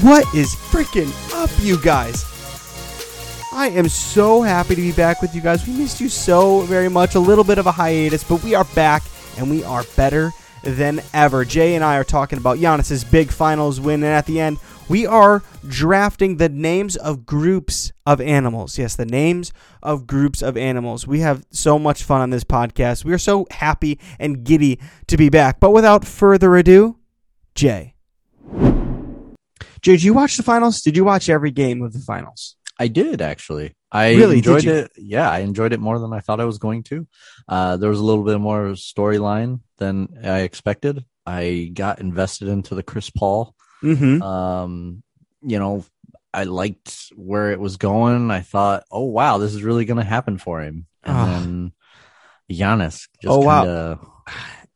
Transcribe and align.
What 0.00 0.24
is 0.34 0.54
freaking 0.54 1.12
up, 1.34 1.50
you 1.60 1.76
guys? 1.76 2.24
I 3.52 3.68
am 3.68 3.90
so 3.90 4.40
happy 4.40 4.74
to 4.74 4.80
be 4.80 4.92
back 4.92 5.20
with 5.20 5.34
you 5.34 5.42
guys. 5.42 5.66
We 5.66 5.74
missed 5.74 6.00
you 6.00 6.08
so 6.08 6.62
very 6.62 6.88
much. 6.88 7.14
A 7.14 7.20
little 7.20 7.44
bit 7.44 7.58
of 7.58 7.66
a 7.66 7.72
hiatus, 7.72 8.24
but 8.24 8.42
we 8.42 8.54
are 8.54 8.64
back 8.74 9.02
and 9.36 9.50
we 9.50 9.62
are 9.64 9.84
better 9.94 10.30
than 10.64 11.02
ever. 11.12 11.44
Jay 11.44 11.74
and 11.74 11.84
I 11.84 11.98
are 11.98 12.04
talking 12.04 12.38
about 12.38 12.56
Giannis's 12.56 13.04
big 13.04 13.30
finals 13.30 13.80
win, 13.80 14.02
and 14.02 14.14
at 14.14 14.24
the 14.24 14.40
end, 14.40 14.58
we 14.88 15.04
are 15.04 15.42
drafting 15.68 16.38
the 16.38 16.48
names 16.48 16.96
of 16.96 17.26
groups 17.26 17.92
of 18.06 18.18
animals. 18.18 18.78
Yes, 18.78 18.96
the 18.96 19.04
names 19.04 19.52
of 19.82 20.06
groups 20.06 20.40
of 20.40 20.56
animals. 20.56 21.06
We 21.06 21.20
have 21.20 21.44
so 21.50 21.78
much 21.78 22.02
fun 22.02 22.22
on 22.22 22.30
this 22.30 22.44
podcast. 22.44 23.04
We 23.04 23.12
are 23.12 23.18
so 23.18 23.46
happy 23.50 24.00
and 24.18 24.42
giddy 24.42 24.80
to 25.08 25.18
be 25.18 25.28
back. 25.28 25.60
But 25.60 25.72
without 25.72 26.06
further 26.06 26.56
ado, 26.56 26.96
Jay. 27.54 27.94
Did 29.82 30.02
you 30.02 30.14
watch 30.14 30.36
the 30.36 30.42
finals? 30.42 30.80
Did 30.82 30.96
you 30.96 31.04
watch 31.04 31.28
every 31.28 31.50
game 31.50 31.82
of 31.82 31.92
the 31.92 31.98
finals? 32.00 32.56
I 32.78 32.88
did 32.88 33.20
actually. 33.22 33.74
I 33.90 34.14
Really? 34.14 34.38
Enjoyed 34.38 34.64
it. 34.64 34.90
Yeah, 34.96 35.30
I 35.30 35.40
enjoyed 35.40 35.72
it 35.72 35.80
more 35.80 35.98
than 35.98 36.12
I 36.12 36.20
thought 36.20 36.40
I 36.40 36.44
was 36.46 36.58
going 36.58 36.82
to. 36.84 37.06
Uh, 37.46 37.76
there 37.76 37.90
was 37.90 38.00
a 38.00 38.04
little 38.04 38.24
bit 38.24 38.40
more 38.40 38.68
storyline 38.70 39.60
than 39.78 40.08
I 40.24 40.40
expected. 40.40 41.04
I 41.26 41.70
got 41.72 42.00
invested 42.00 42.48
into 42.48 42.74
the 42.74 42.82
Chris 42.82 43.10
Paul. 43.10 43.54
Mm-hmm. 43.82 44.22
Um, 44.22 45.02
you 45.42 45.58
know, 45.58 45.84
I 46.32 46.44
liked 46.44 47.12
where 47.14 47.52
it 47.52 47.60
was 47.60 47.76
going. 47.76 48.30
I 48.30 48.40
thought, 48.40 48.84
oh 48.90 49.04
wow, 49.04 49.38
this 49.38 49.54
is 49.54 49.62
really 49.62 49.84
going 49.84 49.98
to 49.98 50.04
happen 50.04 50.38
for 50.38 50.62
him. 50.62 50.86
And 51.04 51.16
Ah. 51.16 51.26
then 51.40 51.72
Giannis 52.50 53.08
just 53.20 53.26
Oh, 53.26 53.38
wow. 53.40 53.98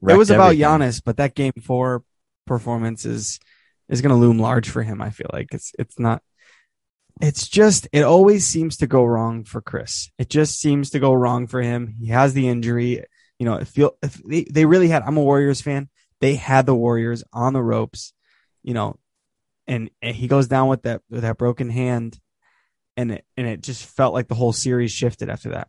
It 0.06 0.16
was 0.16 0.30
about 0.30 0.52
everything. 0.52 0.66
Giannis, 0.66 1.02
but 1.04 1.16
that 1.16 1.34
game 1.34 1.52
four 1.62 2.04
performance 2.46 3.04
is 3.06 3.40
is 3.88 4.00
going 4.02 4.10
to 4.14 4.20
loom 4.20 4.38
large 4.38 4.68
for 4.68 4.82
him. 4.82 5.00
I 5.00 5.10
feel 5.10 5.30
like 5.32 5.48
it's 5.52 5.72
it's 5.78 5.98
not. 5.98 6.22
It's 7.20 7.48
just 7.48 7.88
it 7.92 8.02
always 8.02 8.46
seems 8.46 8.76
to 8.78 8.86
go 8.86 9.04
wrong 9.04 9.44
for 9.44 9.60
Chris. 9.60 10.10
It 10.18 10.28
just 10.28 10.60
seems 10.60 10.90
to 10.90 10.98
go 10.98 11.14
wrong 11.14 11.46
for 11.46 11.62
him. 11.62 11.94
He 11.98 12.08
has 12.08 12.34
the 12.34 12.48
injury. 12.48 13.04
You 13.38 13.46
know, 13.46 13.54
it 13.54 13.68
feel 13.68 13.96
if 14.02 14.14
they, 14.22 14.44
they 14.44 14.64
really 14.64 14.88
had. 14.88 15.02
I'm 15.02 15.16
a 15.16 15.22
Warriors 15.22 15.60
fan. 15.60 15.88
They 16.20 16.34
had 16.34 16.66
the 16.66 16.74
Warriors 16.74 17.24
on 17.32 17.52
the 17.52 17.62
ropes. 17.62 18.12
You 18.62 18.74
know, 18.74 18.98
and, 19.66 19.90
and 20.02 20.14
he 20.14 20.26
goes 20.28 20.48
down 20.48 20.68
with 20.68 20.82
that 20.82 21.02
with 21.08 21.22
that 21.22 21.38
broken 21.38 21.70
hand, 21.70 22.18
and 22.96 23.12
it 23.12 23.24
and 23.36 23.46
it 23.46 23.62
just 23.62 23.84
felt 23.84 24.12
like 24.12 24.28
the 24.28 24.34
whole 24.34 24.52
series 24.52 24.92
shifted 24.92 25.30
after 25.30 25.50
that. 25.50 25.68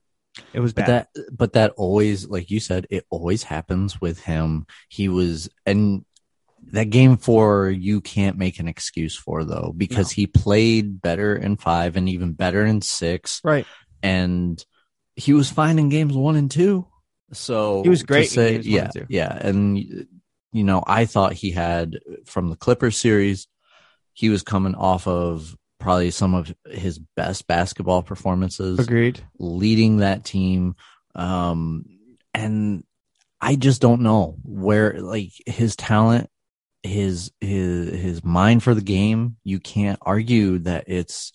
It 0.53 0.59
was 0.59 0.73
But 0.73 0.85
bad. 0.85 1.07
that, 1.15 1.38
but 1.38 1.53
that 1.53 1.71
always, 1.77 2.27
like 2.27 2.51
you 2.51 2.59
said, 2.59 2.88
it 2.89 3.05
always 3.09 3.43
happens 3.43 3.99
with 3.99 4.19
him. 4.19 4.67
He 4.88 5.09
was, 5.09 5.49
and 5.65 6.05
that 6.72 6.89
game 6.89 7.17
four, 7.17 7.69
you 7.69 8.02
can't 8.02 8.38
make 8.38 8.59
an 8.59 8.67
excuse 8.67 9.16
for 9.16 9.44
though, 9.45 9.73
because 9.75 10.11
No. 10.11 10.16
he 10.22 10.27
played 10.27 11.02
better 11.02 11.36
in 11.36 11.55
five 11.58 11.95
and 11.95 12.09
even 12.09 12.33
better 12.33 12.66
in 12.66 12.81
six. 12.81 13.41
right. 13.44 13.66
And 14.03 14.63
he 15.16 15.33
was 15.33 15.50
fine 15.50 15.80
in 15.80 15.89
games 15.89 16.13
one 16.16 16.35
and 16.35 16.52
two. 16.52 16.85
So 17.33 17.81
He 17.83 17.89
was 17.89 18.03
great 18.03 18.25
in 18.25 18.30
say- 18.30 18.59
yeah, 18.59 18.89
yeah. 19.09 19.35
And, 19.35 19.78
you 19.78 20.63
know, 20.63 20.83
I 20.85 21.05
thought 21.05 21.33
he 21.33 21.52
had 21.52 22.00
from 22.25 22.50
the 22.50 22.55
Clippers 22.55 22.97
series, 22.97 23.47
he 24.13 24.30
was 24.30 24.44
coming 24.44 24.75
off 24.75 25.08
of 25.08 25.55
probably 25.80 26.11
some 26.11 26.33
of 26.35 26.53
his 26.69 27.00
best 27.16 27.47
basketball 27.47 28.02
performances 28.03 28.80
Agreed. 28.80 29.22
leading 29.39 29.97
that 29.97 30.23
team. 30.23 30.75
Um, 31.16 31.85
and 32.33 32.83
I 33.41 33.55
just 33.55 33.81
don't 33.81 34.02
know 34.02 34.38
where 34.44 35.00
like 35.02 35.31
his 35.45 35.75
talent, 35.75 36.29
his, 36.83 37.31
his, 37.41 37.89
his 37.89 38.23
mind 38.23 38.63
for 38.63 38.73
the 38.73 38.81
game. 38.81 39.38
You 39.43 39.59
can't 39.59 39.99
argue 40.01 40.59
that 40.59 40.85
it's 40.88 41.33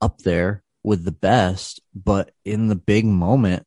up 0.00 0.18
there 0.18 0.62
with 0.82 1.04
the 1.04 1.12
best, 1.12 1.80
but 1.94 2.32
in 2.44 2.68
the 2.68 2.76
big 2.76 3.04
moment, 3.04 3.66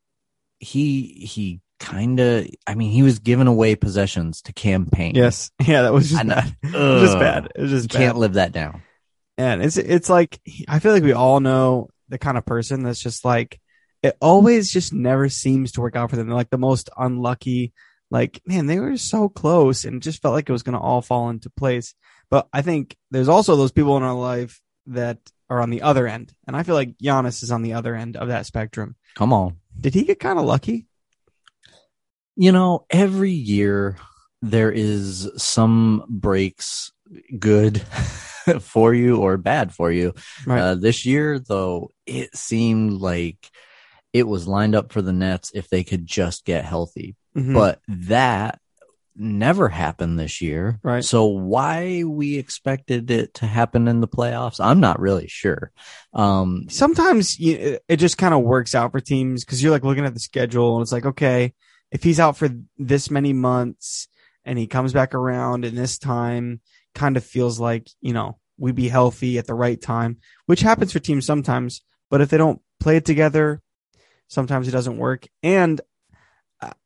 he, 0.59 1.03
he 1.03 1.61
kind 1.79 2.19
of, 2.19 2.47
I 2.65 2.75
mean, 2.75 2.91
he 2.91 3.03
was 3.03 3.19
giving 3.19 3.47
away 3.47 3.75
possessions 3.75 4.41
to 4.43 4.53
campaign. 4.53 5.15
Yes. 5.15 5.51
Yeah, 5.65 5.83
that 5.83 5.93
was 5.93 6.09
just 6.09 6.27
bad. 6.27 6.55
It 6.63 6.73
was 6.73 7.01
just 7.01 7.19
bad. 7.19 7.51
It 7.55 7.61
was 7.61 7.71
just 7.71 7.89
bad. 7.89 7.97
can't 7.97 8.17
live 8.17 8.33
that 8.33 8.51
down. 8.51 8.81
And 9.37 9.63
it's 9.63 9.77
it's 9.77 10.09
like 10.09 10.39
I 10.67 10.77
feel 10.77 10.91
like 10.91 11.03
we 11.03 11.13
all 11.13 11.39
know 11.39 11.89
the 12.09 12.19
kind 12.19 12.37
of 12.37 12.45
person 12.45 12.83
that's 12.83 12.99
just 12.99 13.25
like 13.25 13.59
it 14.03 14.17
always 14.21 14.71
just 14.71 14.93
never 14.93 15.29
seems 15.29 15.71
to 15.71 15.81
work 15.81 15.95
out 15.95 16.09
for 16.09 16.17
them. 16.17 16.27
They're 16.27 16.35
like 16.35 16.49
the 16.49 16.57
most 16.57 16.89
unlucky. 16.95 17.73
Like 18.13 18.39
man, 18.45 18.67
they 18.67 18.79
were 18.79 18.95
so 18.95 19.27
close 19.27 19.85
and 19.85 19.95
it 19.95 20.03
just 20.03 20.21
felt 20.21 20.35
like 20.35 20.47
it 20.47 20.53
was 20.53 20.61
going 20.61 20.77
to 20.77 20.79
all 20.79 21.01
fall 21.01 21.29
into 21.29 21.49
place. 21.49 21.95
But 22.29 22.47
I 22.53 22.61
think 22.61 22.95
there's 23.09 23.27
also 23.27 23.55
those 23.55 23.71
people 23.71 23.97
in 23.97 24.03
our 24.03 24.13
life 24.13 24.61
that 24.85 25.17
are 25.49 25.59
on 25.59 25.71
the 25.71 25.81
other 25.81 26.07
end, 26.07 26.31
and 26.47 26.55
I 26.55 26.61
feel 26.61 26.75
like 26.75 26.97
Giannis 26.99 27.41
is 27.41 27.51
on 27.51 27.63
the 27.63 27.73
other 27.73 27.95
end 27.95 28.15
of 28.15 28.27
that 28.27 28.45
spectrum. 28.45 28.95
Come 29.15 29.33
on. 29.33 29.57
Did 29.79 29.95
he 29.95 30.03
get 30.03 30.19
kind 30.19 30.37
of 30.37 30.45
lucky? 30.45 30.85
You 32.35 32.51
know, 32.51 32.85
every 32.91 33.31
year 33.31 33.97
there 34.43 34.71
is 34.71 35.29
some 35.37 36.05
breaks 36.07 36.91
good 37.39 37.81
for 38.61 38.93
you 38.93 39.17
or 39.17 39.37
bad 39.37 39.73
for 39.73 39.91
you. 39.91 40.13
Right. 40.45 40.61
Uh, 40.61 40.75
this 40.75 41.03
year, 41.03 41.39
though, 41.39 41.89
it 42.05 42.35
seemed 42.35 42.93
like 42.93 43.49
it 44.11 44.27
was 44.27 44.47
lined 44.47 44.75
up 44.75 44.91
for 44.91 45.01
the 45.01 45.13
Nets 45.13 45.51
if 45.55 45.67
they 45.69 45.83
could 45.83 46.05
just 46.05 46.45
get 46.45 46.63
healthy. 46.63 47.15
Mhm. 47.35 47.53
But 47.53 47.81
that 47.87 48.59
never 49.15 49.69
happened 49.69 50.19
this 50.19 50.41
year. 50.41 50.79
Right. 50.83 51.03
So 51.03 51.25
why 51.25 52.03
we 52.03 52.37
expected 52.37 53.11
it 53.11 53.35
to 53.35 53.45
happen 53.45 53.87
in 53.87 54.01
the 54.01 54.07
playoffs, 54.07 54.59
I'm 54.59 54.79
not 54.79 54.99
really 54.99 55.27
sure. 55.27 55.71
Um, 56.13 56.65
sometimes 56.69 57.39
you, 57.39 57.53
it- 57.55 57.83
it 57.87 57.97
just 57.97 58.17
kind 58.17 58.33
of 58.33 58.41
works 58.43 58.73
out 58.73 58.91
for 58.91 58.99
teams 58.99 59.45
because 59.45 59.61
you're 59.61 59.71
like 59.71 59.83
looking 59.83 60.05
at 60.05 60.13
the 60.13 60.19
schedule 60.19 60.75
and 60.75 60.81
it's 60.81 60.91
like, 60.91 61.05
okay, 61.05 61.53
if 61.91 62.03
he's 62.03 62.19
out 62.19 62.37
for 62.37 62.49
this 62.77 63.11
many 63.11 63.33
months 63.33 64.07
and 64.45 64.57
he 64.57 64.65
comes 64.65 64.93
back 64.93 65.13
around 65.13 65.63
in 65.63 65.75
this 65.75 65.99
time, 65.99 66.59
kind 66.95 67.15
of 67.17 67.23
feels 67.23 67.59
like, 67.59 67.87
you 68.01 68.13
know, 68.13 68.39
we'd 68.57 68.73
be 68.75 68.89
healthy 68.89 69.37
at 69.37 69.45
the 69.45 69.53
right 69.53 69.79
time, 69.79 70.17
which 70.47 70.61
happens 70.61 70.91
for 70.91 70.99
teams 70.99 71.25
sometimes. 71.25 71.83
But 72.09 72.21
if 72.21 72.29
they 72.29 72.37
don't 72.37 72.61
play 72.79 72.97
it 72.97 73.05
together, 73.05 73.61
sometimes 74.27 74.67
it 74.67 74.71
doesn't 74.71 74.97
work. 74.97 75.27
And 75.43 75.79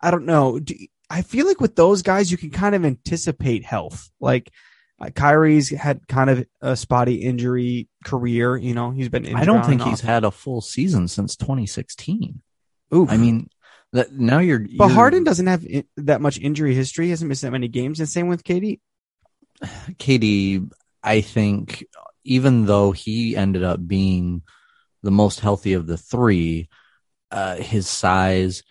I, 0.01 0.11
don't 0.11 0.25
know. 0.25 0.59
Do, 0.59 0.75
I 1.09 1.21
feel 1.21 1.45
like 1.47 1.61
with 1.61 1.75
those 1.75 2.01
guys, 2.01 2.31
you 2.31 2.37
can 2.37 2.49
kind 2.49 2.75
of 2.75 2.85
anticipate 2.85 3.63
health. 3.63 4.09
Like, 4.19 4.51
uh, 4.99 5.09
Kyrie's 5.09 5.69
had 5.69 6.07
kind 6.07 6.29
of 6.29 6.45
a 6.61 6.75
spotty 6.75 7.15
injury 7.15 7.87
career. 8.03 8.57
You 8.57 8.73
know, 8.73 8.91
he's 8.91 9.09
been. 9.09 9.25
Injured 9.25 9.41
I 9.41 9.45
don't 9.45 9.65
think 9.65 9.83
he's 9.83 10.01
had 10.01 10.23
a 10.23 10.31
full 10.31 10.61
season 10.61 11.07
since 11.07 11.35
2016. 11.35 12.41
Oof. 12.93 13.11
I 13.11 13.17
mean, 13.17 13.49
that 13.93 14.11
now 14.13 14.39
you're. 14.39 14.59
but 14.59 14.85
you're- 14.85 14.93
Harden 14.93 15.23
doesn't 15.23 15.47
have 15.47 15.65
i- 15.71 15.83
that 15.97 16.21
much 16.21 16.39
injury 16.39 16.73
history. 16.73 17.05
He 17.05 17.09
hasn't 17.11 17.29
missed 17.29 17.43
that 17.43 17.51
many 17.51 17.67
games, 17.67 17.99
and 17.99 18.09
same 18.09 18.27
with 18.27 18.43
KD. 18.43 18.79
KD, 19.63 20.69
I 21.03 21.21
think, 21.21 21.85
even 22.23 22.65
though 22.65 22.91
he 22.91 23.35
ended 23.35 23.63
up 23.63 23.85
being 23.85 24.41
the 25.03 25.11
most 25.11 25.39
healthy 25.39 25.73
of 25.73 25.87
the 25.87 25.97
three, 25.97 26.69
uh, 27.31 27.55
his 27.55 27.87
size, 27.87 28.63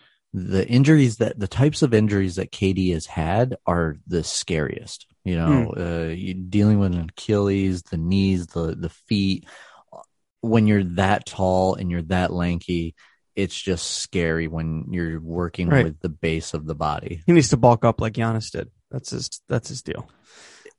the 0.45 0.67
injuries 0.67 1.17
that 1.17 1.39
the 1.39 1.47
types 1.47 1.81
of 1.81 1.93
injuries 1.93 2.35
that 2.35 2.51
KD 2.51 2.93
has 2.93 3.05
had 3.05 3.55
are 3.65 3.97
the 4.07 4.23
scariest. 4.23 5.05
You 5.25 5.35
know, 5.35 5.71
uh, 5.71 6.15
dealing 6.49 6.79
with 6.79 6.93
an 6.93 7.09
Achilles, 7.09 7.83
the 7.83 7.97
knees, 7.97 8.47
the 8.47 8.75
the 8.75 8.89
feet. 8.89 9.45
When 10.41 10.67
you're 10.67 10.83
that 10.95 11.25
tall 11.25 11.75
and 11.75 11.89
you're 11.91 12.03
that 12.03 12.31
lanky, 12.31 12.95
it's 13.35 13.59
just 13.59 13.85
scary 13.99 14.47
when 14.47 14.85
you're 14.91 15.19
working 15.19 15.67
Right. 15.67 15.83
with 15.83 15.99
the 15.99 16.09
base 16.09 16.53
of 16.53 16.65
the 16.65 16.75
body. 16.75 17.23
He 17.25 17.33
needs 17.33 17.49
to 17.49 17.57
bulk 17.57 17.83
up 17.83 17.99
like 17.99 18.13
Giannis 18.13 18.51
did. 18.51 18.69
That's 18.91 19.09
his. 19.09 19.29
That's 19.49 19.67
his 19.69 19.81
deal. 19.81 20.07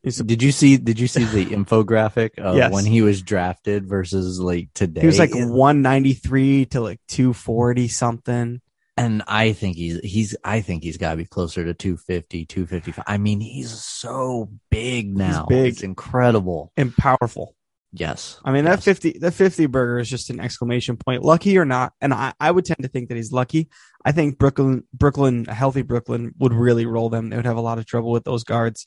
Did 0.05 0.43
you 0.43 0.53
see? 0.53 0.77
Did 0.79 0.99
you 1.01 1.09
see 1.09 1.25
the 1.25 1.45
infographic 1.57 2.39
of 2.39 2.57
Yes. 2.57 2.73
when 2.73 2.87
he 2.87 3.03
was 3.03 3.21
drafted 3.21 3.87
versus 3.87 4.41
like 4.41 4.69
today? 4.73 5.01
he 5.03 5.07
was 5.07 5.19
like 5.19 5.35
193 5.35 6.67
to 6.67 6.81
like 6.81 7.01
240 7.09 7.89
something. 7.89 8.61
And 8.99 9.23
I 9.27 9.53
think 9.53 9.77
he's 9.77 10.01
he's 10.01 10.37
I 10.45 10.61
think 10.61 10.83
he's 10.83 10.97
got 10.97 11.13
to 11.13 11.17
be 11.17 11.25
closer 11.25 11.65
to 11.65 11.75
250, 11.75 12.47
255. 12.47 13.05
I 13.07 13.19
mean, 13.19 13.41
he's 13.41 13.71
so 13.71 14.51
big 14.71 15.17
now. 15.17 15.47
big. 15.47 15.73
It's 15.73 15.83
incredible. 15.83 16.73
and 16.77 16.95
powerful. 16.97 17.55
Yes. 17.93 18.39
I 18.45 18.53
mean, 18.53 18.65
that 18.67 18.83
50, 18.83 19.19
that 19.21 19.33
50 19.33 19.67
burger 19.67 19.99
is 19.99 20.11
just 20.11 20.29
an 20.29 20.41
exclamation 20.41 20.99
point. 20.99 21.25
Lucky 21.25 21.57
or 21.57 21.65
not. 21.65 21.95
And 22.03 22.13
I, 22.13 22.35
I 22.39 22.51
would 22.51 22.67
tend 22.67 22.83
to 22.83 22.89
think 22.89 23.09
that 23.09 23.17
he's 23.17 23.33
lucky. 23.33 23.71
I 24.05 24.13
think 24.13 24.39
Brooklyn, 24.39 24.85
Brooklyn, 24.93 25.47
a 25.49 25.55
healthy 25.55 25.83
Brooklyn 25.83 26.35
would 26.39 26.53
really 26.53 26.85
roll 26.85 27.09
them. 27.09 27.31
They 27.31 27.37
would 27.37 27.47
have 27.47 27.57
a 27.57 27.63
lot 27.63 27.79
of 27.79 27.87
trouble 27.87 28.11
with 28.11 28.25
those 28.25 28.45
guards. 28.45 28.85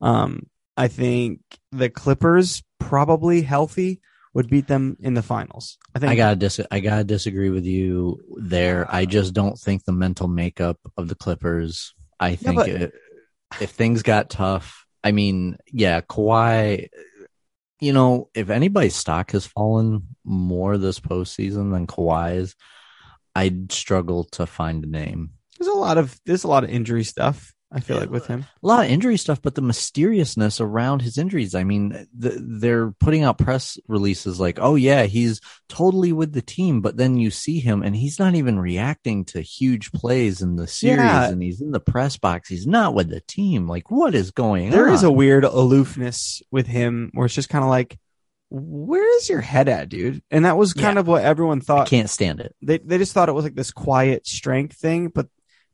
Um, 0.00 0.46
I 0.78 0.88
think 0.88 1.40
the 1.72 1.90
Clippers 1.90 2.62
probably 2.80 3.42
healthy 3.42 4.00
would 4.34 4.48
beat 4.48 4.66
them 4.66 4.96
in 5.00 5.14
the 5.14 5.22
finals. 5.22 5.78
I 5.94 5.98
think 5.98 6.12
I 6.12 6.16
gotta 6.16 6.36
dis- 6.36 6.60
I 6.70 6.80
gotta 6.80 7.04
disagree 7.04 7.50
with 7.50 7.64
you 7.64 8.20
there. 8.36 8.86
I 8.88 9.04
just 9.04 9.34
don't 9.34 9.58
think 9.58 9.84
the 9.84 9.92
mental 9.92 10.28
makeup 10.28 10.78
of 10.96 11.08
the 11.08 11.14
Clippers. 11.14 11.94
I 12.20 12.34
think 12.36 12.56
but- 12.56 12.68
it, 12.68 12.92
if 13.60 13.70
things 13.70 14.02
got 14.02 14.30
tough, 14.30 14.84
I 15.02 15.12
mean, 15.12 15.56
yeah, 15.72 16.00
Kawhi. 16.00 16.88
you 17.80 17.92
know, 17.92 18.28
if 18.34 18.50
anybody's 18.50 18.96
stock 18.96 19.30
has 19.30 19.46
fallen 19.46 20.08
more 20.24 20.78
this 20.78 21.00
postseason 21.00 21.72
than 21.72 21.86
Kawhi's, 21.86 22.54
I'd 23.34 23.70
struggle 23.72 24.24
to 24.32 24.46
find 24.46 24.84
a 24.84 24.88
name. 24.88 25.30
There's 25.58 25.68
a 25.68 25.78
lot 25.78 25.98
of 25.98 26.18
there's 26.26 26.44
a 26.44 26.48
lot 26.48 26.64
of 26.64 26.70
injury 26.70 27.04
stuff. 27.04 27.52
I 27.70 27.80
feel 27.80 27.98
like 27.98 28.08
with 28.08 28.26
him. 28.26 28.46
A 28.62 28.66
lot 28.66 28.86
of 28.86 28.90
injury 28.90 29.18
stuff, 29.18 29.42
but 29.42 29.54
the 29.54 29.60
mysteriousness 29.60 30.58
around 30.58 31.02
his 31.02 31.18
injuries. 31.18 31.54
I 31.54 31.64
mean, 31.64 32.06
the, 32.16 32.38
they're 32.42 32.92
putting 32.92 33.24
out 33.24 33.36
press 33.36 33.76
releases 33.88 34.40
like, 34.40 34.58
"Oh 34.58 34.74
yeah, 34.74 35.02
he's 35.02 35.40
totally 35.68 36.12
with 36.12 36.32
the 36.32 36.40
team," 36.40 36.80
but 36.80 36.96
then 36.96 37.18
you 37.18 37.30
see 37.30 37.60
him 37.60 37.82
and 37.82 37.94
he's 37.94 38.18
not 38.18 38.34
even 38.34 38.58
reacting 38.58 39.26
to 39.26 39.42
huge 39.42 39.92
plays 39.92 40.40
in 40.40 40.56
the 40.56 40.66
series, 40.66 40.96
Yeah. 40.98 41.28
and 41.28 41.42
he's 41.42 41.60
in 41.60 41.72
the 41.72 41.78
press 41.80 42.16
box. 42.16 42.48
He's 42.48 42.66
not 42.66 42.94
with 42.94 43.10
the 43.10 43.20
team. 43.20 43.68
Like, 43.68 43.90
what 43.90 44.14
is 44.14 44.30
going 44.30 44.70
There 44.70 44.80
on? 44.80 44.86
There 44.86 44.94
is 44.94 45.02
a 45.02 45.10
weird 45.12 45.44
aloofness 45.44 46.40
with 46.50 46.66
him 46.66 47.10
where 47.12 47.26
it's 47.26 47.34
just 47.34 47.50
kind 47.50 47.64
of 47.64 47.68
like, 47.70 47.98
where 48.50 49.16
is 49.18 49.28
your 49.28 49.42
head 49.42 49.68
at, 49.68 49.90
dude? 49.90 50.22
And 50.30 50.46
that 50.46 50.56
was 50.56 50.72
kind 50.72 50.96
Yeah. 50.96 51.00
of 51.00 51.06
what 51.06 51.22
everyone 51.22 51.58
I 51.58 51.64
thought. 51.64 51.88
can't 51.88 52.08
stand 52.08 52.40
it. 52.40 52.54
They 52.62 52.78
they 52.78 52.96
just 52.96 53.12
thought 53.12 53.28
it 53.28 53.32
was 53.34 53.44
like 53.44 53.54
this 53.56 53.72
quiet 53.72 54.26
strength 54.26 54.76
thing, 54.78 55.08
but 55.08 55.28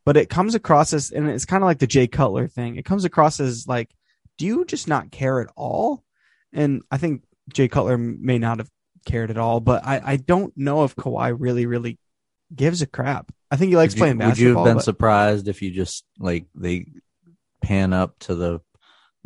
but 0.04 0.16
it 0.16 0.28
comes 0.28 0.54
across 0.54 0.92
as 0.92 1.10
and 1.10 1.28
it's 1.28 1.44
kind 1.44 1.62
of 1.62 1.66
like 1.66 1.78
the 1.78 1.86
Jay 1.86 2.06
Cutler 2.06 2.48
thing. 2.48 2.76
It 2.76 2.84
comes 2.84 3.04
across 3.04 3.40
as 3.40 3.66
like, 3.66 3.90
do 4.38 4.46
you 4.46 4.64
just 4.64 4.88
not 4.88 5.10
care 5.10 5.40
at 5.40 5.48
all? 5.56 6.02
And 6.52 6.82
I 6.90 6.98
think 6.98 7.22
Jay 7.52 7.68
Cutler 7.68 7.98
may 7.98 8.38
not 8.38 8.58
have 8.58 8.70
cared 9.06 9.30
at 9.30 9.38
all, 9.38 9.60
but 9.60 9.84
I 9.84 10.00
I 10.04 10.16
don't 10.16 10.56
know 10.56 10.84
if 10.84 10.96
Kawhi 10.96 11.34
really 11.38 11.66
really 11.66 11.98
gives 12.54 12.82
a 12.82 12.86
crap. 12.86 13.32
I 13.50 13.56
think 13.56 13.70
he 13.70 13.76
likes 13.76 13.94
would 13.94 13.98
you, 13.98 14.02
playing 14.02 14.18
would 14.18 14.38
you 14.38 14.56
have 14.56 14.64
been 14.64 14.76
but- 14.76 14.84
surprised 14.84 15.48
if 15.48 15.62
you 15.62 15.70
just 15.70 16.04
like 16.18 16.46
they 16.54 16.86
pan 17.62 17.92
up 17.92 18.18
to 18.20 18.34
the 18.34 18.60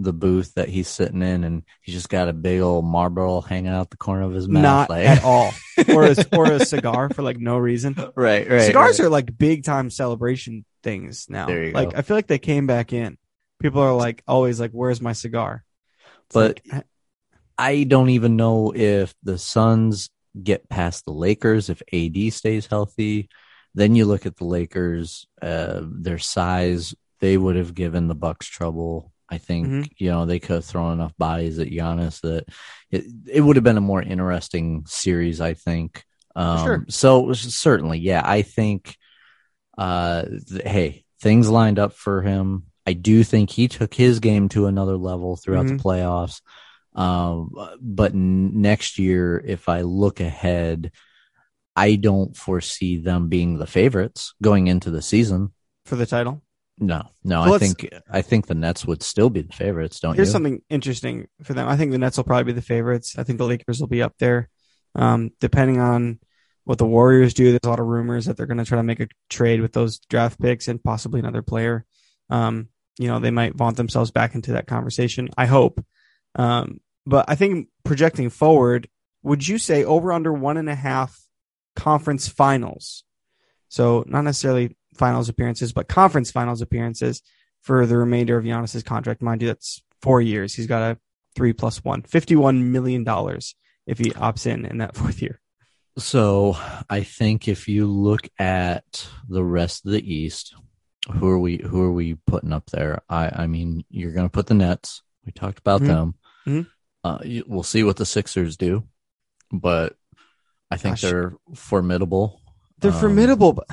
the 0.00 0.12
booth 0.12 0.54
that 0.54 0.68
he's 0.68 0.86
sitting 0.86 1.22
in 1.22 1.42
and 1.42 1.64
he's 1.82 1.94
just 1.94 2.08
got 2.08 2.28
a 2.28 2.32
big 2.32 2.60
old 2.60 2.84
Marlboro 2.84 3.40
hanging 3.40 3.72
out 3.72 3.90
the 3.90 3.96
corner 3.96 4.22
of 4.22 4.32
his 4.32 4.46
mouth? 4.48 4.62
not 4.62 4.90
like, 4.90 5.06
at 5.06 5.24
all, 5.24 5.52
or 5.88 6.04
a, 6.04 6.14
or 6.36 6.52
a 6.52 6.64
cigar 6.64 7.10
for 7.10 7.22
like 7.22 7.38
no 7.38 7.58
reason. 7.58 7.94
right, 8.14 8.48
right. 8.48 8.62
Cigars 8.62 9.00
right. 9.00 9.06
are 9.06 9.10
like 9.10 9.36
big 9.36 9.64
time 9.64 9.90
celebration 9.90 10.64
things 10.82 11.26
now. 11.28 11.46
There 11.46 11.64
you 11.64 11.72
like 11.72 11.90
go. 11.92 11.98
I 11.98 12.02
feel 12.02 12.16
like 12.16 12.26
they 12.26 12.38
came 12.38 12.66
back 12.66 12.92
in. 12.92 13.18
People 13.60 13.80
are 13.82 13.94
like 13.94 14.22
always 14.26 14.60
like, 14.60 14.70
"Where's 14.72 15.00
my 15.00 15.12
cigar?" 15.12 15.64
It's 16.26 16.34
But- 16.34 16.60
like, 16.72 16.84
I 17.56 17.82
don't 17.84 18.10
even 18.10 18.36
know 18.36 18.72
if 18.74 19.14
the 19.22 19.36
Suns 19.38 20.10
get 20.40 20.68
past 20.68 21.04
the 21.04 21.12
Lakers 21.12 21.68
if 21.68 21.82
AD 21.92 22.30
stays 22.32 22.66
healthy. 22.66 23.28
Then 23.74 23.94
you 23.96 24.04
look 24.04 24.26
at 24.26 24.36
the 24.36 24.44
Lakers, 24.44 25.26
uh, 25.42 25.80
their 25.84 26.18
size, 26.18 26.94
they 27.20 27.36
would 27.36 27.56
have 27.56 27.74
given 27.74 28.06
the 28.08 28.14
Bucks 28.14 28.46
trouble. 28.46 29.12
I 29.28 29.38
think 29.38 29.66
Mhm. 29.66 29.90
you 29.98 30.10
know 30.10 30.24
they 30.24 30.38
could 30.38 30.54
have 30.56 30.64
thrown 30.64 30.92
enough 30.92 31.16
bodies 31.18 31.58
at 31.58 31.68
Giannis 31.68 32.20
that 32.22 32.46
it, 32.90 33.04
it 33.26 33.40
would 33.40 33.56
have 33.56 33.64
been 33.64 33.76
a 33.76 33.80
more 33.80 34.02
interesting 34.02 34.84
series. 34.86 35.40
I 35.40 35.54
think. 35.54 36.04
Um, 36.36 36.58
Sure. 36.64 36.86
So 36.88 37.32
certainly, 37.32 37.98
yeah, 37.98 38.22
I 38.24 38.42
think. 38.42 38.96
Uh, 39.78 40.24
th- 40.48 40.62
hey, 40.66 41.04
things 41.20 41.48
lined 41.48 41.78
up 41.78 41.92
for 41.94 42.20
him. 42.22 42.64
I 42.86 42.92
do 42.94 43.22
think 43.24 43.50
he 43.50 43.68
took 43.68 43.94
his 43.94 44.18
game 44.20 44.48
to 44.50 44.66
another 44.66 44.96
level 44.96 45.36
throughout 45.36 45.66
Mhm. 45.66 45.76
the 45.78 45.82
playoffs. 45.82 46.40
Um, 46.94 47.50
but 47.80 48.12
n- 48.12 48.60
next 48.60 48.98
year, 48.98 49.40
if 49.46 49.68
I 49.68 49.82
look 49.82 50.20
ahead, 50.20 50.90
I 51.76 51.94
don't 51.94 52.36
foresee 52.36 52.96
them 52.96 53.28
being 53.28 53.58
the 53.58 53.66
favorites 53.68 54.34
going 54.42 54.66
into 54.66 54.90
the 54.90 55.02
season. 55.02 55.52
for 55.84 55.96
the 55.96 56.04
title. 56.06 56.42
No, 56.80 57.02
no, 57.24 57.44
So 57.46 57.54
I 57.54 57.58
think 57.58 57.88
I 58.10 58.20
think 58.20 58.46
the 58.46 58.54
Nets 58.54 58.84
would 58.84 59.02
still 59.02 59.30
be 59.30 59.40
the 59.42 59.52
favorites. 59.54 60.00
Don't 60.00 60.14
Here's 60.16 60.28
you? 60.28 60.32
something 60.32 60.60
interesting 60.68 61.28
for 61.42 61.54
them. 61.54 61.66
I 61.66 61.76
think 61.78 61.92
the 61.92 61.98
Nets 61.98 62.18
will 62.18 62.24
probably 62.24 62.44
be 62.44 62.52
the 62.52 62.60
favorites. 62.62 63.18
I 63.18 63.22
think 63.24 63.38
the 63.38 63.46
Lakers 63.46 63.80
will 63.80 63.86
be 63.88 64.02
up 64.02 64.14
there. 64.18 64.48
Um, 64.94 65.30
depending 65.40 65.80
on 65.80 66.18
what 66.68 66.76
the 66.76 66.84
Warriors 66.84 67.32
do, 67.32 67.50
there's 67.50 67.60
a 67.64 67.68
lot 67.70 67.80
of 67.80 67.86
rumors 67.86 68.26
that 68.26 68.36
they're 68.36 68.44
going 68.44 68.58
to 68.58 68.64
try 68.66 68.76
to 68.76 68.82
make 68.82 69.00
a 69.00 69.08
trade 69.30 69.62
with 69.62 69.72
those 69.72 70.00
draft 70.00 70.38
picks 70.38 70.68
and 70.68 70.84
possibly 70.84 71.18
another 71.18 71.40
player. 71.40 71.86
Um, 72.28 72.68
you 72.98 73.08
know, 73.08 73.20
they 73.20 73.30
might 73.30 73.54
vaunt 73.54 73.78
themselves 73.78 74.10
back 74.10 74.34
into 74.34 74.52
that 74.52 74.66
conversation. 74.66 75.30
I 75.34 75.46
hope. 75.46 75.82
Um, 76.34 76.80
but 77.06 77.24
I 77.26 77.36
think 77.36 77.68
projecting 77.86 78.28
forward, 78.28 78.86
would 79.22 79.48
you 79.48 79.56
say 79.56 79.82
over 79.82 80.12
under 80.12 80.30
one 80.30 80.58
and 80.58 80.68
a 80.68 80.74
half 80.74 81.18
conference 81.74 82.28
finals? 82.28 83.02
So 83.70 84.04
not 84.06 84.24
necessarily 84.24 84.76
finals 84.94 85.30
appearances, 85.30 85.72
but 85.72 85.88
conference 85.88 86.30
finals 86.30 86.60
appearances 86.60 87.22
for 87.62 87.86
the 87.86 87.96
remainder 87.96 88.36
of 88.36 88.44
Giannis's 88.44 88.82
contract. 88.82 89.22
Mind 89.22 89.40
you, 89.40 89.48
that's 89.48 89.82
four 90.02 90.20
years. 90.20 90.52
He's 90.52 90.66
got 90.66 90.82
a 90.82 90.98
three 91.34 91.54
plus 91.54 91.82
one, 91.82 92.02
$51 92.02 92.62
million 92.62 93.06
if 93.86 93.98
he 93.98 94.10
opts 94.10 94.46
in 94.46 94.66
in 94.66 94.76
that 94.78 94.96
fourth 94.98 95.22
year. 95.22 95.40
So 95.98 96.56
I 96.88 97.02
think 97.02 97.48
if 97.48 97.68
you 97.68 97.86
look 97.86 98.28
at 98.38 99.08
the 99.28 99.44
rest 99.44 99.84
of 99.84 99.92
the 99.92 100.14
East, 100.14 100.54
who 101.12 101.28
are 101.28 101.38
we 101.38 101.58
who 101.58 101.82
are 101.82 101.92
we 101.92 102.14
putting 102.26 102.52
up 102.52 102.70
there? 102.70 103.02
I 103.08 103.30
I 103.44 103.46
mean, 103.46 103.84
you're 103.90 104.12
going 104.12 104.26
to 104.26 104.30
put 104.32 104.46
the 104.46 104.54
Nets. 104.54 105.02
We 105.24 105.32
talked 105.32 105.58
about 105.58 105.80
Mhm. 105.82 105.86
them. 105.86 106.14
Mhm. 106.46 106.66
Uh, 107.04 107.18
you, 107.24 107.44
we'll 107.46 107.62
see 107.62 107.82
what 107.82 107.96
the 107.96 108.06
Sixers 108.06 108.56
do, 108.56 108.84
but 109.52 109.96
I 110.70 110.76
think 110.76 110.94
Gosh. 110.94 111.02
they're 111.02 111.34
formidable. 111.54 112.42
They're 112.78 112.92
Um, 112.92 113.00
formidable, 113.00 113.52
but 113.54 113.66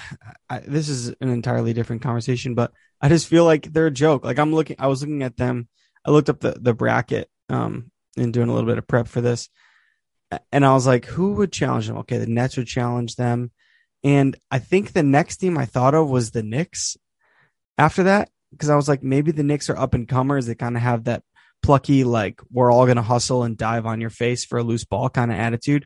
I, 0.50 0.60
this 0.60 0.90
is 0.90 1.10
an 1.10 1.30
entirely 1.30 1.74
different 1.74 2.02
conversation. 2.02 2.56
But 2.56 2.72
I 3.02 3.10
just 3.10 3.28
feel 3.28 3.46
like 3.46 3.72
they're 3.72 3.88
a 3.88 3.92
joke. 3.92 4.24
Like 4.26 4.40
I'm 4.40 4.54
looking, 4.54 4.78
I 4.80 4.88
was 4.88 5.02
looking 5.02 5.22
at 5.24 5.38
them. 5.38 5.68
I 6.06 6.12
looked 6.12 6.30
up 6.30 6.40
the 6.40 6.58
the 6.60 6.74
bracket, 6.74 7.30
um, 7.50 7.92
and 8.18 8.34
doing 8.34 8.50
a 8.50 8.54
little 8.54 8.68
bit 8.70 8.78
of 8.80 8.88
prep 8.88 9.08
for 9.08 9.22
this, 9.22 9.50
and 10.52 10.66
I 10.66 10.74
was 10.74 10.88
like, 10.88 11.06
who 11.06 11.34
would 11.34 11.52
challenge 11.52 11.88
them? 11.88 11.98
Okay, 11.98 12.18
the 12.18 12.28
Nets 12.28 12.58
would 12.58 12.68
challenge 12.68 13.16
them, 13.16 13.52
and 14.04 14.36
I 14.52 14.60
think 14.60 14.94
the 14.94 15.04
next 15.04 15.38
team 15.38 15.58
I 15.58 15.66
thought 15.66 15.96
of 15.96 16.10
was 16.10 16.32
the 16.32 16.44
Knicks. 16.44 16.98
After 17.78 18.04
that, 18.04 18.30
because 18.52 18.70
I 18.70 18.76
was 18.76 18.88
like, 18.88 19.04
maybe 19.04 19.32
the 19.32 19.44
Knicks 19.44 19.70
are 19.70 19.78
up 19.78 19.94
and 19.94 20.08
comers. 20.08 20.46
They 20.46 20.56
kind 20.56 20.78
of 20.78 20.82
have 20.82 21.06
that 21.06 21.24
plucky, 21.62 22.04
like 22.04 22.40
we're 22.52 22.72
all 22.72 22.86
gonna 22.86 23.02
hustle 23.02 23.44
and 23.44 23.58
dive 23.58 23.86
on 23.86 24.02
your 24.02 24.10
face 24.10 24.46
for 24.46 24.58
a 24.58 24.64
loose 24.64 24.86
ball 24.86 25.10
kind 25.10 25.32
of 25.32 25.38
attitude. 25.38 25.86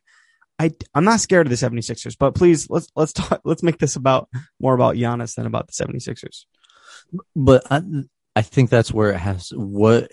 I 0.59 0.71
I'm 0.93 1.05
not 1.05 1.21
scared 1.21 1.47
of 1.47 1.51
the 1.51 1.55
76ers, 1.55 2.17
but 2.19 2.35
please 2.35 2.69
let's 2.69 2.87
let's 2.95 3.13
talk 3.13 3.41
let's 3.45 3.63
make 3.63 3.79
this 3.79 3.95
about 3.95 4.29
more 4.59 4.73
about 4.73 4.95
Giannis 4.95 5.35
than 5.35 5.45
about 5.45 5.67
the 5.67 5.85
76ers. 5.85 6.45
But 7.35 7.65
I, 7.71 7.81
I 8.35 8.41
think 8.41 8.69
that's 8.69 8.93
where 8.93 9.11
it 9.11 9.17
has 9.19 9.51
what 9.55 10.11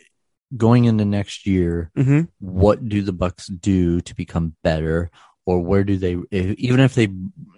going 0.57 0.85
into 0.85 1.05
next 1.05 1.47
year. 1.47 1.91
Mm-hmm. 1.97 2.23
What 2.41 2.89
do 2.89 3.03
the 3.03 3.13
Bucks 3.13 3.47
do 3.47 4.01
to 4.03 4.15
become 4.15 4.55
better, 4.63 5.11
or 5.45 5.61
where 5.61 5.85
do 5.85 5.97
they? 5.97 6.17
if- 6.31 6.59
Even 6.59 6.81
if 6.81 6.95
they, 6.95 7.09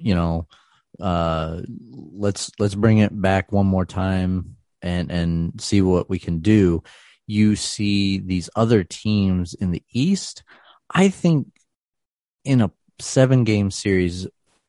you 0.01 0.15
know, 0.15 0.47
uh, 1.01 1.63
let's 1.91 2.51
let's 2.59 2.75
bring 2.75 2.99
it 2.99 3.21
back 3.21 3.53
one 3.53 3.67
more 3.67 3.87
time 3.87 4.57
and 4.83 5.11
and 5.11 5.61
see 5.61 5.83
what 5.83 6.09
we 6.09 6.19
can 6.19 6.39
do. 6.39 6.83
You 7.27 7.57
see 7.57 8.19
these 8.19 8.49
other 8.57 8.85
teams 8.85 9.55
in 9.55 9.71
the 9.71 9.83
East. 9.93 10.43
I 10.91 11.09
think 11.09 11.49
in 12.45 12.63
a 12.63 12.71
seven 12.99 13.45
game 13.45 13.71
series, 13.71 14.27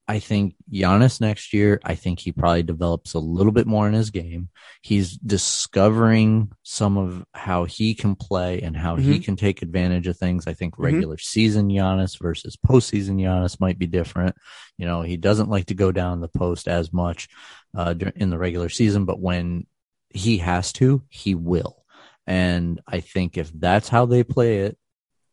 I 0.09 0.17
think 0.17 0.55
Giannis 0.73 1.21
next 1.21 1.53
year, 1.53 1.79
I 1.83 1.93
think 1.93 2.19
he 2.19 2.31
probably 2.31 2.63
develops 2.63 3.13
a 3.13 3.19
little 3.19 3.51
bit 3.51 3.67
more 3.67 3.87
in 3.87 3.93
his 3.93 4.09
game. 4.09 4.49
He's 4.81 5.15
discovering 5.17 6.51
some 6.63 6.97
of 6.97 7.23
how 7.33 7.65
he 7.65 7.93
can 7.93 8.15
play 8.15 8.59
and 8.61 8.75
how 8.75 8.95
he 8.95 9.19
Mhm. 9.19 9.23
can 9.23 9.35
take 9.35 9.61
advantage 9.61 10.07
of 10.07 10.17
things. 10.17 10.47
I 10.47 10.53
think 10.55 10.75
Mhm. 10.75 10.83
regular 10.83 11.17
season 11.19 11.69
Giannis 11.69 12.19
versus 12.19 12.57
postseason 12.57 13.17
Giannis 13.21 13.59
might 13.59 13.77
be 13.77 13.85
different. 13.85 14.35
You 14.79 14.87
know, 14.87 15.03
he 15.03 15.15
doesn't 15.15 15.49
like 15.49 15.67
to 15.67 15.75
go 15.75 15.91
down 15.91 16.21
the 16.21 16.27
post 16.27 16.67
as 16.67 16.91
much 16.91 17.29
uh, 17.75 17.93
in 18.15 18.31
the 18.31 18.37
regular 18.39 18.67
season, 18.69 19.05
but 19.05 19.19
when 19.19 19.67
he 20.09 20.39
has 20.39 20.73
to, 20.73 21.03
he 21.07 21.35
will. 21.35 21.85
And 22.25 22.81
I 22.87 22.99
think 22.99 23.37
if 23.37 23.51
that's 23.53 23.89
how 23.89 24.07
they 24.07 24.23
play 24.23 24.61
it, 24.61 24.77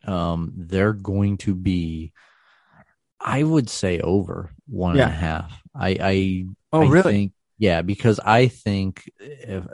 um, 0.06 0.52
they're 0.54 0.92
going 0.92 1.38
to 1.38 1.54
be, 1.54 2.12
I 3.26 3.42
would 3.42 3.68
say, 3.68 4.00
over 4.00 4.52
one 4.68 4.92
and 4.92 5.00
a 5.00 5.08
half. 5.08 5.60
I, 5.74 5.96
I, 6.00 6.46
Oh, 6.72 6.82
I 6.82 6.88
really? 6.88 7.12
think, 7.12 7.32
yeah, 7.58 7.82
because 7.82 8.20
I 8.20 8.48
think 8.48 9.10
if, 9.18 9.64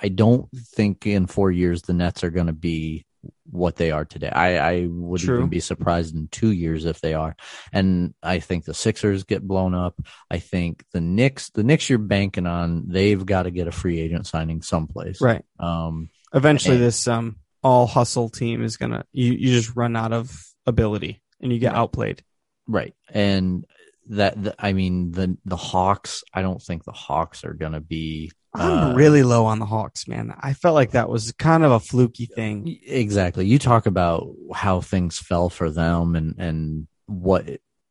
I 0.00 0.08
don't 0.08 0.48
think 0.74 1.06
in 1.06 1.26
four 1.26 1.50
years 1.50 1.82
the 1.82 1.92
Nets 1.94 2.22
are 2.22 2.30
going 2.30 2.46
to 2.48 2.52
be 2.52 3.04
what 3.50 3.76
they 3.76 3.90
are 3.90 4.04
today. 4.04 4.28
I, 4.28 4.58
I 4.58 4.86
would 4.88 5.20
True. 5.20 5.38
even 5.38 5.48
be 5.48 5.60
surprised 5.60 6.14
in 6.14 6.28
two 6.28 6.52
years 6.52 6.84
if 6.84 7.00
they 7.00 7.14
are. 7.14 7.34
And 7.72 8.14
I 8.22 8.38
think 8.40 8.64
the 8.64 8.74
Sixers 8.74 9.24
get 9.24 9.46
blown 9.46 9.74
up. 9.74 9.98
I 10.30 10.38
think 10.38 10.84
the 10.92 11.00
Knicks, 11.00 11.50
the 11.50 11.64
Knicks 11.64 11.88
you're 11.90 11.98
banking 11.98 12.46
on, 12.46 12.84
they've 12.88 13.24
got 13.24 13.44
to 13.44 13.50
get 13.50 13.66
a 13.68 13.72
free 13.72 13.98
agent 14.00 14.26
signing 14.26 14.62
someplace. 14.62 15.20
Right. 15.20 15.44
Um, 15.58 16.10
Eventually, 16.34 16.76
And- 16.76 16.84
this 16.84 17.08
um 17.08 17.36
all 17.62 17.86
hustle 17.88 18.28
team 18.28 18.62
is 18.62 18.76
gonna 18.76 19.04
you 19.12 19.32
you 19.32 19.48
just 19.52 19.74
run 19.74 19.96
out 19.96 20.12
of 20.12 20.30
ability 20.66 21.20
and 21.40 21.52
you 21.52 21.58
get 21.58 21.72
Right. 21.72 21.78
outplayed. 21.78 22.22
Right. 22.68 22.94
And 23.12 23.64
that, 24.10 24.40
the, 24.42 24.54
I 24.58 24.72
mean, 24.72 25.10
the, 25.10 25.36
the 25.44 25.56
Hawks, 25.56 26.22
I 26.32 26.42
don't 26.42 26.62
think 26.62 26.84
the 26.84 26.92
Hawks 26.92 27.44
are 27.44 27.54
going 27.54 27.72
to 27.72 27.80
be 27.80 28.30
I'm 28.54 28.92
Uh, 28.92 28.94
really 28.94 29.22
low 29.22 29.44
on 29.46 29.58
the 29.58 29.66
Hawks, 29.66 30.08
man. 30.08 30.34
I 30.40 30.54
felt 30.54 30.74
like 30.74 30.92
that 30.92 31.08
was 31.10 31.32
kind 31.32 31.64
of 31.64 31.72
a 31.72 31.80
fluky 31.80 32.24
thing. 32.26 32.78
Exactly. 32.86 33.46
You 33.46 33.58
talk 33.58 33.86
about 33.86 34.28
how 34.54 34.80
things 34.80 35.18
fell 35.18 35.50
for 35.50 35.70
them 35.70 36.16
and 36.16 36.34
and 36.38 36.88
what 37.06 37.46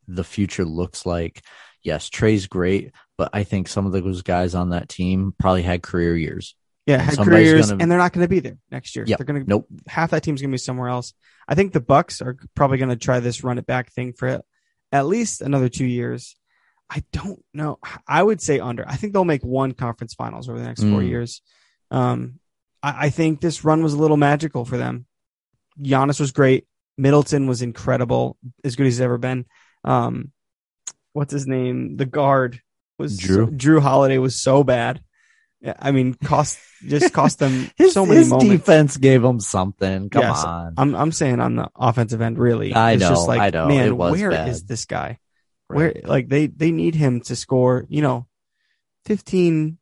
the 0.07 0.24
future 0.24 0.65
looks 0.65 1.05
like. 1.05 1.43
Yes, 1.84 2.10
Trae's 2.10 2.48
great, 2.48 2.91
but 3.19 3.29
I 3.34 3.43
think 3.43 3.67
some 3.67 3.86
of 3.86 3.91
those 3.91 4.24
guys 4.24 4.55
on 4.55 4.72
that 4.72 4.89
team 4.89 5.34
probably 5.39 5.62
had 5.62 5.84
career 5.84 6.17
years. 6.17 6.55
Yeah, 6.88 6.96
And 6.96 7.01
had 7.03 7.13
somebody's 7.15 7.51
careers, 7.51 7.69
gonna- 7.69 7.84
and 7.84 7.91
they're 7.91 7.98
not 8.00 8.13
going 8.13 8.24
to 8.25 8.29
be 8.29 8.39
there 8.39 8.57
next 8.72 8.96
year. 8.96 9.05
Yep. 9.07 9.19
They're 9.19 9.25
going 9.25 9.43
to 9.43 9.50
Nope. 9.50 9.67
half 9.88 10.10
that 10.12 10.24
team's 10.24 10.41
going 10.41 10.50
to 10.51 10.53
be 10.55 10.57
somewhere 10.57 10.89
else. 10.89 11.13
I 11.48 11.53
think 11.53 11.72
the 11.74 11.79
Bucks 11.81 12.22
are 12.22 12.36
probably 12.55 12.77
going 12.79 12.89
to 12.89 12.96
try 12.96 13.19
this 13.19 13.43
run 13.43 13.57
it 13.60 13.65
back 13.67 13.91
thing 13.91 14.13
for 14.13 14.27
at 14.91 15.06
least 15.06 15.41
another 15.41 15.70
two 15.70 15.86
years. 15.86 16.36
I 16.89 17.03
don't 17.12 17.44
know. 17.53 17.79
I 18.08 18.24
would 18.24 18.41
say 18.41 18.60
under. 18.60 18.88
I 18.88 18.96
think 18.96 19.12
they'll 19.13 19.25
make 19.25 19.44
one 19.44 19.74
conference 19.74 20.13
finals 20.13 20.48
over 20.48 20.58
the 20.58 20.65
next 20.65 20.82
four 20.84 21.01
Mm. 21.01 21.10
years. 21.10 21.41
Um, 21.91 22.39
I, 22.82 23.08
I 23.08 23.10
think 23.10 23.41
this 23.41 23.65
run 23.65 23.84
was 23.84 23.94
a 23.94 23.98
little 23.98 24.15
magical 24.17 24.63
for 24.63 24.77
them. 24.77 25.06
Giannis 25.82 26.20
was 26.20 26.32
great. 26.32 26.65
Middleton 26.98 27.46
was 27.48 27.62
incredible, 27.62 28.38
as 28.63 28.75
good 28.75 28.88
as 28.88 28.94
he's 28.94 29.01
ever 29.01 29.17
been. 29.17 29.46
Um, 29.84 30.32
what's 31.13 31.32
his 31.34 31.46
name? 31.46 31.98
The 31.98 32.06
guard 32.06 32.62
was 32.98 33.20
Jrue. 33.20 33.56
Jrue 33.58 33.82
Holiday 33.82 34.17
was 34.17 34.36
so 34.41 34.63
bad. 34.63 35.01
Yeah, 35.61 35.73
I 35.79 35.91
mean, 35.91 36.13
cost 36.13 36.59
just 36.85 37.13
cost 37.13 37.39
them 37.39 37.69
His, 37.77 37.93
so 37.93 38.05
many 38.05 38.19
his 38.19 38.29
moments. 38.29 38.51
defense 38.51 38.97
gave 38.97 39.23
him 39.23 39.39
something. 39.39 40.09
Come 40.11 40.21
Yes. 40.21 40.43
on. 40.43 40.73
I'm 40.77 40.95
I'm 40.95 41.11
saying 41.11 41.39
on 41.39 41.55
the 41.55 41.69
offensive 41.75 42.21
end, 42.21 42.37
really. 42.37 42.73
I 42.73 42.91
it's 42.91 43.01
know, 43.01 43.09
just 43.09 43.27
like, 43.27 43.41
I 43.41 43.49
know. 43.49 43.67
man, 43.67 43.97
where 43.97 44.31
is 44.47 44.61
bad. 44.61 44.67
this 44.67 44.85
guy? 44.85 45.17
Right. 45.69 45.77
Where 45.77 46.01
like 46.05 46.29
they 46.29 46.45
they 46.47 46.71
need 46.71 46.93
him 46.95 47.21
to 47.21 47.35
score, 47.35 47.85
you 47.89 48.01
know, 48.03 48.27
15, 49.05 49.79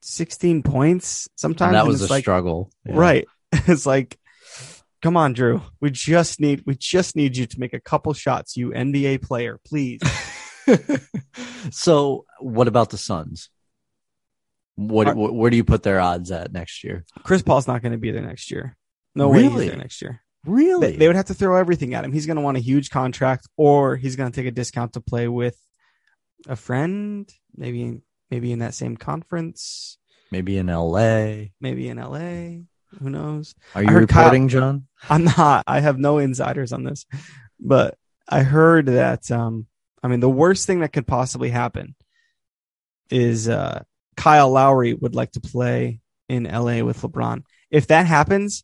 16 0.00 0.62
points 0.62 1.28
sometimes. 1.36 1.68
And 1.68 1.76
that 1.76 1.86
was 1.86 2.02
a 2.02 2.08
like, 2.10 2.22
struggle. 2.24 2.70
Yeah. 2.86 2.94
Right. 2.96 3.28
It's 3.66 3.84
like, 3.84 4.18
come 5.02 5.16
on, 5.18 5.34
Jrue. 5.34 5.60
We 5.80 5.90
just 5.90 6.40
need 6.40 6.62
we 6.64 6.74
just 6.74 7.16
need 7.16 7.36
you 7.36 7.44
to 7.46 7.60
make 7.60 7.74
a 7.74 7.80
couple 7.80 8.14
shots, 8.14 8.56
you 8.56 8.70
NBA 8.70 9.20
player, 9.22 9.60
please. 9.66 10.00
so, 11.70 12.24
what 12.40 12.66
about 12.68 12.90
the 12.90 12.98
Suns? 12.98 13.50
What, 14.76 15.08
Are- 15.08 15.14
wh- 15.14 15.34
where 15.34 15.50
do 15.50 15.56
you 15.56 15.64
put 15.64 15.82
their 15.82 16.00
odds 16.00 16.30
at 16.30 16.52
next 16.52 16.82
year? 16.84 17.04
Chris 17.22 17.42
Paul's 17.42 17.66
not 17.66 17.82
going 17.82 17.92
to 17.92 17.98
be 17.98 18.10
there 18.10 18.22
next 18.22 18.50
year. 18.50 18.76
No 19.14 19.28
way 19.28 19.42
he's 19.42 19.52
Really? 19.52 19.68
there 19.68 19.76
next 19.76 20.00
year. 20.02 20.22
Really? 20.46 20.92
They, 20.92 20.96
they 20.96 21.06
would 21.06 21.16
have 21.16 21.26
to 21.26 21.34
throw 21.34 21.56
everything 21.56 21.94
at 21.94 22.04
him. 22.04 22.12
He's 22.12 22.26
going 22.26 22.36
to 22.36 22.42
want 22.42 22.56
a 22.56 22.60
huge 22.60 22.90
contract, 22.90 23.46
or 23.56 23.96
he's 23.96 24.16
going 24.16 24.30
to 24.32 24.34
take 24.34 24.46
a 24.48 24.50
discount 24.50 24.94
to 24.94 25.00
play 25.00 25.28
with 25.28 25.56
a 26.48 26.56
friend, 26.56 27.32
maybe 27.54 28.00
maybe 28.30 28.50
in 28.50 28.58
that 28.60 28.74
same 28.74 28.96
conference, 28.96 29.98
Maybe 30.32 30.56
in 30.56 30.66
LA. 30.68 31.50
maybe 31.60 31.88
in 31.88 31.98
LA. 31.98 32.64
Who 32.98 33.08
knows? 33.10 33.54
Are 33.74 33.82
you 33.82 33.90
heard 33.90 34.08
Kyle- 34.08 34.24
reporting, 34.24 34.48
John? 34.48 34.86
I'm 35.08 35.24
not. 35.24 35.64
I 35.66 35.80
have 35.80 35.98
no 35.98 36.18
insiders 36.18 36.72
on 36.72 36.82
this, 36.84 37.06
but 37.60 37.96
I 38.28 38.42
heard 38.42 38.86
that. 38.86 39.30
Um, 39.30 39.66
I 40.02 40.08
mean, 40.08 40.20
the 40.20 40.28
worst 40.30 40.66
thing 40.66 40.80
that 40.80 40.92
could 40.92 41.06
possibly 41.06 41.50
happen 41.50 41.94
is 43.10 43.48
uh, 43.48 43.82
Kyle 44.22 44.50
Lowry 44.50 44.94
would 44.94 45.16
like 45.16 45.32
to 45.32 45.40
play 45.40 45.98
in 46.28 46.44
LA 46.44 46.84
with 46.84 47.02
LeBron. 47.02 47.42
If 47.72 47.88
that 47.88 48.06
happens, 48.06 48.62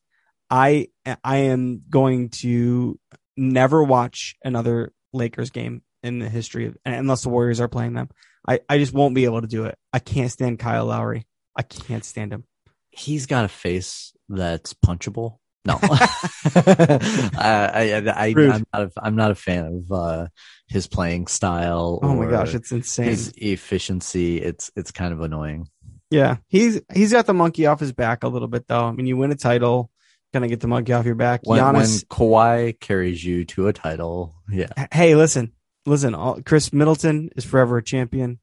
I 0.49 0.87
I 1.25 1.37
am 1.39 1.83
going 1.91 2.29
to 2.43 2.97
never 3.37 3.83
watch 3.83 4.37
another 4.45 4.93
Lakers 5.13 5.51
game 5.51 5.83
in 6.05 6.21
the 6.21 6.29
history 6.29 6.67
of 6.67 6.77
unless 6.85 7.25
the 7.25 7.29
Warriors 7.29 7.61
are 7.61 7.67
playing 7.67 7.95
them. 7.95 8.09
I, 8.47 8.61
I 8.69 8.79
just 8.79 8.93
won't 8.93 9.17
be 9.17 9.25
able 9.25 9.41
to 9.41 9.49
do 9.49 9.65
it. 9.65 9.77
I 9.93 9.99
can't 9.99 10.31
stand 10.31 10.61
Kyle 10.61 10.87
Lowry. 10.87 11.27
I 11.57 11.63
can't 11.63 12.05
stand 12.05 12.33
him. 12.33 12.45
He's 12.91 13.27
got 13.27 13.45
a 13.45 13.49
face 13.49 14.13
that's 14.29 14.75
punchable. 14.75 15.39
No, 15.69 15.79
I, 15.83 17.31
I, 17.37 18.03
I, 18.07 18.27
I'm, 18.27 18.65
not. 18.73 18.83
A, 18.83 18.91
I'm 19.03 19.17
not 19.17 19.31
a 19.33 19.35
fan 19.35 19.67
of 19.67 19.93
uh, 19.93 20.29
his 20.67 20.87
playing 20.87 21.27
style. 21.27 22.01
Oh 22.03 22.15
my 22.15 22.31
gosh, 22.31 22.55
it's 22.55 22.73
insane. 22.73 23.05
his 23.05 23.35
efficiency. 23.37 24.41
It's 24.41 24.71
it's 24.77 24.93
kind 24.93 25.13
of 25.13 25.21
annoying. 25.21 25.69
Yeah, 26.11 26.37
he's 26.49 26.81
he's 26.95 27.13
got 27.13 27.27
the 27.27 27.35
monkey 27.35 27.67
off 27.67 27.81
his 27.81 27.93
back 27.93 28.25
a 28.25 28.29
little 28.29 28.49
bit 28.49 28.67
though. 28.67 28.87
I 28.87 28.93
mean, 28.93 29.07
you 29.07 29.19
win 29.19 29.31
a 29.31 29.37
title, 29.37 29.91
gonna 30.33 30.49
get 30.49 30.61
the 30.61 30.69
monkey 30.69 30.95
off 30.95 31.05
your 31.05 31.15
back. 31.15 31.43
When, 31.45 31.63
when 31.63 31.85
Kawhi 31.85 32.81
carries 32.81 33.23
you 33.23 33.45
to 33.47 33.69
a 33.69 33.75
title, 33.75 34.37
yeah, 34.51 34.69
hey, 34.91 35.17
listen, 35.17 35.53
listen. 35.85 36.15
all- 36.15 36.41
Khris 36.41 36.73
Middleton 36.73 37.29
is 37.37 37.45
forever 37.45 37.77
a 37.77 37.83
champion. 37.83 38.39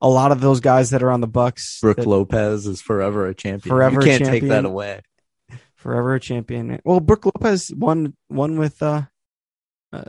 A 0.00 0.08
lot 0.08 0.32
of 0.32 0.40
those 0.40 0.58
guys 0.58 0.90
that 0.90 1.04
are 1.04 1.12
on 1.12 1.20
the 1.20 1.28
Bucks, 1.28 1.78
Brook 1.80 1.98
that- 1.98 2.06
Lopez 2.06 2.66
is 2.66 2.82
forever 2.82 3.26
a 3.26 3.34
champion. 3.34 3.72
Forever 3.72 4.00
you 4.00 4.06
can't 4.06 4.24
take 4.24 4.42
that 4.48 4.64
away. 4.64 5.02
Forever 5.86 6.14
a 6.16 6.20
champion. 6.20 6.80
Well, 6.84 6.98
Brook 6.98 7.26
Lopez 7.26 7.72
won 7.72 8.16
won 8.28 8.58
with, 8.58 8.82
uh, 8.82 9.02
uh, 9.92 10.02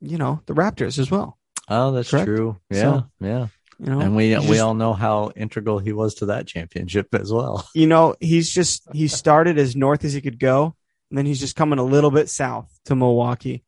you 0.00 0.16
know, 0.16 0.40
the 0.46 0.54
Raptors 0.54 0.98
as 0.98 1.10
well. 1.10 1.36
Oh, 1.68 1.92
that's 1.92 2.10
Correct? 2.10 2.24
true. 2.24 2.56
Yeah, 2.70 2.80
So, 2.80 3.06
yeah. 3.20 3.46
You 3.78 3.86
know, 3.90 4.00
And 4.00 4.16
we 4.16 4.34
we 4.38 4.46
just- 4.46 4.60
all 4.60 4.72
know 4.72 4.94
how 4.94 5.32
integral 5.36 5.80
he 5.80 5.92
was 5.92 6.14
to 6.14 6.26
that 6.26 6.46
championship 6.46 7.08
as 7.14 7.30
well. 7.30 7.68
you 7.74 7.86
know, 7.86 8.14
he's 8.20 8.50
just 8.50 8.88
he 8.94 9.06
started 9.06 9.58
as 9.58 9.76
north 9.76 10.02
as 10.02 10.14
he 10.14 10.22
could 10.22 10.38
go, 10.38 10.74
and 11.10 11.18
then 11.18 11.26
he's 11.26 11.40
just 11.40 11.56
coming 11.56 11.78
a 11.78 11.84
little 11.84 12.10
bit 12.10 12.30
south 12.30 12.70
to 12.86 12.96
Milwaukee. 12.96 13.64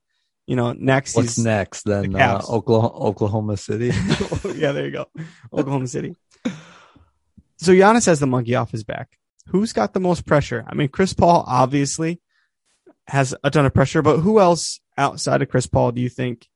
You 0.46 0.56
know, 0.56 0.72
next 0.72 1.14
What's 1.14 1.36
he's 1.36 1.44
next 1.44 1.82
then? 1.82 2.12
the 2.12 2.20
Uh, 2.20 2.40
Oklahoma, 2.48 3.04
Oklahoma 3.04 3.56
City. 3.58 3.88
yeah, 4.56 4.72
there 4.72 4.86
you 4.86 4.92
go. 4.92 5.06
Oklahoma 5.52 5.88
City. 5.88 6.16
So 7.58 7.72
Giannis 7.72 8.06
has 8.06 8.18
the 8.18 8.26
monkey 8.26 8.54
off 8.54 8.70
his 8.70 8.82
back. 8.82 9.10
Who's 9.48 9.72
got 9.72 9.92
the 9.92 10.00
most 10.00 10.26
pressure? 10.26 10.64
I 10.68 10.74
mean, 10.74 10.88
Chris 10.88 11.12
Paul 11.12 11.44
obviously 11.46 12.20
has 13.06 13.34
a 13.42 13.50
ton 13.50 13.66
of 13.66 13.74
pressure, 13.74 14.02
but 14.02 14.18
who 14.18 14.40
else 14.40 14.80
outside 14.96 15.42
of 15.42 15.48
Chris 15.48 15.66
Paul 15.66 15.92
do 15.92 16.00
you 16.00 16.08
think 16.08 16.46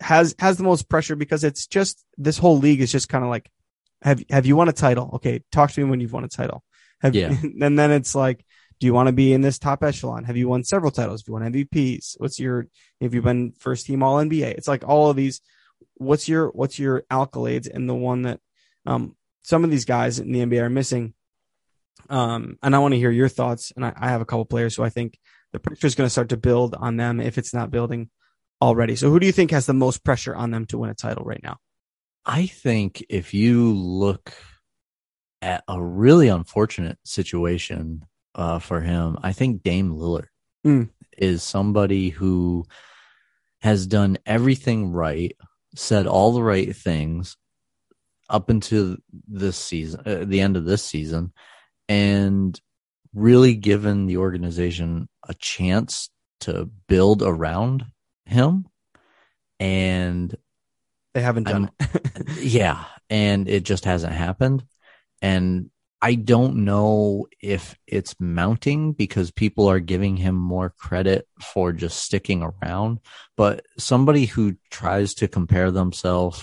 has 0.00 0.34
has 0.38 0.56
the 0.56 0.64
most 0.64 0.88
pressure? 0.88 1.16
Because 1.16 1.44
it's 1.44 1.66
just 1.66 2.04
this 2.16 2.38
whole 2.38 2.58
league 2.58 2.80
is 2.80 2.92
just 2.92 3.08
kind 3.08 3.24
of 3.24 3.30
like, 3.30 3.50
have 4.02 4.22
have 4.30 4.46
you 4.46 4.56
won 4.56 4.68
a 4.68 4.72
title? 4.72 5.10
Okay, 5.14 5.42
talk 5.52 5.70
to 5.72 5.80
me 5.80 5.88
when 5.88 6.00
you've 6.00 6.12
won 6.12 6.24
a 6.24 6.28
title. 6.28 6.62
Have, 7.00 7.14
Yeah. 7.14 7.28
and 7.60 7.78
then 7.78 7.90
it's 7.90 8.14
like, 8.14 8.44
do 8.80 8.86
you 8.86 8.94
want 8.94 9.06
to 9.06 9.12
be 9.12 9.32
in 9.32 9.40
this 9.40 9.58
top 9.58 9.82
echelon? 9.82 10.24
Have 10.24 10.36
you 10.36 10.48
won 10.48 10.64
several 10.64 10.90
titles? 10.90 11.22
Have 11.22 11.28
you 11.28 11.34
won 11.34 11.52
MVPs? 11.52 12.16
What's 12.18 12.38
your 12.38 12.66
have 13.00 13.14
you 13.14 13.22
been 13.22 13.52
first 13.58 13.86
team 13.86 14.02
All 14.02 14.16
NBA? 14.16 14.54
It's 14.54 14.68
like 14.68 14.86
all 14.86 15.10
of 15.10 15.16
these 15.16 15.40
what's 15.94 16.28
your 16.28 16.48
what's 16.48 16.78
your 16.78 17.02
accolades 17.10 17.68
and 17.72 17.88
the 17.88 17.94
one 17.94 18.22
that 18.22 18.40
um 18.84 19.16
some 19.42 19.64
of 19.64 19.70
these 19.70 19.84
guys 19.84 20.18
in 20.18 20.32
the 20.32 20.40
NBA 20.40 20.62
are 20.62 20.70
missing. 20.70 21.14
Um, 22.08 22.58
and 22.62 22.74
I 22.74 22.78
want 22.78 22.92
to 22.92 22.98
hear 22.98 23.10
your 23.10 23.28
thoughts. 23.28 23.72
And 23.74 23.84
I, 23.84 23.92
I 23.96 24.08
have 24.10 24.20
a 24.20 24.24
couple 24.24 24.44
players 24.44 24.76
who 24.76 24.82
I 24.82 24.90
think 24.90 25.18
the 25.52 25.58
pressure 25.58 25.86
is 25.86 25.94
going 25.94 26.06
to 26.06 26.10
start 26.10 26.28
to 26.30 26.36
build 26.36 26.74
on 26.74 26.96
them 26.96 27.20
if 27.20 27.38
it's 27.38 27.54
not 27.54 27.70
building 27.70 28.10
already. 28.60 28.96
So 28.96 29.10
who 29.10 29.20
do 29.20 29.26
you 29.26 29.32
think 29.32 29.50
has 29.50 29.66
the 29.66 29.74
most 29.74 30.04
pressure 30.04 30.34
on 30.34 30.50
them 30.50 30.66
to 30.66 30.78
win 30.78 30.90
a 30.90 30.94
title 30.94 31.24
right 31.24 31.42
now? 31.42 31.58
I 32.24 32.46
think 32.46 33.04
if 33.08 33.34
you 33.34 33.72
look 33.72 34.32
at 35.42 35.62
a 35.68 35.82
really 35.82 36.28
unfortunate 36.28 36.98
situation 37.04 38.04
uh, 38.34 38.58
for 38.58 38.80
him, 38.80 39.18
I 39.22 39.32
think 39.32 39.62
Dame 39.62 39.90
Lillard 39.92 40.26
Mm. 40.64 40.90
is 41.16 41.44
somebody 41.44 42.08
who 42.08 42.64
has 43.60 43.86
done 43.86 44.18
everything 44.26 44.90
right, 44.90 45.36
said 45.76 46.08
all 46.08 46.32
the 46.32 46.42
right 46.42 46.74
things 46.74 47.36
up 48.28 48.50
into 48.50 48.98
this 49.28 49.56
season, 49.56 50.00
uh, 50.04 50.24
the 50.24 50.40
end 50.40 50.56
of 50.56 50.64
this 50.64 50.82
season, 50.82 51.32
and 51.88 52.58
really 53.14 53.54
given 53.54 54.06
the 54.06 54.18
organization 54.18 55.08
a 55.26 55.34
chance 55.34 56.10
to 56.40 56.70
build 56.88 57.22
around 57.22 57.86
him. 58.26 58.66
And 59.58 60.34
They 61.14 61.22
haven't 61.22 61.44
done 61.44 61.70
it. 61.80 62.38
yeah, 62.40 62.84
and 63.08 63.48
it 63.48 63.64
just 63.64 63.84
hasn't 63.84 64.12
happened. 64.12 64.64
And 65.22 65.70
I 66.02 66.14
don't 66.14 66.64
know 66.64 67.26
if 67.40 67.74
it's 67.86 68.14
mounting 68.20 68.92
because 68.92 69.30
people 69.30 69.68
are 69.68 69.80
giving 69.80 70.16
him 70.16 70.34
more 70.34 70.74
credit 70.78 71.26
for 71.40 71.72
just 71.72 71.98
sticking 72.02 72.42
around. 72.42 73.00
But 73.36 73.64
somebody 73.78 74.26
who 74.26 74.56
tries 74.70 75.14
to 75.14 75.28
compare 75.28 75.70
themselves 75.70 76.42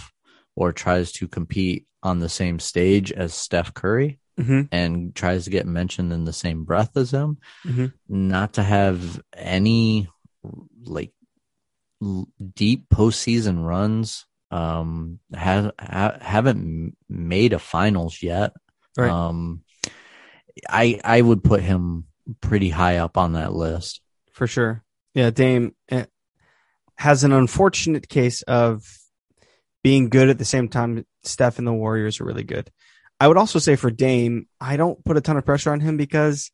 or 0.55 0.73
tries 0.73 1.12
to 1.13 1.27
compete 1.27 1.85
on 2.01 2.19
the 2.19 2.29
same 2.29 2.59
stage 2.59 3.12
as 3.12 3.33
Steph 3.33 3.73
Curry 3.73 4.19
Mhm. 4.39 4.67
and 4.71 5.13
tries 5.15 5.43
to 5.45 5.49
get 5.51 5.65
mentioned 5.67 6.11
in 6.11 6.25
the 6.25 6.33
same 6.33 6.63
breath 6.63 6.97
as 6.97 7.11
him, 7.11 7.37
Mhm. 7.65 7.93
not 8.09 8.53
to 8.53 8.63
have 8.63 9.21
any 9.35 10.07
like 10.85 11.13
deep 12.55 12.89
postseason 12.89 13.63
runs. 13.65 14.25
Um, 14.51 15.19
have 15.33 15.71
ha- 15.79 16.17
haven't 16.21 16.95
made 17.09 17.53
a 17.53 17.59
finals 17.59 18.21
yet. 18.21 18.53
Right. 18.97 19.09
Um, 19.09 19.63
I 20.69 20.99
I 21.03 21.21
would 21.21 21.43
put 21.43 21.61
him 21.63 22.05
pretty 22.41 22.69
high 22.69 22.97
up 22.97 23.17
on 23.17 23.33
that 23.33 23.53
list. 23.53 24.01
for 24.31 24.47
sure. 24.47 24.83
Yeah, 25.13 25.29
Dame 25.29 25.75
eh, 25.89 26.05
has 26.97 27.23
an 27.23 27.31
unfortunate 27.31 28.09
case 28.09 28.41
of 28.43 28.83
being 29.83 30.09
good 30.09 30.29
at 30.29 30.39
the 30.39 30.45
same 30.45 30.69
time 30.69 31.05
Steph 31.23 31.59
and 31.59 31.67
the 31.67 31.73
Warriors 31.73 32.19
are 32.19 32.25
really 32.25 32.43
good. 32.43 32.71
I 33.20 33.27
would 33.27 33.38
also 33.38 33.60
say 33.60 33.75
for 33.75 33.91
Dame, 33.91 34.48
I 34.60 34.77
don't 34.77 35.03
put 35.05 35.17
a 35.17 35.22
ton 35.22 35.38
of 35.38 35.46
pressure 35.46 35.72
on 35.72 35.79
him 35.79 35.98
because 35.98 36.51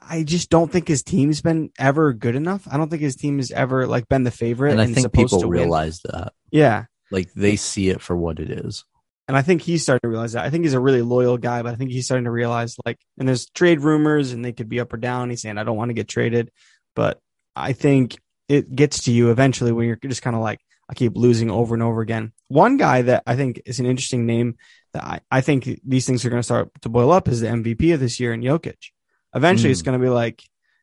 I 0.00 0.22
just 0.22 0.50
don't 0.50 0.70
think 0.70 0.88
his 0.88 1.02
team's 1.02 1.40
been 1.40 1.70
ever 1.78 2.12
good 2.12 2.36
enough. 2.36 2.66
I 2.70 2.76
don't 2.76 2.88
think 2.88 3.02
his 3.02 3.16
team 3.16 3.38
has 3.38 3.50
ever 3.50 3.86
like 3.86 4.08
been 4.08 4.24
the 4.24 4.30
favorite. 4.30 4.72
And 4.72 4.80
I 4.80 4.84
and 4.84 4.94
think 4.94 5.12
people 5.12 5.40
win. 5.40 5.50
realize 5.50 6.00
that. 6.04 6.32
Yeah. 6.50 6.84
Like 7.10 7.32
they 7.34 7.56
see 7.56 7.90
it 7.90 8.00
for 8.00 8.16
what 8.16 8.38
it 8.38 8.50
is. 8.50 8.84
And 9.26 9.36
I 9.36 9.42
think 9.42 9.62
he's 9.62 9.82
starting 9.82 10.02
to 10.02 10.10
realize 10.10 10.32
that. 10.32 10.44
I 10.44 10.50
think 10.50 10.64
he's 10.64 10.74
a 10.74 10.80
really 10.80 11.02
loyal 11.02 11.38
guy, 11.38 11.62
but 11.62 11.72
I 11.72 11.76
think 11.76 11.90
he's 11.90 12.04
starting 12.04 12.24
to 12.24 12.30
realize 12.30 12.76
like, 12.84 12.98
and 13.18 13.26
there's 13.26 13.46
trade 13.50 13.80
rumors 13.80 14.32
and 14.32 14.44
they 14.44 14.52
could 14.52 14.68
be 14.68 14.80
up 14.80 14.92
or 14.92 14.98
down. 14.98 15.30
He's 15.30 15.42
saying, 15.42 15.56
I 15.56 15.64
don't 15.64 15.76
want 15.76 15.88
to 15.88 15.94
get 15.94 16.08
traded. 16.08 16.50
But 16.94 17.18
I 17.56 17.72
think 17.72 18.18
it 18.48 18.74
gets 18.74 19.04
to 19.04 19.12
you 19.12 19.30
eventually 19.30 19.72
when 19.72 19.86
you're 19.86 19.96
just 19.96 20.22
kind 20.22 20.36
of 20.36 20.42
like, 20.42 20.60
I 20.88 20.94
keep 20.94 21.16
losing 21.16 21.50
over 21.50 21.74
and 21.74 21.82
over 21.82 22.02
again. 22.02 22.32
One 22.48 22.76
guy 22.76 23.02
that 23.02 23.22
I 23.26 23.36
think 23.36 23.62
is 23.64 23.80
an 23.80 23.86
interesting 23.86 24.26
name 24.26 24.56
I, 24.94 25.20
I 25.30 25.40
think 25.40 25.80
these 25.84 26.06
things 26.06 26.24
are 26.24 26.30
going 26.30 26.40
to 26.40 26.44
start 26.44 26.70
to 26.82 26.88
boil 26.88 27.10
up 27.12 27.28
as 27.28 27.40
the 27.40 27.48
MVP 27.48 27.92
of 27.94 28.00
this 28.00 28.20
year 28.20 28.32
in 28.32 28.40
Jokic. 28.42 28.90
Eventually, 29.34 29.70
it's 29.70 29.82
Mm. 29.82 29.86
going 29.86 30.00
to 30.00 30.04
be 30.06 30.10
like, 30.10 30.42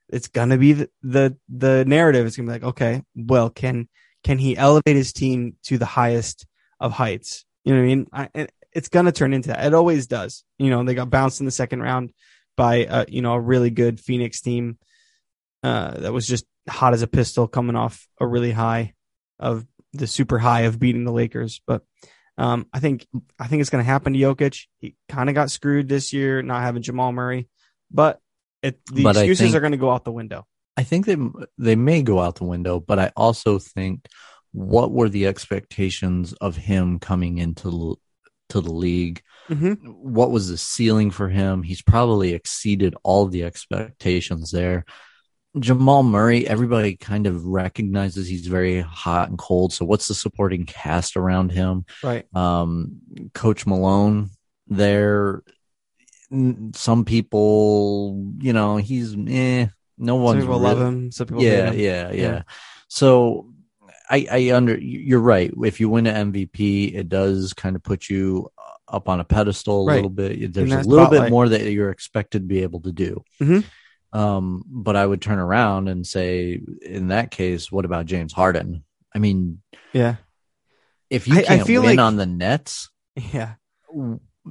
it's 0.09 0.27
going 0.27 0.49
to 0.49 0.57
be 0.57 0.73
the, 0.73 0.89
the, 1.03 1.37
the 1.47 1.85
narrative. 1.85 2.25
It's 2.25 2.35
going 2.35 2.47
to 2.47 2.51
be 2.51 2.59
like, 2.59 2.69
okay, 2.71 3.03
well, 3.15 3.49
can, 3.49 3.87
can 4.23 4.37
he 4.37 4.57
elevate 4.57 4.95
his 4.95 5.13
team 5.13 5.55
to 5.63 5.77
the 5.77 5.85
highest 5.85 6.45
of 6.79 6.91
heights? 6.91 7.45
You 7.63 7.73
know 7.73 7.79
what 7.79 7.83
I 7.83 7.87
mean? 7.87 8.07
I, 8.11 8.29
and 8.33 8.51
it's 8.73 8.89
going 8.89 9.05
to 9.05 9.11
turn 9.11 9.33
into 9.33 9.49
that. 9.49 9.65
It 9.65 9.73
always 9.73 10.07
does. 10.07 10.43
You 10.57 10.69
know, 10.69 10.83
they 10.83 10.93
got 10.95 11.09
bounced 11.09 11.39
in 11.39 11.45
the 11.45 11.51
second 11.51 11.81
round 11.81 12.11
by, 12.57 12.85
uh, 12.85 13.05
you 13.07 13.21
know, 13.21 13.33
a 13.33 13.39
really 13.39 13.69
good 13.69 13.99
Phoenix 13.99 14.41
team, 14.41 14.77
uh, 15.63 15.91
that 15.99 16.11
was 16.13 16.27
just 16.27 16.45
hot 16.69 16.93
as 16.93 17.01
a 17.01 17.07
pistol 17.07 17.47
coming 17.47 17.75
off 17.75 18.07
a 18.19 18.27
really 18.27 18.51
high 18.51 18.93
of 19.39 19.65
the 19.93 20.07
super 20.07 20.39
high 20.39 20.61
of 20.61 20.79
beating 20.79 21.03
the 21.05 21.11
Lakers. 21.11 21.61
But, 21.65 21.83
um, 22.41 22.65
I 22.73 22.79
think, 22.79 23.07
I 23.39 23.47
think 23.47 23.61
it's 23.61 23.69
going 23.69 23.83
to 23.83 23.89
happen 23.89 24.13
to 24.13 24.19
Jokic. 24.19 24.65
He 24.79 24.95
kind 25.07 25.29
of 25.29 25.35
got 25.35 25.51
screwed 25.51 25.87
this 25.87 26.11
year, 26.11 26.41
not 26.41 26.61
having 26.61 26.81
Jamal 26.81 27.11
Murray, 27.11 27.47
but 27.91 28.19
it, 28.63 28.79
the 28.85 29.03
But 29.03 29.15
excuses 29.17 29.39
think- 29.39 29.55
are 29.55 29.59
going 29.59 29.73
to 29.73 29.77
go 29.77 29.91
out 29.91 30.03
the 30.03 30.11
window. 30.11 30.45
I 30.77 30.83
think 30.83 31.05
they 31.05 31.17
they 31.57 31.75
may 31.75 32.01
go 32.01 32.19
out 32.19 32.35
the 32.35 32.45
window, 32.45 32.79
but 32.79 32.97
I 32.97 33.11
also 33.15 33.59
think 33.59 34.07
what 34.53 34.91
were 34.91 35.09
the 35.09 35.27
expectations 35.27 36.33
of 36.33 36.55
him 36.55 36.97
coming 36.97 37.37
into 37.37 37.99
to 38.49 38.61
the 38.61 38.71
league? 38.71 39.21
Mm-hmm. 39.49 39.73
What 39.89 40.31
was 40.31 40.47
the 40.49 40.57
ceiling 40.57 41.11
for 41.11 41.27
him? 41.27 41.61
He's 41.61 41.81
probably 41.81 42.33
exceeded 42.33 42.95
all 43.03 43.27
the 43.27 43.43
expectations 43.43 44.51
there. 44.51 44.85
Jamal 45.59 46.03
Murray, 46.03 46.47
everybody 46.47 46.95
kind 46.95 47.27
of 47.27 47.45
recognizes 47.45 48.27
he's 48.27 48.47
very 48.47 48.79
hot 48.81 49.29
and 49.29 49.37
cold. 49.37 49.73
So 49.73 49.83
what's 49.85 50.07
the 50.07 50.13
supporting 50.13 50.65
cast 50.65 51.17
around 51.17 51.51
him? 51.51 51.85
Right. 52.03 52.25
um, 52.35 52.99
Coach 53.33 53.65
Malone 53.67 54.29
there. 54.67 55.43
Some 56.73 57.03
people, 57.03 58.31
you 58.39 58.53
know, 58.53 58.77
he's 58.77 59.15
eh. 59.27 59.67
No 59.97 60.15
one's 60.15 60.41
people 60.43 60.59
really- 60.59 60.75
love 60.75 60.81
him. 60.81 61.11
Some 61.11 61.27
people 61.27 61.43
Yeah, 61.43 61.71
him. 61.71 61.79
yeah, 61.79 62.11
yeah, 62.11 62.13
Yeah. 62.13 62.41
So 62.87 63.53
I, 64.09 64.27
I 64.31 64.51
under 64.55 64.77
you're 64.77 65.19
right. 65.19 65.53
If 65.63 65.79
you 65.81 65.89
win 65.89 66.07
an 66.07 66.31
MVP, 66.31 66.93
it 66.95 67.09
does 67.09 67.53
kind 67.53 67.75
of 67.75 67.83
put 67.83 68.09
you 68.09 68.49
up 68.87 69.07
on 69.09 69.19
a 69.19 69.23
pedestal 69.25 69.83
a 69.83 69.85
Right. 69.87 69.95
little 69.95 70.09
bit. 70.09 70.53
There's 70.53 70.71
a 70.71 70.81
little 70.81 71.07
bit 71.09 71.29
more 71.29 71.47
that 71.49 71.69
you're 71.71 71.91
expected 71.91 72.39
to 72.39 72.45
be 72.45 72.63
able 72.63 72.79
to 72.81 72.91
do. 72.93 73.23
Mhm. 73.41 73.63
Um, 74.13 74.63
but 74.67 74.95
I 74.95 75.05
would 75.05 75.21
turn 75.21 75.39
around 75.39 75.87
and 75.87 76.05
say, 76.05 76.59
in 76.81 77.07
that 77.09 77.31
case, 77.31 77.71
what 77.71 77.85
about 77.85 78.05
James 78.05 78.33
Harden? 78.33 78.83
I 79.15 79.19
mean, 79.19 79.61
Yeah. 79.93 80.15
if 81.09 81.27
you 81.27 81.35
I- 81.35 81.39
I 81.39 81.43
can't 81.43 81.67
feel 81.67 81.81
win 81.81 81.97
like- 81.97 81.99
on 82.05 82.17
the 82.17 82.25
Nets, 82.25 82.89
Yeah. 83.33 83.53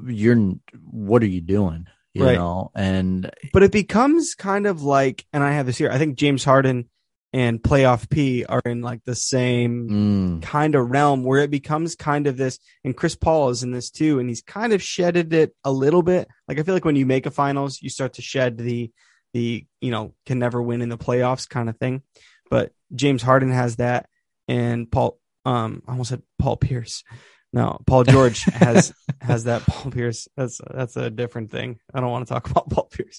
you're 0.07 0.55
what 0.91 1.23
are 1.23 1.27
you 1.27 1.41
doing 1.41 1.87
you 2.15 2.25
Right. 2.25 2.37
know 2.37 2.71
and 2.75 3.31
But 3.53 3.63
it 3.63 3.73
becomes 3.73 4.35
kind 4.35 4.67
of 4.67 4.83
like, 4.83 5.25
and 5.33 5.43
I 5.45 5.53
have 5.53 5.67
this 5.67 5.79
here. 5.79 5.91
I 5.91 5.99
think 5.99 6.17
James 6.19 6.43
Harden 6.45 6.89
and 7.33 7.63
Playoff 7.63 8.11
P 8.11 8.45
are 8.45 8.61
in 8.65 8.81
like 8.83 9.05
the 9.05 9.15
same 9.15 9.89
mm, 9.89 10.43
kind 10.43 10.75
of 10.75 10.91
realm 10.91 11.23
where 11.23 11.41
it 11.43 11.51
becomes 11.51 11.95
kind 11.95 12.27
of 12.27 12.37
this. 12.37 12.59
And 12.85 12.97
Chris 12.97 13.15
Paul 13.15 13.51
is 13.51 13.63
in 13.63 13.71
this 13.71 13.91
too, 13.91 14.19
and 14.19 14.29
he's 14.29 14.43
kind 14.43 14.73
of 14.73 14.83
shedded 14.83 15.33
it 15.33 15.55
a 15.65 15.71
little 15.73 16.03
bit. 16.03 16.29
Like 16.49 16.59
I 16.59 16.63
feel 16.65 16.75
like 16.75 16.85
when 16.85 16.97
you 16.97 17.07
make 17.07 17.27
a 17.27 17.31
finals, 17.31 17.81
you 17.81 17.91
start 17.91 18.15
to 18.15 18.23
shed 18.23 18.59
the 18.59 18.91
the 19.33 19.67
you 19.81 19.91
know 19.91 20.15
can 20.27 20.39
never 20.39 20.61
win 20.61 20.83
in 20.83 20.89
the 20.89 20.99
playoffs 20.99 21.49
kind 21.49 21.69
of 21.69 21.77
thing. 21.77 22.03
But 22.51 22.73
James 22.95 23.23
Harden 23.23 23.51
has 23.53 23.77
that, 23.77 24.09
and 24.49 24.91
Paul 24.91 25.19
um 25.45 25.83
I 25.87 25.93
almost 25.93 26.11
said 26.11 26.23
Paul 26.39 26.57
Pierce. 26.57 27.05
No, 27.53 27.81
Paul 27.87 28.05
George 28.05 28.45
has 28.45 28.93
has 29.21 29.45
that. 29.45 29.63
Paul 29.63 29.91
Pierce. 29.91 30.29
That's 30.37 30.61
that's 30.73 30.97
a 30.97 31.11
different 31.11 31.51
thing. 31.51 31.79
I 31.93 32.01
don't 32.01 32.11
want 32.11 32.27
to 32.27 32.33
talk 32.35 32.49
about 32.51 32.71
Paul 32.71 32.89
Pierce. 32.91 33.19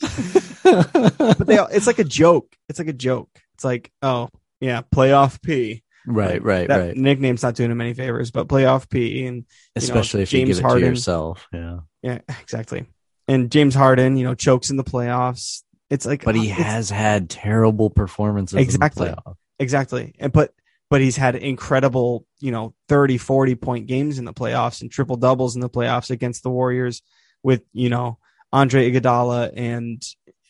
but 0.64 1.46
they 1.46 1.60
it's 1.72 1.88
like 1.88 2.00
a 2.00 2.04
joke. 2.04 2.56
It's 2.70 2.80
like 2.80 2.88
a 2.88 2.94
joke. 2.94 3.30
It's 3.56 3.64
like, 3.64 3.92
oh 4.02 4.30
yeah, 4.60 4.82
playoff 4.94 5.42
P. 5.42 5.84
right 6.08 6.42
right 6.42 6.68
that 6.68 6.78
right 6.78 6.98
nickname's 6.98 7.44
not 7.44 7.56
doing 7.56 7.72
him 7.72 7.82
any 7.82 7.94
favors, 7.94 8.32
but 8.32 8.48
playoff 8.48 8.90
P 8.90 9.26
and 9.26 9.46
especially 9.76 10.24
if 10.24 10.34
you 10.34 10.40
James 10.40 10.50
give 10.50 10.58
it 10.60 10.68
Harden. 10.68 10.82
to 10.82 10.90
yourself 10.90 11.48
yeah 11.54 11.80
yeah, 12.02 12.20
exactly. 12.42 12.86
And 13.28 13.52
James 13.52 13.76
Harden, 13.76 14.18
you 14.18 14.24
know, 14.24 14.36
chokes 14.36 14.70
in 14.70 14.78
the 14.78 14.84
playoffs. 14.84 15.64
It's 15.92 16.06
like, 16.06 16.24
but 16.24 16.36
he 16.36 16.48
has 16.48 16.90
had 16.90 17.30
terrible 17.30 17.90
performances 17.90 18.58
Exactly. 18.58 19.10
in 19.10 19.16
the 19.26 19.36
exactly. 19.60 20.16
And 20.20 20.32
but 20.32 20.54
but 20.90 21.02
he's 21.02 21.18
had 21.18 21.36
incredible, 21.36 22.26
you 22.40 22.52
know, 22.52 22.74
30, 22.88 23.18
40 23.18 23.56
point 23.56 23.88
games 23.88 24.18
in 24.18 24.26
the 24.26 24.34
playoffs 24.34 24.82
and 24.82 24.90
triple 24.90 25.18
doubles 25.18 25.56
in 25.56 25.62
the 25.62 25.70
playoffs 25.70 26.10
against 26.10 26.44
the 26.44 26.50
Warriors 26.50 27.02
with, 27.44 27.64
you 27.74 27.90
know, 27.90 28.18
Andre 28.54 28.90
Iguodala 28.90 29.52
and 29.56 30.02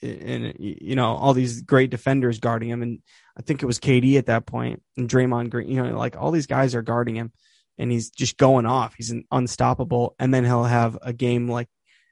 and 0.04 0.56
you 0.58 0.96
know 0.96 1.16
all 1.16 1.34
these 1.34 1.62
great 1.62 1.92
defenders 1.92 2.40
guarding 2.40 2.70
him 2.70 2.82
and 2.82 3.00
I 3.38 3.42
think 3.42 3.62
it 3.62 3.68
was 3.68 3.80
KD 3.80 4.18
at 4.18 4.26
that 4.28 4.46
point 4.46 4.82
and 4.98 5.10
Draymond 5.10 5.50
Green, 5.50 5.70
you 5.70 5.82
know, 5.82 5.98
like 5.98 6.18
all 6.18 6.32
these 6.32 6.48
guys 6.48 6.76
are 6.76 6.82
guarding 6.82 7.16
him 7.16 7.32
and 7.78 7.92
he's 7.92 8.10
just 8.12 8.38
going 8.38 8.66
off. 8.66 8.94
He's 8.96 9.12
an 9.12 9.26
unstoppable 9.32 10.16
and 10.20 10.34
then 10.34 10.44
he'll 10.46 10.64
have 10.64 10.98
a 11.02 11.14
game 11.14 11.48
like 11.48 11.68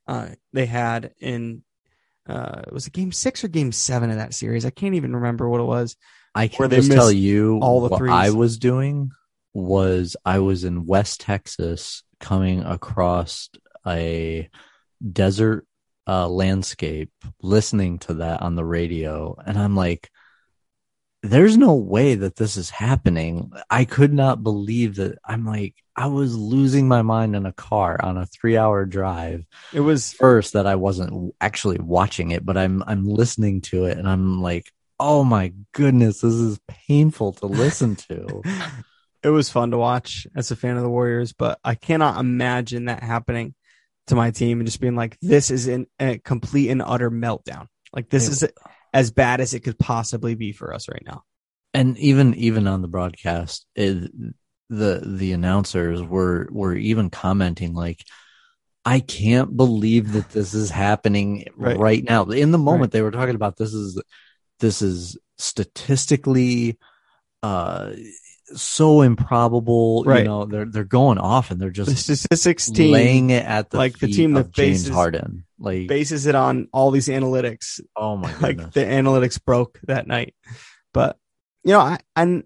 uh 0.08 0.30
they 0.54 0.65
had 0.65 1.13
in 1.20 1.63
uh 2.27 2.62
it 2.67 2.73
was 2.73 2.88
it 2.88 2.93
game 2.93 3.12
6 3.12 3.43
or 3.43 3.47
game 3.47 3.71
7 3.71 4.10
of 4.10 4.17
that 4.17 4.34
series? 4.34 4.65
I 4.65 4.69
can't 4.69 4.95
even 4.95 5.15
remember 5.15 5.47
what 5.49 5.62
it 5.62 5.65
was. 5.65 5.95
i 6.36 6.47
can 6.47 6.69
they 6.69 6.77
just 6.77 6.91
tell 6.91 7.12
you 7.12 7.60
all 7.62 7.82
the 7.82 7.89
what 7.89 7.97
threes. 7.99 8.12
i 8.13 8.29
was 8.29 8.58
doing 8.58 9.12
was 9.53 10.15
i 10.25 10.39
was 10.39 10.63
in 10.63 10.86
west 10.86 11.21
texas 11.21 12.03
coming 12.19 12.63
across 12.63 13.49
a 13.88 14.47
desert 15.12 15.65
uh, 16.08 16.27
landscape 16.27 17.12
listening 17.41 17.99
to 17.99 18.15
that 18.15 18.41
on 18.41 18.55
the 18.55 18.65
radio 18.65 19.36
and 19.45 19.58
i'm 19.58 19.75
like 19.75 20.10
there's 21.21 21.58
no 21.58 21.73
way 21.75 22.15
that 22.15 22.38
this 22.38 22.55
is 22.58 22.69
happening. 22.69 23.51
I 23.69 23.84
could 23.86 24.13
not 24.13 24.41
believe 24.43 24.95
that. 24.95 25.17
I'm 25.25 25.45
like 25.45 25.75
i 25.95 26.05
was 26.05 26.34
losing 26.38 26.88
my 26.88 27.01
mind 27.01 27.36
in 27.36 27.45
a 27.45 27.51
car 27.51 27.99
on 28.01 28.15
a 28.17 28.25
three 28.25 28.55
hour 28.55 28.86
drive 28.86 29.43
It 29.73 29.82
was 29.82 30.13
first 30.13 30.53
that 30.53 30.65
i 30.65 30.75
wasn't 30.75 31.36
actually 31.41 31.77
watching 31.79 32.32
it 32.32 32.45
but 32.45 32.55
i'm 32.55 32.82
i'm 32.88 33.03
listening 33.05 33.60
to 33.62 33.84
it 33.84 33.97
and 33.97 34.08
i'm 34.08 34.41
like 34.41 34.71
oh 34.97 35.25
my 35.25 35.51
goodness 35.73 36.21
this 36.21 36.34
is 36.36 36.58
painful 36.88 37.34
to 37.34 37.47
listen 37.47 37.95
to. 37.97 38.41
It 39.21 39.29
was 39.32 39.49
fun 39.49 39.71
to 39.71 39.77
watch 39.77 40.25
as 40.34 40.49
a 40.51 40.55
fan 40.55 40.77
of 40.77 40.84
the 40.84 40.89
Warriors, 40.89 41.34
but 41.34 41.60
I 41.62 41.75
cannot 41.75 42.17
imagine 42.21 42.86
that 42.86 43.03
happening 43.03 43.53
to 44.08 44.15
my 44.15 44.32
team 44.32 44.62
and 44.62 44.65
just 44.67 44.79
being 44.79 44.95
like, 44.95 45.17
this 45.21 45.51
is 45.51 45.67
in 45.67 45.88
a 45.99 46.17
complete 46.19 46.69
and 46.69 46.82
utter 46.82 47.12
meltdown. 47.12 47.67
Like 47.91 48.08
this 48.10 48.27
It- 48.27 48.32
is 48.32 48.43
as 48.93 49.12
bad 49.12 49.39
as 49.41 49.54
it 49.54 49.62
could 49.62 49.78
possibly 49.80 50.36
be 50.36 50.52
for 50.52 50.73
us 50.73 50.88
right 50.89 51.04
now. 51.06 51.23
and 51.73 51.97
even 51.97 52.34
even 52.36 52.67
on 52.67 52.82
the 52.82 52.88
broadcast 52.88 53.65
it, 53.75 54.12
the 54.69 55.02
the 55.06 55.32
announcers 55.34 56.02
were 56.02 56.47
were 56.52 56.75
even 56.75 57.10
commenting 57.10 57.73
like 57.73 58.04
i 58.86 58.99
can't 58.99 59.56
believe 59.58 60.13
that 60.13 60.30
this 60.30 60.54
is 60.54 60.69
happening 60.69 61.45
Right. 61.56 61.78
right, 61.78 62.04
now 62.04 62.23
in 62.25 62.52
the 62.52 62.58
moment 62.58 62.82
Right. 62.82 62.91
they 62.91 63.02
were 63.02 63.12
talking 63.12 63.36
about 63.36 63.58
this 63.58 63.73
is 63.73 64.02
this 64.60 64.82
is 64.82 65.17
statistically 65.38 66.78
uh 67.43 67.93
so 68.55 69.01
improbable 69.01 70.03
Right. 70.05 70.19
you 70.19 70.25
know 70.25 70.45
they're 70.45 70.65
they're 70.65 70.83
going 70.83 71.17
off 71.17 71.51
and 71.51 71.59
they're 71.62 71.69
The 71.69 71.83
just 71.85 72.03
statistics 72.03 72.69
team 72.69 72.91
laying 72.91 73.29
it 73.29 73.45
at 73.45 73.69
the 73.69 73.77
like 73.77 73.99
the 73.99 74.07
team 74.07 74.33
that 74.33 74.39
of 74.41 74.51
James 74.51 74.83
bases- 74.83 74.89
Harden 74.93 75.45
like 75.59 75.88
bases 75.88 76.25
it 76.25 76.35
on 76.35 76.67
all 76.73 76.91
these 76.91 77.07
analytics. 77.07 77.79
oh 77.95 78.15
my 78.17 78.33
Like 78.41 78.57
the 78.71 78.81
analytics 78.85 79.43
broke 79.43 79.79
that 79.83 80.07
night. 80.07 80.33
But 80.93 81.17
you 81.65 81.73
know, 81.73 81.81
I, 81.81 81.97
I'm 82.15 82.45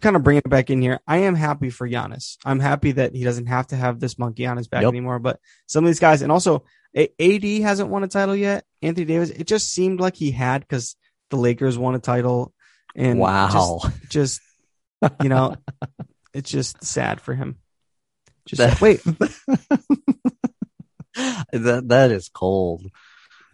kind 0.00 0.16
of 0.16 0.22
bringing 0.22 0.42
it 0.44 0.48
back 0.48 0.70
in 0.70 0.80
here. 0.80 0.98
I 1.06 1.18
am 1.18 1.34
happy 1.34 1.68
for 1.68 1.86
Giannis. 1.88 2.38
I'm 2.46 2.60
happy 2.60 2.92
that 2.92 3.14
he 3.14 3.22
doesn't 3.22 3.46
have 3.46 3.66
to 3.68 3.76
have 3.76 4.00
this 4.00 4.18
monkey 4.18 4.46
on 4.46 4.56
his 4.56 4.68
back 4.68 4.82
Yep. 4.82 4.88
anymore. 4.88 5.18
But 5.18 5.38
some 5.66 5.84
of 5.84 5.88
these 5.90 6.00
guys, 6.00 6.22
and 6.22 6.32
also 6.32 6.64
AD 6.96 7.44
hasn't 7.60 7.90
won 7.90 8.04
a 8.04 8.08
title 8.08 8.34
yet. 8.34 8.64
Anthony 8.80 9.04
Davis, 9.04 9.28
it 9.30 9.46
just 9.46 9.70
seemed 9.70 10.00
like 10.00 10.16
he 10.16 10.30
had 10.30 10.62
because 10.62 10.96
the 11.28 11.36
Lakers 11.36 11.76
won 11.76 11.94
a 11.94 11.98
title. 11.98 12.54
And 12.96 13.18
wow 13.18 13.80
just, 13.82 14.08
just 14.10 14.40
you 15.22 15.28
know, 15.28 15.56
it's 16.32 16.50
just 16.50 16.82
sad 16.84 17.20
for 17.20 17.34
him. 17.34 17.58
Just 18.46 18.58
That- 18.58 18.80
wait, 18.80 19.02
that 21.52 21.88
that 21.88 22.10
is 22.10 22.28
cold. 22.28 22.90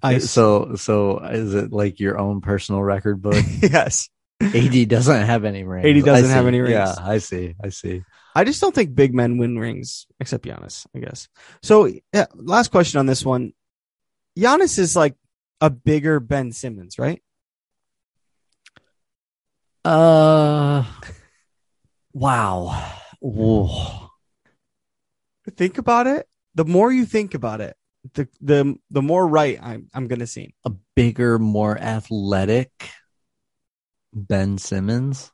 Ice. 0.02 0.30
So 0.30 0.76
so 0.76 1.18
is 1.18 1.54
it 1.54 1.72
like 1.72 2.00
your 2.00 2.18
own 2.18 2.40
personal 2.40 2.82
record 2.82 3.20
book? 3.22 3.44
yes. 3.62 4.08
AD 4.42 4.88
doesn't 4.88 5.26
have 5.26 5.44
any 5.44 5.64
rings. 5.64 5.86
AD 5.86 6.04
doesn't 6.04 6.30
have 6.30 6.46
any 6.46 6.60
rings. 6.60 6.72
Yeah, 6.72 6.94
I 6.98 7.18
see. 7.18 7.54
I 7.62 7.68
see. 7.68 8.02
I 8.34 8.44
just 8.44 8.60
don't 8.60 8.74
think 8.74 8.94
big 8.94 9.14
men 9.14 9.36
win 9.36 9.58
rings, 9.58 10.06
except 10.18 10.44
Giannis, 10.46 10.86
I 10.96 11.00
guess. 11.00 11.28
So, 11.62 11.92
yeah, 12.14 12.26
last 12.34 12.70
question 12.70 13.00
on 13.00 13.06
this 13.06 13.22
one. 13.22 13.52
Giannis 14.38 14.78
is 14.78 14.96
like 14.96 15.14
a 15.60 15.68
bigger 15.68 16.20
Ben 16.20 16.52
Simmons, 16.52 16.98
right? 16.98 17.20
Uh, 19.84 20.84
wow. 22.12 22.92
Whoa. 23.20 24.08
Think 25.56 25.78
about 25.78 26.06
it. 26.06 26.26
The 26.54 26.64
more 26.64 26.92
you 26.92 27.04
think 27.06 27.34
about 27.34 27.60
it, 27.60 27.76
the 28.14 28.28
the 28.40 28.76
the 28.90 29.02
more 29.02 29.26
right 29.26 29.58
I'm 29.62 29.88
I'm 29.94 30.08
gonna 30.08 30.26
seem. 30.26 30.52
A 30.64 30.70
bigger, 30.96 31.38
more 31.38 31.76
athletic 31.78 32.70
Ben 34.12 34.58
Simmons. 34.58 35.30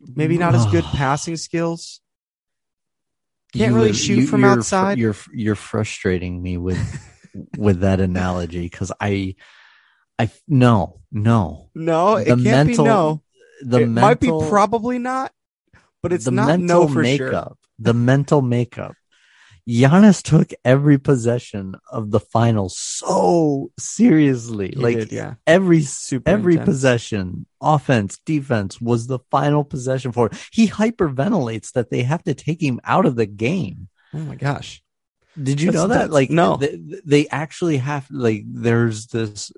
Maybe 0.00 0.38
not 0.38 0.54
as 0.54 0.66
good 0.66 0.84
passing 0.84 1.36
skills. 1.36 2.00
Can't 3.54 3.74
really 3.74 3.92
shoot 3.92 4.26
from 4.26 4.42
you're, 4.42 4.50
outside. 4.50 4.98
You're 4.98 5.16
you're 5.32 5.54
frustrating 5.54 6.40
me 6.42 6.56
with 6.58 6.78
with 7.56 7.80
that 7.80 8.00
analogy 8.00 8.60
because 8.62 8.92
I 9.00 9.34
I 10.18 10.30
no 10.46 11.00
no 11.10 11.70
No, 11.74 12.16
it 12.16 12.24
The 12.26 12.30
can't 12.30 12.44
mental- 12.68 12.84
be 12.84 12.88
no. 12.88 13.22
The 13.62 13.78
it 13.80 13.86
mental, 13.86 14.02
might 14.02 14.20
be 14.20 14.48
probably 14.48 14.98
not, 14.98 15.32
but 16.02 16.12
it's 16.12 16.24
the 16.26 16.30
not 16.30 16.46
mental 16.48 16.82
no 16.82 16.88
for 16.88 16.92
sure. 16.94 17.02
makeup 17.02 17.58
the 17.78 17.94
mental 17.94 18.42
makeup. 18.42 18.94
Giannis 19.68 20.22
took 20.22 20.50
every 20.64 20.98
possession 20.98 21.74
of 21.92 22.10
the 22.10 22.20
final 22.20 22.70
so 22.70 23.70
seriously. 23.78 24.70
He 24.74 24.80
like 24.80 24.96
did, 24.96 25.12
yeah, 25.12 25.34
every 25.46 25.82
super 25.82 26.28
every 26.30 26.54
intense. 26.54 26.66
possession, 26.68 27.46
offense, 27.60 28.18
defense 28.24 28.80
was 28.80 29.06
the 29.06 29.18
final 29.30 29.64
possession 29.64 30.12
for 30.12 30.26
it. 30.28 30.48
He 30.52 30.68
hyperventilates 30.68 31.72
that 31.72 31.90
they 31.90 32.02
have 32.04 32.24
to 32.24 32.32
take 32.34 32.62
him 32.62 32.80
out 32.82 33.04
of 33.04 33.16
the 33.16 33.26
game. 33.26 33.88
Oh 34.14 34.18
my 34.18 34.36
gosh. 34.36 34.82
Did 35.40 35.60
you 35.60 35.70
That's- 35.70 35.88
know 35.88 35.94
that? 35.94 36.10
Like, 36.10 36.30
no. 36.30 36.56
they, 36.56 36.80
they 37.04 37.28
actually 37.28 37.76
have 37.76 38.10
like 38.10 38.44
there's 38.46 39.08
this 39.08 39.52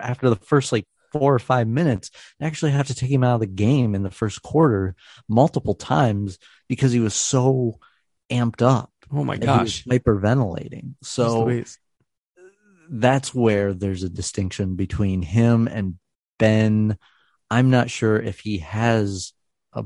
after 0.00 0.28
the 0.28 0.36
first 0.36 0.72
like 0.72 0.86
four 1.12 1.34
or 1.34 1.38
five 1.38 1.68
minutes, 1.68 2.10
they 2.40 2.46
actually 2.46 2.72
have 2.72 2.86
to 2.88 2.94
take 2.94 3.10
him 3.10 3.24
out 3.24 3.34
of 3.34 3.40
the 3.40 3.46
game 3.46 3.94
in 3.94 4.02
the 4.02 4.10
first 4.10 4.42
quarter 4.42 4.94
multiple 5.28 5.74
times 5.74 6.38
because 6.68 6.92
he 6.92 7.00
was 7.00 7.14
so 7.14 7.78
amped 8.30 8.62
up. 8.62 8.90
Oh 9.12 9.24
my 9.24 9.34
and 9.34 9.42
he 9.44 9.48
was 9.48 9.58
gosh. 9.58 9.84
hyperventilating. 9.84 10.94
So 11.02 11.62
that's 12.90 13.34
where 13.34 13.72
there's 13.74 14.02
a 14.02 14.08
distinction 14.08 14.74
between 14.76 15.22
him 15.22 15.68
and 15.68 15.98
Ben. 16.38 16.96
I'm 17.50 17.70
not 17.70 17.90
sure 17.90 18.18
if 18.20 18.40
he 18.40 18.58
has 18.58 19.32
a 19.72 19.84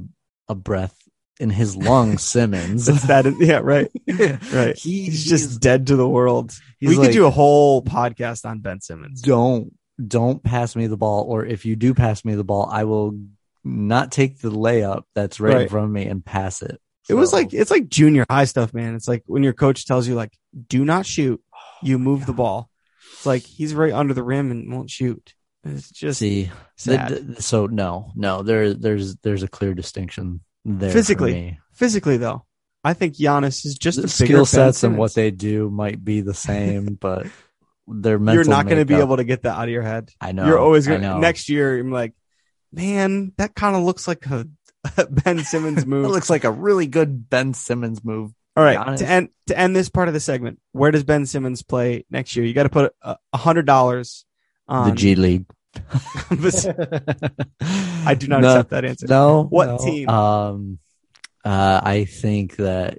a 0.49 0.55
breath 0.55 0.97
in 1.41 1.51
his 1.51 1.77
lungs, 1.77 2.23
Simmons. 2.33 2.89
It's 2.89 3.07
that 3.09 3.27
yeah, 3.41 3.59
right. 3.63 3.91
Right. 4.53 4.79
He- 4.79 5.05
He's 5.05 5.25
just 5.25 5.61
dead 5.61 5.89
to 5.89 5.97
the 5.97 6.09
world. 6.09 6.53
we 6.81 6.97
like, 6.97 7.09
could 7.09 7.13
do 7.13 7.27
a 7.27 7.31
whole 7.31 7.83
podcast 7.83 8.45
on 8.49 8.61
Ben 8.61 8.81
Simmons. 8.81 9.23
don't 9.23 9.73
don't 10.05 10.43
pass 10.43 10.77
me 10.77 10.87
the 10.87 10.97
ball, 10.97 11.25
or 11.25 11.45
if 11.45 11.65
you 11.65 11.77
do 11.77 11.95
pass 11.95 12.25
me 12.25 12.35
the 12.35 12.45
ball, 12.45 12.69
I 12.71 12.85
will 12.85 13.19
not 13.65 14.13
take 14.13 14.39
the 14.41 14.51
layup 14.51 15.05
that's 15.15 15.41
right, 15.41 15.63
in 15.63 15.69
front 15.69 15.87
of 15.87 15.91
me 15.91 16.07
and 16.07 16.25
pass 16.25 16.63
it. 16.63 16.81
It 17.09 17.15
was 17.15 17.33
like 17.33 17.55
it's 17.55 17.71
like 17.71 17.89
junior 17.89 18.27
high 18.29 18.47
stuff, 18.47 18.75
man. 18.75 18.95
It's 18.95 19.07
like 19.07 19.23
when 19.27 19.43
your 19.43 19.53
coach 19.53 19.87
tells 19.87 20.09
you 20.09 20.15
like, 20.15 20.37
do 20.69 20.85
not 20.85 21.07
shoot, 21.07 21.41
you 21.83 21.97
oh, 21.97 21.99
move 21.99 22.27
the 22.27 22.33
ball. 22.33 22.69
It's 23.13 23.27
like 23.27 23.43
he's 23.43 23.75
right 23.75 23.93
under 23.93 24.13
the 24.13 24.25
rim 24.25 24.51
and 24.51 24.73
won't 24.73 24.91
shoot. 24.91 25.35
It's 25.65 25.91
just 25.91 26.19
see. 26.19 26.51
sad. 26.77 27.43
so 27.43 27.67
no, 27.67 28.13
no, 28.15 28.43
there 28.43 28.75
there's 28.75 29.17
there's 29.17 29.43
a 29.43 29.49
clear 29.49 29.75
distinction 29.75 30.41
there. 30.65 30.91
Physically. 30.91 31.59
Physically 31.73 32.17
though, 32.17 32.45
I 32.83 32.95
think 32.95 33.15
Giannis 33.15 33.65
is 33.67 33.77
just 33.77 33.99
the 33.99 34.07
a 34.07 34.09
skill 34.09 34.47
sets 34.47 34.83
and 34.83 34.97
what 34.97 35.15
they 35.15 35.31
do 35.31 35.71
might 35.71 36.05
be 36.05 36.21
the 36.21 36.35
same, 36.35 36.95
but 37.01 37.27
their 37.87 38.19
mental 38.19 38.45
You're 38.45 38.51
not 38.51 38.67
going 38.67 38.79
to 38.79 38.85
be 38.85 38.95
able 38.95 39.17
to 39.17 39.25
get 39.25 39.43
that 39.43 39.57
out 39.57 39.65
of 39.65 39.71
your 39.71 39.83
head. 39.83 40.11
I 40.21 40.33
know. 40.33 40.47
You're 40.47 40.59
always 40.59 40.87
going 40.87 41.03
to 41.03 41.19
next 41.19 41.49
year. 41.49 41.79
I'm 41.79 41.93
like, 41.93 42.13
man, 42.73 43.33
that 43.39 43.55
kind 43.55 43.77
of 43.77 43.83
looks 43.83 44.09
like 44.09 44.27
a, 44.27 44.47
a 44.97 45.07
Ben 45.07 45.45
Simmons 45.45 45.87
move. 45.87 46.05
It 46.07 46.09
looks 46.11 46.31
like 46.31 46.45
a 46.45 46.51
really 46.51 46.87
good 46.87 47.29
Ben 47.31 47.55
Simmons 47.55 48.05
move. 48.05 48.33
All 48.57 48.65
right, 48.65 48.97
to 48.97 49.07
end 49.07 49.29
to 49.49 49.59
end 49.59 49.77
this 49.77 49.91
part 49.91 50.09
of 50.09 50.15
the 50.15 50.21
segment, 50.21 50.59
where 50.73 50.91
does 50.91 51.05
Ben 51.05 51.27
Simmons 51.27 51.63
play 51.63 52.07
next 52.11 52.37
year? 52.37 52.47
You 52.47 52.55
got 52.55 52.63
to 52.63 52.71
put 52.71 52.95
a 53.03 53.19
a 53.35 53.37
hundred 53.37 53.67
dollars 53.67 54.25
on 54.67 54.89
the 54.89 54.97
G 54.97 55.15
League. 55.15 55.45
I 58.07 58.15
do 58.19 58.29
not 58.29 58.41
No, 58.41 58.49
accept 58.49 58.71
that 58.71 58.87
answer. 58.87 59.07
No. 59.07 59.45
What 59.45 59.67
no. 59.67 59.79
team? 59.79 60.09
Um, 60.09 60.79
uh, 61.45 61.81
I 61.85 62.07
think 62.07 62.57
that 62.57 62.97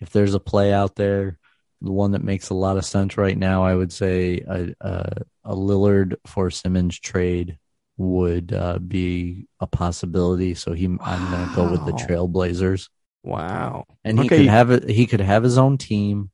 if 0.00 0.10
there's 0.10 0.32
a 0.32 0.40
play 0.40 0.72
out 0.72 0.94
there, 0.94 1.38
the 1.82 1.92
one 1.92 2.12
that 2.12 2.22
makes 2.22 2.50
a 2.50 2.54
lot 2.54 2.76
of 2.76 2.84
sense 2.84 3.16
right 3.16 3.36
now, 3.36 3.64
I 3.64 3.74
would 3.74 3.92
say 3.92 4.38
a 4.48 4.74
a, 4.80 5.12
a 5.44 5.54
Lillard 5.56 6.16
for 6.26 6.50
Simmons 6.50 6.98
trade 6.98 7.58
would 7.96 8.52
uh, 8.52 8.78
be 8.78 9.46
a 9.60 9.66
possibility. 9.66 10.54
So 10.54 10.72
he, 10.72 10.86
I'm 10.86 11.30
going 11.30 11.48
to 11.48 11.54
go 11.54 11.70
with 11.70 11.84
the 11.84 11.92
Trailblazers, 11.92 12.88
Wow. 13.22 13.84
and 14.04 14.18
he 14.18 14.26
Okay. 14.26 14.36
could 14.38 14.46
have 14.46 14.70
it. 14.70 14.88
He 14.88 15.06
could 15.06 15.20
have 15.20 15.42
his 15.42 15.58
own 15.58 15.76
team 15.78 16.30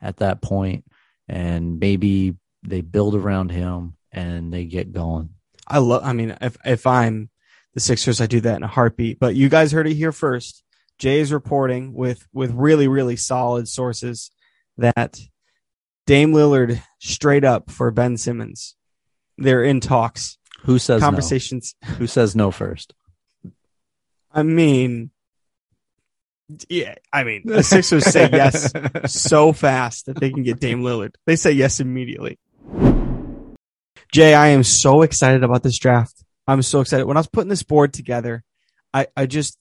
at 0.00 0.18
that 0.18 0.40
point, 0.42 0.84
and 1.28 1.78
maybe 1.80 2.36
they 2.62 2.80
build 2.82 3.14
around 3.14 3.50
him 3.50 3.96
and 4.12 4.52
they 4.52 4.64
get 4.64 4.92
going. 4.92 5.30
I 5.66 5.78
love. 5.78 6.02
I 6.04 6.12
mean, 6.12 6.36
if 6.40 6.56
if 6.64 6.86
I'm 6.86 7.30
the 7.74 7.80
Sixers, 7.80 8.20
I 8.20 8.26
do 8.26 8.40
that 8.40 8.56
in 8.56 8.62
a 8.62 8.68
heartbeat. 8.68 9.18
But 9.18 9.34
you 9.34 9.48
guys 9.48 9.72
heard 9.72 9.86
it 9.86 9.94
here 9.94 10.12
first. 10.12 10.64
Jay 10.98 11.20
is 11.20 11.32
reporting 11.32 11.92
with 11.94 12.26
with 12.32 12.52
really 12.52 12.88
really 12.88 13.16
solid 13.16 13.68
sources 13.68 14.30
that 14.78 15.20
Dame 16.06 16.32
Lillard 16.32 16.80
straight 16.98 17.44
up 17.44 17.70
for 17.70 17.90
Ben 17.90 18.16
Simmons. 18.16 18.76
They're 19.36 19.62
in 19.62 19.80
talks, 19.80 20.38
Who 20.62 20.78
says 20.78 21.02
conversations. 21.02 21.74
no? 21.82 21.88
Who 21.94 22.06
says 22.06 22.34
no 22.34 22.50
first? 22.50 22.94
I 24.32 24.42
mean, 24.42 25.10
yeah. 26.68 26.94
I 27.12 27.24
mean, 27.24 27.42
the 27.44 27.62
Sixers 27.62 28.04
say 28.06 28.28
yes 28.32 28.72
so 29.06 29.52
fast 29.52 30.06
that 30.06 30.18
they 30.18 30.30
can 30.30 30.42
get 30.42 30.60
Dame 30.60 30.82
Lillard. 30.82 31.14
They 31.26 31.36
say 31.36 31.52
yes 31.52 31.80
immediately. 31.80 32.38
Jay, 34.12 34.34
I 34.34 34.48
am 34.48 34.64
so 34.64 35.02
excited 35.02 35.44
about 35.44 35.62
this 35.62 35.78
draft. 35.78 36.24
I'm 36.46 36.62
so 36.62 36.80
excited. 36.80 37.04
When 37.06 37.16
I 37.16 37.20
was 37.20 37.28
putting 37.28 37.50
this 37.50 37.62
board 37.62 37.92
together, 37.92 38.42
I, 38.94 39.08
I 39.14 39.26
just, 39.26 39.58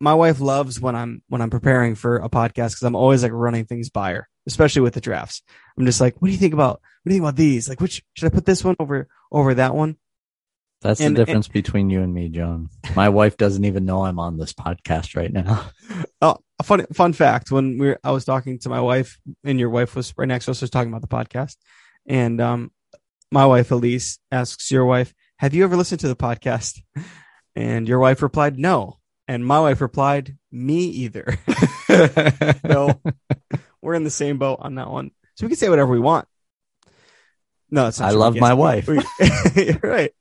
my 0.00 0.14
wife 0.14 0.40
loves 0.40 0.80
when 0.80 0.94
I'm, 0.96 1.22
when 1.28 1.40
I'm 1.40 1.50
preparing 1.50 1.94
for 1.94 2.16
a 2.16 2.28
podcast 2.28 2.70
because 2.70 2.82
I'm 2.82 2.96
always 2.96 3.22
like 3.22 3.32
running 3.32 3.64
things 3.64 3.90
by 3.90 4.12
her, 4.12 4.28
especially 4.46 4.82
with 4.82 4.94
the 4.94 5.00
drafts. 5.00 5.42
I'm 5.78 5.86
just 5.86 6.00
like, 6.00 6.20
what 6.20 6.28
do 6.28 6.32
you 6.32 6.38
think 6.38 6.54
about, 6.54 6.80
what 7.02 7.10
do 7.10 7.14
you 7.14 7.20
think 7.20 7.28
about 7.28 7.36
these? 7.36 7.68
Like, 7.68 7.80
which, 7.80 8.02
should 8.14 8.26
I 8.26 8.34
put 8.34 8.44
this 8.46 8.64
one 8.64 8.76
over, 8.80 9.08
over 9.30 9.54
that 9.54 9.74
one? 9.74 9.96
That's 10.80 11.00
And- 11.00 11.16
the 11.16 11.24
difference 11.24 11.48
between 11.48 11.90
you 11.90 12.02
and 12.02 12.14
me, 12.14 12.28
John. 12.28 12.68
My 12.94 13.08
wife 13.08 13.36
doesn't 13.36 13.64
even 13.64 13.84
know 13.84 14.04
I'm 14.04 14.20
on 14.20 14.36
this 14.38 14.52
podcast 14.52 15.16
right 15.16 15.32
now. 15.32 15.68
Oh, 16.20 16.36
a 16.58 16.64
fun 16.64 16.84
fun 16.92 17.12
fact. 17.12 17.52
When 17.52 17.78
we 17.78 17.86
were, 17.88 18.00
I 18.02 18.10
was 18.10 18.24
talking 18.24 18.58
to 18.60 18.68
my 18.68 18.80
wife, 18.80 19.20
and 19.44 19.58
your 19.60 19.70
wife 19.70 19.94
was 19.94 20.12
right 20.16 20.26
next 20.26 20.46
to 20.46 20.50
us, 20.50 20.60
was 20.60 20.70
talking 20.70 20.92
about 20.92 21.00
the 21.00 21.06
podcast, 21.06 21.54
and 22.08 22.40
um, 22.40 22.72
my 23.30 23.46
wife 23.46 23.70
Elise 23.70 24.18
asks 24.32 24.70
your 24.72 24.84
wife, 24.84 25.14
"Have 25.36 25.54
you 25.54 25.62
ever 25.62 25.76
listened 25.76 26.00
to 26.00 26.08
the 26.08 26.16
podcast?" 26.16 26.80
And 27.54 27.86
your 27.88 28.00
wife 28.00 28.20
replied, 28.20 28.58
"No," 28.58 28.97
and 29.28 29.46
my 29.46 29.60
wife 29.60 29.80
replied, 29.80 30.36
"Me 30.50 30.84
either." 30.84 31.38
no, 32.64 33.00
we're 33.82 33.94
in 33.94 34.04
the 34.04 34.10
same 34.10 34.38
boat 34.38 34.58
on 34.62 34.76
that 34.76 34.90
one, 34.90 35.10
so 35.34 35.46
we 35.46 35.50
can 35.50 35.58
say 35.58 35.68
whatever 35.68 35.92
we 35.92 36.00
want. 36.00 36.26
No, 37.70 37.88
it's 37.88 38.00
I. 38.00 38.10
Love 38.10 38.36
my 38.36 38.54
wife. 38.54 38.88
we- 38.88 39.72
right. 39.82 40.12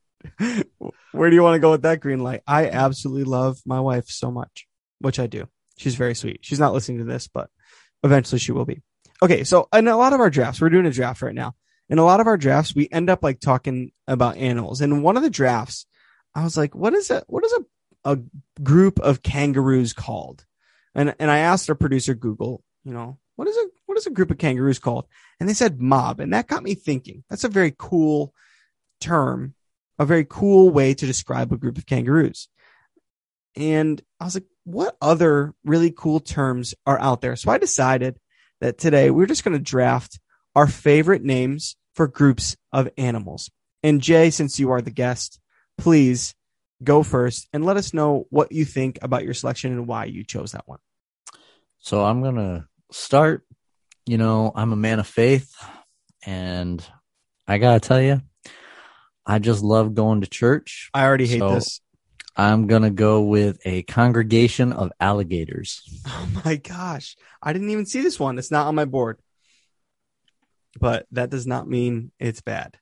Where 1.13 1.29
do 1.29 1.35
you 1.35 1.41
want 1.41 1.55
to 1.55 1.59
go 1.59 1.71
with 1.71 1.83
that 1.83 2.01
green 2.01 2.19
light? 2.19 2.41
I 2.45 2.69
absolutely 2.69 3.23
love 3.23 3.59
my 3.65 3.79
wife 3.79 4.09
so 4.09 4.29
much, 4.29 4.67
which 4.99 5.19
I 5.19 5.27
do. 5.27 5.47
She's 5.77 5.95
very 5.95 6.15
sweet. 6.15 6.39
She's 6.41 6.59
not 6.59 6.73
listening 6.73 6.97
to 6.99 7.05
this, 7.05 7.27
but 7.27 7.49
eventually 8.03 8.39
she 8.39 8.51
will 8.51 8.65
be. 8.65 8.81
Okay. 9.21 9.43
So 9.45 9.69
in 9.73 9.87
a 9.87 9.95
lot 9.95 10.13
of 10.13 10.19
our 10.19 10.29
drafts, 10.29 10.59
we're 10.59 10.69
doing 10.69 10.85
a 10.85 10.91
draft 10.91 11.21
right 11.21 11.33
now. 11.33 11.53
In 11.89 11.99
a 11.99 12.03
lot 12.03 12.19
of 12.19 12.27
our 12.27 12.35
drafts, 12.35 12.75
we 12.75 12.89
end 12.91 13.09
up 13.09 13.23
like 13.23 13.39
talking 13.39 13.91
about 14.07 14.35
animals. 14.37 14.81
And 14.81 15.03
one 15.03 15.15
of 15.15 15.23
the 15.23 15.29
drafts, 15.29 15.85
I 16.35 16.43
was 16.43 16.57
like, 16.57 16.75
what 16.75 16.93
is 16.93 17.09
it? 17.09 17.23
What 17.27 17.45
is 17.45 17.53
a, 17.53 17.65
a 18.07 18.19
group 18.63 18.99
of 18.99 19.21
kangaroos 19.21 19.93
called? 19.93 20.45
And, 20.95 21.13
and 21.19 21.29
I 21.29 21.39
asked 21.39 21.69
our 21.69 21.75
producer 21.75 22.15
Google, 22.15 22.63
you 22.83 22.93
know, 22.93 23.19
what 23.35 23.47
is 23.47 23.57
a, 23.57 23.65
what 23.85 23.97
is 23.97 24.07
a 24.07 24.11
group 24.11 24.31
of 24.31 24.37
kangaroos 24.37 24.79
called? 24.79 25.05
And 25.39 25.47
they 25.47 25.53
said 25.53 25.79
mob. 25.79 26.19
And 26.19 26.33
that 26.33 26.47
got 26.47 26.63
me 26.63 26.73
thinking. 26.73 27.23
That's 27.29 27.43
a 27.43 27.49
very 27.49 27.73
cool 27.77 28.33
term, 28.99 29.53
a 29.99 30.05
very 30.05 30.25
cool 30.27 30.69
way 30.69 30.93
to 30.93 31.05
describe 31.05 31.51
a 31.51 31.57
group 31.57 31.77
of 31.77 31.85
kangaroos. 31.85 32.47
And 33.55 34.01
I 34.19 34.25
was 34.25 34.35
like, 34.35 34.45
what 34.63 34.97
other 35.01 35.53
really 35.63 35.91
cool 35.91 36.19
terms 36.19 36.75
are 36.85 36.99
out 36.99 37.21
there? 37.21 37.35
So 37.35 37.51
I 37.51 37.57
decided 37.57 38.19
that 38.61 38.77
today 38.77 39.11
we're 39.11 39.25
just 39.27 39.43
going 39.43 39.57
to 39.57 39.63
draft 39.63 40.19
our 40.55 40.67
favorite 40.67 41.23
names 41.23 41.75
for 41.93 42.07
groups 42.07 42.55
of 42.71 42.89
animals. 42.97 43.49
And 43.83 44.01
Jay, 44.01 44.29
since 44.29 44.59
you 44.59 44.71
are 44.71 44.81
the 44.81 44.91
guest, 44.91 45.39
please 45.77 46.35
go 46.83 47.03
first 47.03 47.47
and 47.53 47.65
let 47.65 47.77
us 47.77 47.93
know 47.93 48.25
what 48.29 48.51
you 48.51 48.65
think 48.65 48.99
about 49.01 49.23
your 49.23 49.33
selection 49.33 49.71
and 49.71 49.87
why 49.87 50.05
you 50.05 50.23
chose 50.23 50.51
that 50.51 50.67
one. 50.67 50.79
So 51.79 52.03
I'm 52.03 52.21
going 52.21 52.35
to 52.35 52.65
start. 52.91 53.43
You 54.05 54.17
know, 54.17 54.51
I'm 54.55 54.71
a 54.71 54.77
man 54.77 54.99
of 54.99 55.07
faith, 55.07 55.53
and 56.25 56.83
I 57.47 57.57
got 57.57 57.73
to 57.81 57.87
tell 57.87 58.01
you, 58.01 58.21
I 59.25 59.39
just 59.39 59.61
love 59.63 59.93
going 59.93 60.21
to 60.21 60.27
church. 60.27 60.89
I 60.93 61.03
already 61.05 61.27
hate 61.27 61.39
So- 61.39 61.55
this. 61.55 61.81
I'm 62.39 62.67
going 62.67 62.83
to 62.83 62.91
go 62.91 63.23
with 63.23 63.57
a 63.65 63.81
congregation 63.81 64.71
of 64.71 64.91
alligators. 64.99 65.81
Oh 66.07 66.41
my 66.45 66.55
gosh. 66.57 67.15
I 67.41 67.51
didn't 67.51 67.71
even 67.71 67.87
see 67.87 68.01
this 68.01 68.19
one. 68.19 68.37
It's 68.37 68.51
not 68.51 68.67
on 68.67 68.75
my 68.75 68.85
board. 68.85 69.17
But 70.79 71.07
that 71.11 71.31
does 71.31 71.47
not 71.47 71.67
mean 71.67 72.11
it's 72.19 72.41
bad. 72.41 72.77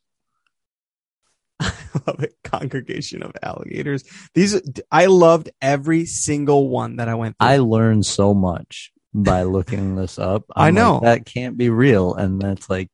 I 1.96 2.02
love 2.08 2.24
it. 2.24 2.36
Congregation 2.44 3.24
of 3.24 3.32
alligators. 3.42 4.04
These 4.34 4.62
I 4.92 5.06
loved 5.06 5.50
every 5.62 6.06
single 6.06 6.70
one 6.70 6.98
that 6.98 7.10
I 7.10 7.16
went 7.16 7.38
through. 7.38 7.48
I 7.48 7.58
learned 7.58 8.06
so 8.06 8.34
much 8.34 8.92
by 9.14 9.44
looking 9.44 9.96
this 9.96 10.20
up. 10.20 10.46
I 10.56 10.68
I'm 10.68 10.76
like, 10.76 10.84
know. 10.84 11.00
that 11.04 11.26
can't 11.26 11.58
be 11.58 11.70
real. 11.70 12.14
And 12.14 12.42
that's 12.42 12.70
like, 12.70 12.90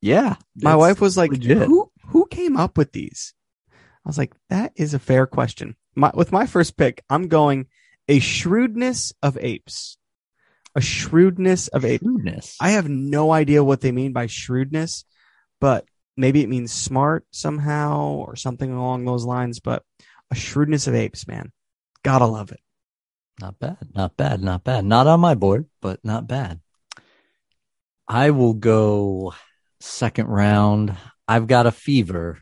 yeah. 0.00 0.36
my 0.56 0.76
wife 0.76 1.00
was 1.00 1.16
like, 1.16 1.32
legit. 1.32 1.66
"Who 1.66 1.90
who 2.06 2.26
came 2.26 2.56
up 2.56 2.78
with 2.78 2.92
these?" 2.92 3.34
I 3.72 4.08
was 4.08 4.18
like, 4.18 4.32
"That 4.48 4.72
is 4.76 4.94
a 4.94 4.98
fair 4.98 5.26
question." 5.26 5.74
My, 5.96 6.12
with 6.14 6.30
my 6.30 6.46
first 6.46 6.76
pick, 6.76 7.02
I'm 7.10 7.26
going 7.26 7.66
a 8.06 8.20
shrewdness 8.20 9.12
of 9.22 9.36
apes. 9.40 9.98
A 10.76 10.80
shrewdness 10.80 11.66
of 11.68 11.84
apes. 11.84 12.04
Shrewdness. 12.04 12.56
I 12.60 12.70
have 12.70 12.88
no 12.88 13.32
idea 13.32 13.64
what 13.64 13.80
they 13.80 13.90
mean 13.90 14.12
by 14.12 14.26
shrewdness, 14.26 15.04
but 15.60 15.87
maybe 16.18 16.42
it 16.42 16.48
means 16.48 16.72
smart 16.72 17.24
somehow 17.30 18.02
or 18.02 18.36
something 18.36 18.72
along 18.72 19.04
those 19.04 19.24
lines. 19.24 19.60
But 19.60 19.82
a 20.30 20.34
shrewdness 20.34 20.86
of 20.86 20.94
apes, 20.94 21.26
man, 21.26 21.52
gotta 22.02 22.26
love 22.26 22.52
it. 22.52 22.60
Not 23.40 23.58
bad. 23.58 23.78
Not 23.94 24.16
bad. 24.16 24.42
Not 24.42 24.64
bad. 24.64 24.84
Not 24.84 25.06
on 25.06 25.20
my 25.20 25.34
board, 25.34 25.66
but 25.80 26.00
not 26.04 26.26
bad. 26.26 26.60
I 28.06 28.30
will 28.30 28.54
go 28.54 29.34
second 29.80 30.26
round. 30.26 30.96
I've 31.28 31.46
got 31.46 31.66
a 31.66 31.72
fever, 31.72 32.38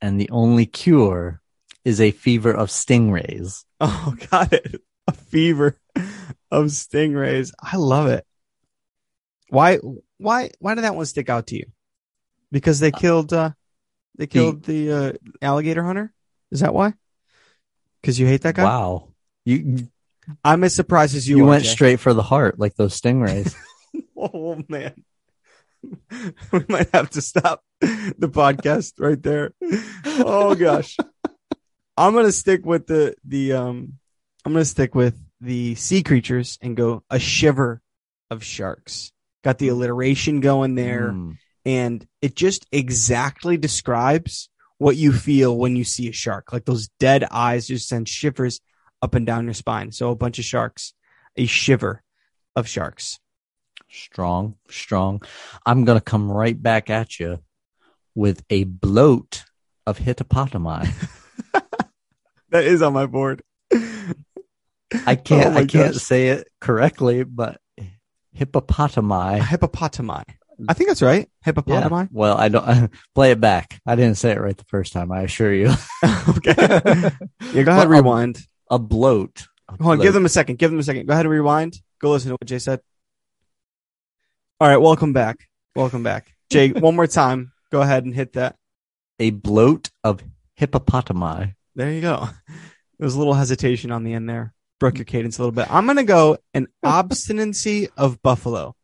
and 0.00 0.20
the 0.20 0.30
only 0.30 0.66
cure 0.66 1.40
is 1.84 2.00
a 2.00 2.10
fever 2.10 2.52
of 2.52 2.68
stingrays. 2.68 3.64
Oh, 3.80 4.16
got 4.32 4.52
it. 4.52 4.82
A 5.06 5.12
fever 5.12 5.78
of 6.50 6.66
stingrays. 6.66 7.52
I 7.62 7.76
love 7.76 8.08
it. 8.08 8.26
Why? 9.50 9.78
Why? 10.16 10.50
Why 10.58 10.74
did 10.74 10.82
that 10.82 10.96
one 10.96 11.06
stick 11.06 11.30
out 11.30 11.46
to 11.48 11.56
you? 11.58 11.66
Because 12.50 12.80
they 12.80 12.90
killed. 12.90 13.32
uh 13.32 13.50
They 14.16 14.26
killed 14.26 14.64
the 14.64 14.92
uh, 14.92 15.12
alligator 15.42 15.82
hunter. 15.82 16.12
Is 16.50 16.60
that 16.60 16.74
why? 16.74 16.94
Because 18.00 18.18
you 18.18 18.26
hate 18.26 18.42
that 18.42 18.54
guy. 18.54 18.64
Wow. 18.64 19.08
You 19.44 19.88
I'm 20.44 20.64
as 20.64 20.74
surprised 20.74 21.16
as 21.16 21.28
you. 21.28 21.38
you 21.38 21.44
are, 21.44 21.48
went 21.48 21.64
Jay. 21.64 21.70
straight 21.70 22.00
for 22.00 22.12
the 22.14 22.22
heart 22.22 22.58
like 22.58 22.74
those 22.74 22.98
stingrays. 23.00 23.54
Oh 24.20 24.60
man. 24.68 25.04
we 26.52 26.64
might 26.68 26.90
have 26.92 27.10
to 27.10 27.20
stop 27.20 27.62
the 27.80 28.28
podcast 28.28 28.94
right 28.98 29.22
there. 29.22 29.52
Oh 30.04 30.56
gosh. 30.56 30.96
I'm 31.96 32.14
going 32.14 32.26
to 32.26 32.32
stick 32.32 32.66
with 32.66 32.88
the 32.88 33.14
the 33.24 33.52
um 33.52 33.92
I'm 34.44 34.54
to 34.54 34.64
stick 34.64 34.96
with 34.96 35.16
the 35.40 35.76
sea 35.76 36.02
creatures 36.02 36.58
and 36.60 36.76
go 36.76 37.04
a 37.08 37.20
shiver 37.20 37.80
of 38.28 38.42
sharks. 38.42 39.12
Got 39.44 39.58
the 39.58 39.68
alliteration 39.68 40.40
going 40.40 40.74
there 40.74 41.12
Mm. 41.12 41.36
And 41.68 42.06
it 42.22 42.34
just 42.34 42.64
exactly 42.72 43.58
describes 43.58 44.48
what 44.78 44.96
you 44.96 45.12
feel 45.12 45.54
when 45.58 45.76
you 45.76 45.84
see 45.84 46.08
a 46.08 46.12
shark. 46.12 46.50
Like 46.50 46.64
those 46.64 46.88
dead 46.98 47.24
eyes 47.30 47.66
just 47.66 47.88
send 47.88 48.08
shivers 48.08 48.60
up 49.02 49.14
and 49.14 49.26
down 49.26 49.44
your 49.44 49.52
spine. 49.54 49.92
So 49.92 50.10
a 50.10 50.16
bunch 50.16 50.38
of 50.38 50.46
sharks, 50.46 50.94
a 51.36 51.44
shiver 51.44 52.02
of 52.56 52.66
sharks. 52.66 53.18
Strong, 53.90 54.54
strong. 54.70 55.20
I'm 55.66 55.84
gonna 55.84 56.00
come 56.00 56.32
right 56.32 56.60
back 56.60 56.88
at 56.88 57.20
you 57.20 57.40
with 58.14 58.42
a 58.48 58.64
bloat 58.64 59.44
of 59.86 59.98
hippopotami. 59.98 60.90
That 62.50 62.64
is 62.64 62.80
on 62.80 62.94
my 62.94 63.04
board. 63.04 63.42
I 65.04 65.16
can't 65.16 65.54
Oh 65.54 65.58
I 65.58 65.66
can't 65.66 65.92
gosh. 65.92 66.02
say 66.02 66.28
it 66.28 66.48
correctly, 66.62 67.22
but 67.22 67.60
hippopotami. 68.34 69.40
hippopotami. 69.40 70.24
I 70.66 70.74
think 70.74 70.88
that's 70.88 71.02
right. 71.02 71.28
Yeah. 71.46 71.52
Hippopotami. 71.52 72.08
Well, 72.10 72.36
I 72.36 72.48
don't 72.48 72.90
play 73.14 73.30
it 73.30 73.40
back. 73.40 73.80
I 73.86 73.94
didn't 73.94 74.16
say 74.16 74.32
it 74.32 74.40
right 74.40 74.56
the 74.56 74.64
first 74.64 74.92
time. 74.92 75.12
I 75.12 75.22
assure 75.22 75.52
you. 75.52 75.72
okay. 76.28 76.54
Yeah, 77.54 77.62
go 77.62 77.72
ahead. 77.72 77.88
Well, 77.88 77.88
rewind. 77.88 78.40
a 78.70 78.78
bloat. 78.78 79.46
A 79.68 79.72
Hold 79.72 79.80
on. 79.80 79.96
bloat. 79.98 80.02
Give 80.02 80.14
them 80.14 80.26
a 80.26 80.28
second. 80.28 80.58
Give 80.58 80.70
them 80.70 80.80
a 80.80 80.82
second. 80.82 81.06
Go 81.06 81.12
ahead 81.12 81.24
and 81.24 81.32
rewind. 81.32 81.80
Go 82.00 82.10
listen 82.10 82.28
to 82.30 82.34
what 82.34 82.44
Jay 82.44 82.58
said. 82.58 82.80
All 84.60 84.68
right. 84.68 84.76
Welcome 84.76 85.12
back. 85.12 85.48
Welcome 85.74 86.02
back. 86.02 86.34
Jay, 86.50 86.70
one 86.70 86.96
more 86.96 87.06
time. 87.06 87.52
Go 87.70 87.80
ahead 87.82 88.04
and 88.04 88.14
hit 88.14 88.32
that. 88.34 88.56
a 89.18 89.30
bloat 89.30 89.90
of 90.04 90.22
hippopotami. 90.60 91.54
There 91.74 91.90
you 91.92 92.00
go. 92.00 92.28
There 92.98 93.04
was 93.06 93.14
a 93.14 93.18
little 93.18 93.34
hesitation 93.34 93.92
on 93.92 94.02
the 94.04 94.12
end 94.14 94.28
there. 94.28 94.52
Broke 94.80 94.98
your 94.98 95.04
cadence 95.04 95.38
a 95.38 95.42
little 95.42 95.52
bit. 95.52 95.72
I'm 95.72 95.84
going 95.86 95.96
to 95.96 96.04
go 96.04 96.38
an 96.54 96.66
obstinacy 96.82 97.88
of 97.96 98.20
buffalo 98.22 98.74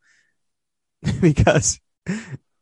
because 1.21 1.79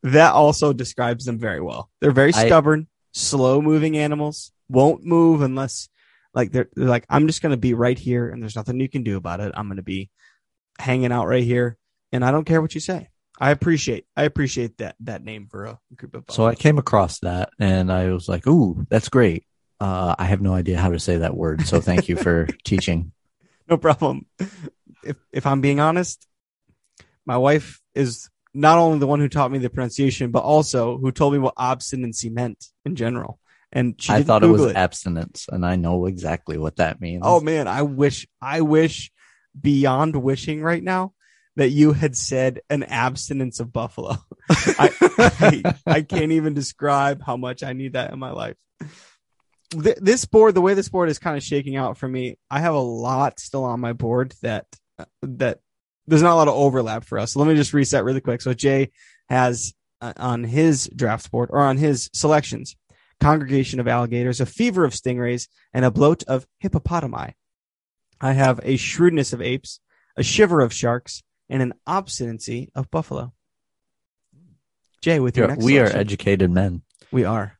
that 0.03 0.33
also 0.33 0.73
describes 0.73 1.25
them 1.25 1.39
very 1.39 1.61
well. 1.61 1.89
They're 2.01 2.11
very 2.11 2.33
I- 2.33 2.45
stubborn, 2.45 2.87
slow 3.13 3.61
moving 3.61 3.97
animals, 3.97 4.51
won't 4.69 5.03
move 5.03 5.41
unless 5.41 5.89
like 6.33 6.51
they're, 6.51 6.69
they're 6.75 6.87
like, 6.87 7.05
I'm 7.09 7.27
just 7.27 7.41
going 7.41 7.51
to 7.51 7.57
be 7.57 7.73
right 7.73 7.97
here 7.97 8.29
and 8.29 8.41
there's 8.41 8.55
nothing 8.55 8.79
you 8.79 8.89
can 8.89 9.03
do 9.03 9.17
about 9.17 9.39
it. 9.39 9.53
I'm 9.55 9.67
going 9.67 9.77
to 9.77 9.83
be 9.83 10.09
hanging 10.79 11.11
out 11.11 11.27
right 11.27 11.43
here 11.43 11.77
and 12.11 12.25
I 12.25 12.31
don't 12.31 12.45
care 12.45 12.61
what 12.61 12.73
you 12.73 12.81
say. 12.81 13.09
I 13.39 13.51
appreciate, 13.51 14.05
I 14.15 14.23
appreciate 14.23 14.77
that, 14.77 14.95
that 15.01 15.23
name 15.23 15.47
for 15.49 15.65
a 15.65 15.79
group 15.95 16.15
of 16.15 16.25
So 16.29 16.45
I 16.45 16.55
came 16.55 16.77
across 16.77 17.19
that 17.19 17.49
and 17.59 17.91
I 17.91 18.11
was 18.11 18.29
like, 18.29 18.45
"Ooh, 18.47 18.85
that's 18.89 19.09
great." 19.09 19.45
Uh, 19.79 20.15
I 20.17 20.25
have 20.25 20.39
no 20.39 20.53
idea 20.53 20.77
how 20.77 20.89
to 20.91 20.99
say 20.99 21.17
that 21.17 21.35
word, 21.35 21.65
so 21.65 21.81
thank 21.81 22.07
you 22.07 22.15
for 22.15 22.47
teaching. 22.63 23.11
no 23.67 23.77
problem. 23.77 24.27
If 25.03 25.17
if 25.31 25.47
I'm 25.47 25.61
being 25.61 25.79
honest, 25.79 26.27
my 27.25 27.37
wife 27.37 27.81
is 27.95 28.29
not 28.53 28.77
only 28.77 28.99
the 28.99 29.07
one 29.07 29.19
who 29.19 29.29
taught 29.29 29.51
me 29.51 29.57
the 29.57 29.69
pronunciation, 29.69 30.31
but 30.31 30.43
also 30.43 30.97
who 30.97 31.11
told 31.11 31.33
me 31.33 31.39
what 31.39 31.53
obstinacy 31.57 32.29
meant 32.29 32.67
in 32.85 32.95
general. 32.95 33.39
And 33.71 33.99
she 33.99 34.13
I 34.13 34.21
thought 34.21 34.43
it 34.43 34.47
was 34.47 34.61
Google 34.61 34.77
abstinence, 34.77 35.47
and 35.51 35.65
I 35.65 35.75
know 35.75 36.05
exactly 36.05 36.57
what 36.59 36.75
that 36.75 37.01
means. 37.01 37.23
Oh 37.25 37.39
man, 37.41 37.67
I 37.67 37.81
wish 37.81 38.27
I 38.39 38.61
wish 38.61 39.11
beyond 39.59 40.15
wishing 40.15 40.61
right 40.61 40.83
now 40.83 41.13
that 41.55 41.69
you 41.69 41.93
had 41.93 42.15
said 42.15 42.61
an 42.69 42.83
abstinence 42.83 43.59
of 43.59 43.73
buffalo. 43.73 44.17
I, 44.49 44.91
I 45.17 45.75
I 45.87 46.01
can't 46.03 46.31
even 46.33 46.53
describe 46.53 47.23
how 47.23 47.35
much 47.35 47.63
I 47.63 47.73
need 47.73 47.93
that 47.93 48.13
in 48.13 48.19
my 48.19 48.31
life. 48.31 48.57
Th- 49.71 49.97
This 49.99 50.25
board, 50.25 50.53
the 50.53 50.61
way 50.61 50.75
this 50.75 50.89
board 50.89 51.09
is 51.09 51.17
kind 51.17 51.35
of 51.35 51.41
shaking 51.43 51.75
out 51.75 51.97
for 51.97 52.07
me, 52.07 52.37
I 52.51 52.59
have 52.59 52.75
a 52.75 52.79
lot 52.79 53.39
still 53.39 53.63
on 53.63 53.79
my 53.79 53.93
board 53.93 54.35
that 54.43 54.67
that 55.23 55.59
there's 56.07 56.21
not 56.21 56.33
a 56.33 56.35
lot 56.35 56.47
of 56.47 56.55
overlap 56.55 57.03
for 57.05 57.17
us. 57.19 57.33
So 57.33 57.39
let 57.39 57.47
me 57.47 57.55
just 57.55 57.73
reset 57.73 58.03
really 58.03 58.21
quick. 58.21 58.41
So 58.41 58.53
Jay 58.53 58.91
has 59.29 59.73
uh, 60.01 60.13
on 60.17 60.43
his 60.43 60.89
draft 60.95 61.31
board 61.31 61.49
or 61.51 61.59
on 61.61 61.77
his 61.77 62.09
selections, 62.13 62.75
congregation 63.19 63.79
of 63.79 63.87
alligators, 63.87 64.41
a 64.41 64.45
fever 64.45 64.83
of 64.85 64.91
stingrays, 64.93 65.47
and 65.73 65.85
a 65.85 65.91
bloat 65.91 66.23
of 66.27 66.45
hippopotami. 66.63 67.33
I 68.19 68.33
have 68.33 68.59
a 68.63 68.75
shrewdness 68.77 69.33
of 69.33 69.41
apes, 69.41 69.79
a 70.17 70.23
shiver 70.23 70.61
of 70.61 70.73
sharks, 70.73 71.23
and 71.49 71.61
an 71.61 71.73
obstinacy 71.87 72.69
of 72.75 72.89
buffalo. 72.91 73.33
Jay, 75.01 75.19
with 75.19 75.35
your 75.37 75.47
Yeah, 75.47 75.53
next 75.55 75.65
we 75.65 75.79
are 75.79 75.85
educated 75.87 76.49
men. 76.51 76.81
we 77.11 77.25
are. 77.25 77.57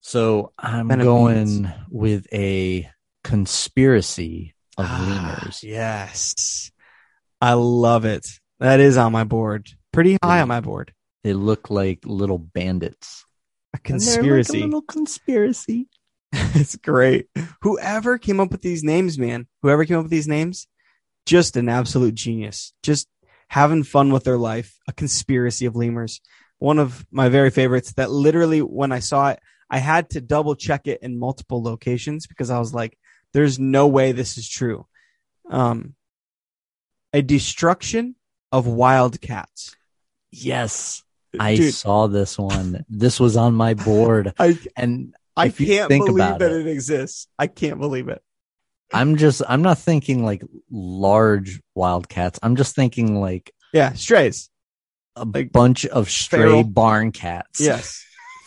So 0.00 0.52
I'm 0.58 0.88
Men 0.88 1.00
going 1.00 1.72
with 1.90 2.26
a 2.32 2.90
conspiracy 3.22 4.54
of 4.76 4.86
Ah, 4.88 5.34
lemurs. 5.38 5.62
Yes. 5.62 6.70
I 7.44 7.52
love 7.52 8.06
it. 8.06 8.26
That 8.58 8.80
is 8.80 8.96
on 8.96 9.12
my 9.12 9.24
board. 9.24 9.68
Pretty 9.92 10.16
high 10.22 10.40
on 10.40 10.48
my 10.48 10.60
board. 10.60 10.94
They 11.24 11.34
look 11.34 11.68
like 11.68 11.98
little 12.06 12.38
bandits. 12.38 13.26
A 13.74 13.80
And 13.84 14.00
they're 14.00 14.08
like 14.08 14.14
a 14.14 14.22
conspiracy. 14.22 14.60
little 14.62 14.80
conspiracy. 14.80 15.88
it's 16.32 16.76
great. 16.76 17.26
Whoever 17.60 18.16
came 18.16 18.40
up 18.40 18.50
with 18.50 18.62
these 18.62 18.82
names, 18.82 19.18
man, 19.18 19.46
whoever 19.60 19.84
came 19.84 19.98
up 19.98 20.04
with 20.04 20.10
these 20.10 20.26
names, 20.26 20.66
just 21.26 21.58
an 21.58 21.68
absolute 21.68 22.14
genius. 22.14 22.72
Just 22.82 23.08
having 23.48 23.82
fun 23.82 24.10
with 24.10 24.24
their 24.24 24.38
life. 24.38 24.78
A 24.88 24.94
conspiracy 24.94 25.66
of 25.66 25.76
lemurs. 25.76 26.22
One 26.60 26.78
of 26.78 27.04
my 27.10 27.28
very 27.28 27.50
favorites 27.50 27.92
that 27.98 28.10
literally, 28.10 28.62
when 28.62 28.90
I 28.90 29.00
saw 29.00 29.28
it, 29.32 29.40
I 29.68 29.80
had 29.80 30.08
to 30.10 30.22
double 30.22 30.54
check 30.54 30.86
it 30.86 31.02
in 31.02 31.18
multiple 31.18 31.62
locations 31.62 32.26
because 32.26 32.48
I 32.48 32.58
was 32.58 32.72
like, 32.72 32.96
there's 33.34 33.58
no 33.58 33.86
way 33.86 34.12
this 34.12 34.38
is 34.38 34.48
true. 34.48 34.86
Um, 35.50 35.94
a 37.14 37.22
destruction 37.22 38.14
of 38.52 38.66
wildcats. 38.66 39.74
Yes. 40.30 41.02
I 41.40 41.56
Dude, 41.56 41.72
saw 41.74 42.06
this 42.08 42.38
one. 42.38 42.84
This 42.88 43.18
was 43.18 43.36
on 43.36 43.54
my 43.54 43.74
board. 43.74 44.34
I 44.38 44.58
And 44.76 45.14
I 45.36 45.48
can't 45.48 45.88
think 45.88 46.06
believe 46.06 46.24
about 46.24 46.38
that 46.40 46.52
it- 46.52 46.66
it 46.66 46.70
exists. 46.70 47.26
I 47.38 47.46
can't 47.46 47.80
believe 47.80 48.08
it. 48.08 48.22
I'm 48.92 49.16
just 49.16 49.42
I'm 49.48 49.62
not 49.62 49.78
thinking 49.78 50.24
like 50.24 50.42
large 50.70 51.60
wildcats. 51.74 52.38
I'm 52.42 52.54
just 52.54 52.76
thinking 52.76 53.20
like 53.20 53.52
Yeah, 53.72 53.94
strays. 53.94 54.50
a 55.16 55.24
Like 55.24 55.50
bunch 55.50 55.86
of 55.86 56.10
stray 56.10 56.40
feral- 56.40 56.64
barn 56.64 57.10
cats. 57.10 57.60
Yes. 57.60 58.03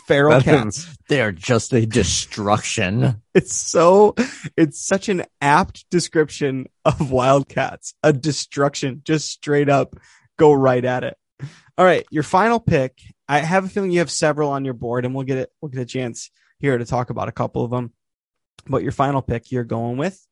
Feral 0.08 0.40
That 0.40 0.44
cats. 0.46 0.98
They're 1.10 1.32
just 1.32 1.74
a 1.74 1.86
destruction. 1.86 3.22
It's 3.38 3.56
so 3.56 4.16
it's 4.58 4.84
such 4.84 5.10
an 5.10 5.24
apt 5.42 5.88
description 5.92 6.66
of 6.86 7.12
wildcats. 7.12 7.94
A 8.02 8.12
destruction. 8.12 9.04
Just 9.06 9.30
straight 9.30 9.70
up 9.70 9.96
go 10.40 10.54
right 10.54 10.84
at 10.84 11.04
it. 11.04 11.18
All 11.78 11.86
right, 11.86 12.04
your 12.10 12.24
final 12.24 12.60
pick. 12.60 12.98
I 13.30 13.40
have 13.40 13.66
a 13.66 13.70
feeling 13.70 13.92
you 13.92 14.00
have 14.00 14.10
several 14.10 14.50
on 14.50 14.66
your 14.66 14.74
board, 14.74 15.06
and 15.06 15.14
we'll 15.14 15.26
get 15.26 15.38
it 15.38 15.52
we'll 15.62 15.70
get 15.70 15.82
a 15.82 15.86
chance 15.86 16.32
here 16.58 16.78
to 16.80 16.86
talk 16.86 17.12
about 17.12 17.28
a 17.28 17.32
couple 17.32 17.64
of 17.64 17.70
them. 17.70 17.94
But 18.66 18.82
your 18.82 18.92
final 18.92 19.22
pick 19.22 19.52
you're 19.52 19.64
going 19.64 19.98
with? 19.98 20.26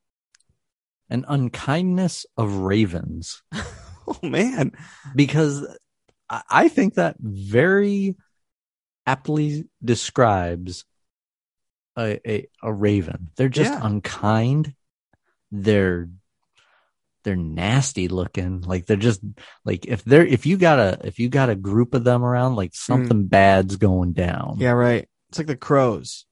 An 1.09 1.25
unkindness 1.27 2.25
of 2.37 2.55
ravens. 2.57 3.43
Oh 4.07 4.19
man. 4.21 4.71
because 5.15 5.65
I 6.29 6.67
think 6.67 6.93
that 6.93 7.15
very 7.19 8.15
aptly 9.05 9.65
describes 9.83 10.85
a, 11.97 12.19
a, 12.29 12.47
a 12.63 12.73
raven. 12.73 13.29
They're 13.35 13.49
just 13.49 13.71
Yeah. 13.71 13.79
unkind. 13.85 14.73
They're 15.51 16.09
they're 17.23 17.35
nasty 17.35 18.07
looking. 18.07 18.61
Like 18.61 18.85
they're 18.85 18.97
just 18.97 19.21
like 19.63 19.85
if 19.87 20.03
they're 20.03 20.25
if 20.25 20.45
you 20.45 20.57
got 20.57 20.77
a 20.79 20.99
if 21.03 21.17
you 21.19 21.29
got 21.29 21.49
a 21.49 21.55
group 21.55 21.93
of 21.93 22.03
them 22.03 22.23
around, 22.23 22.55
like 22.55 22.75
something 22.75 23.25
bad's 23.27 23.77
going 23.77 24.13
down. 24.13 24.57
Yeah, 24.59 24.71
right. 24.71 25.07
It's 25.29 25.37
like 25.39 25.47
the 25.47 25.55
crows. 25.55 26.25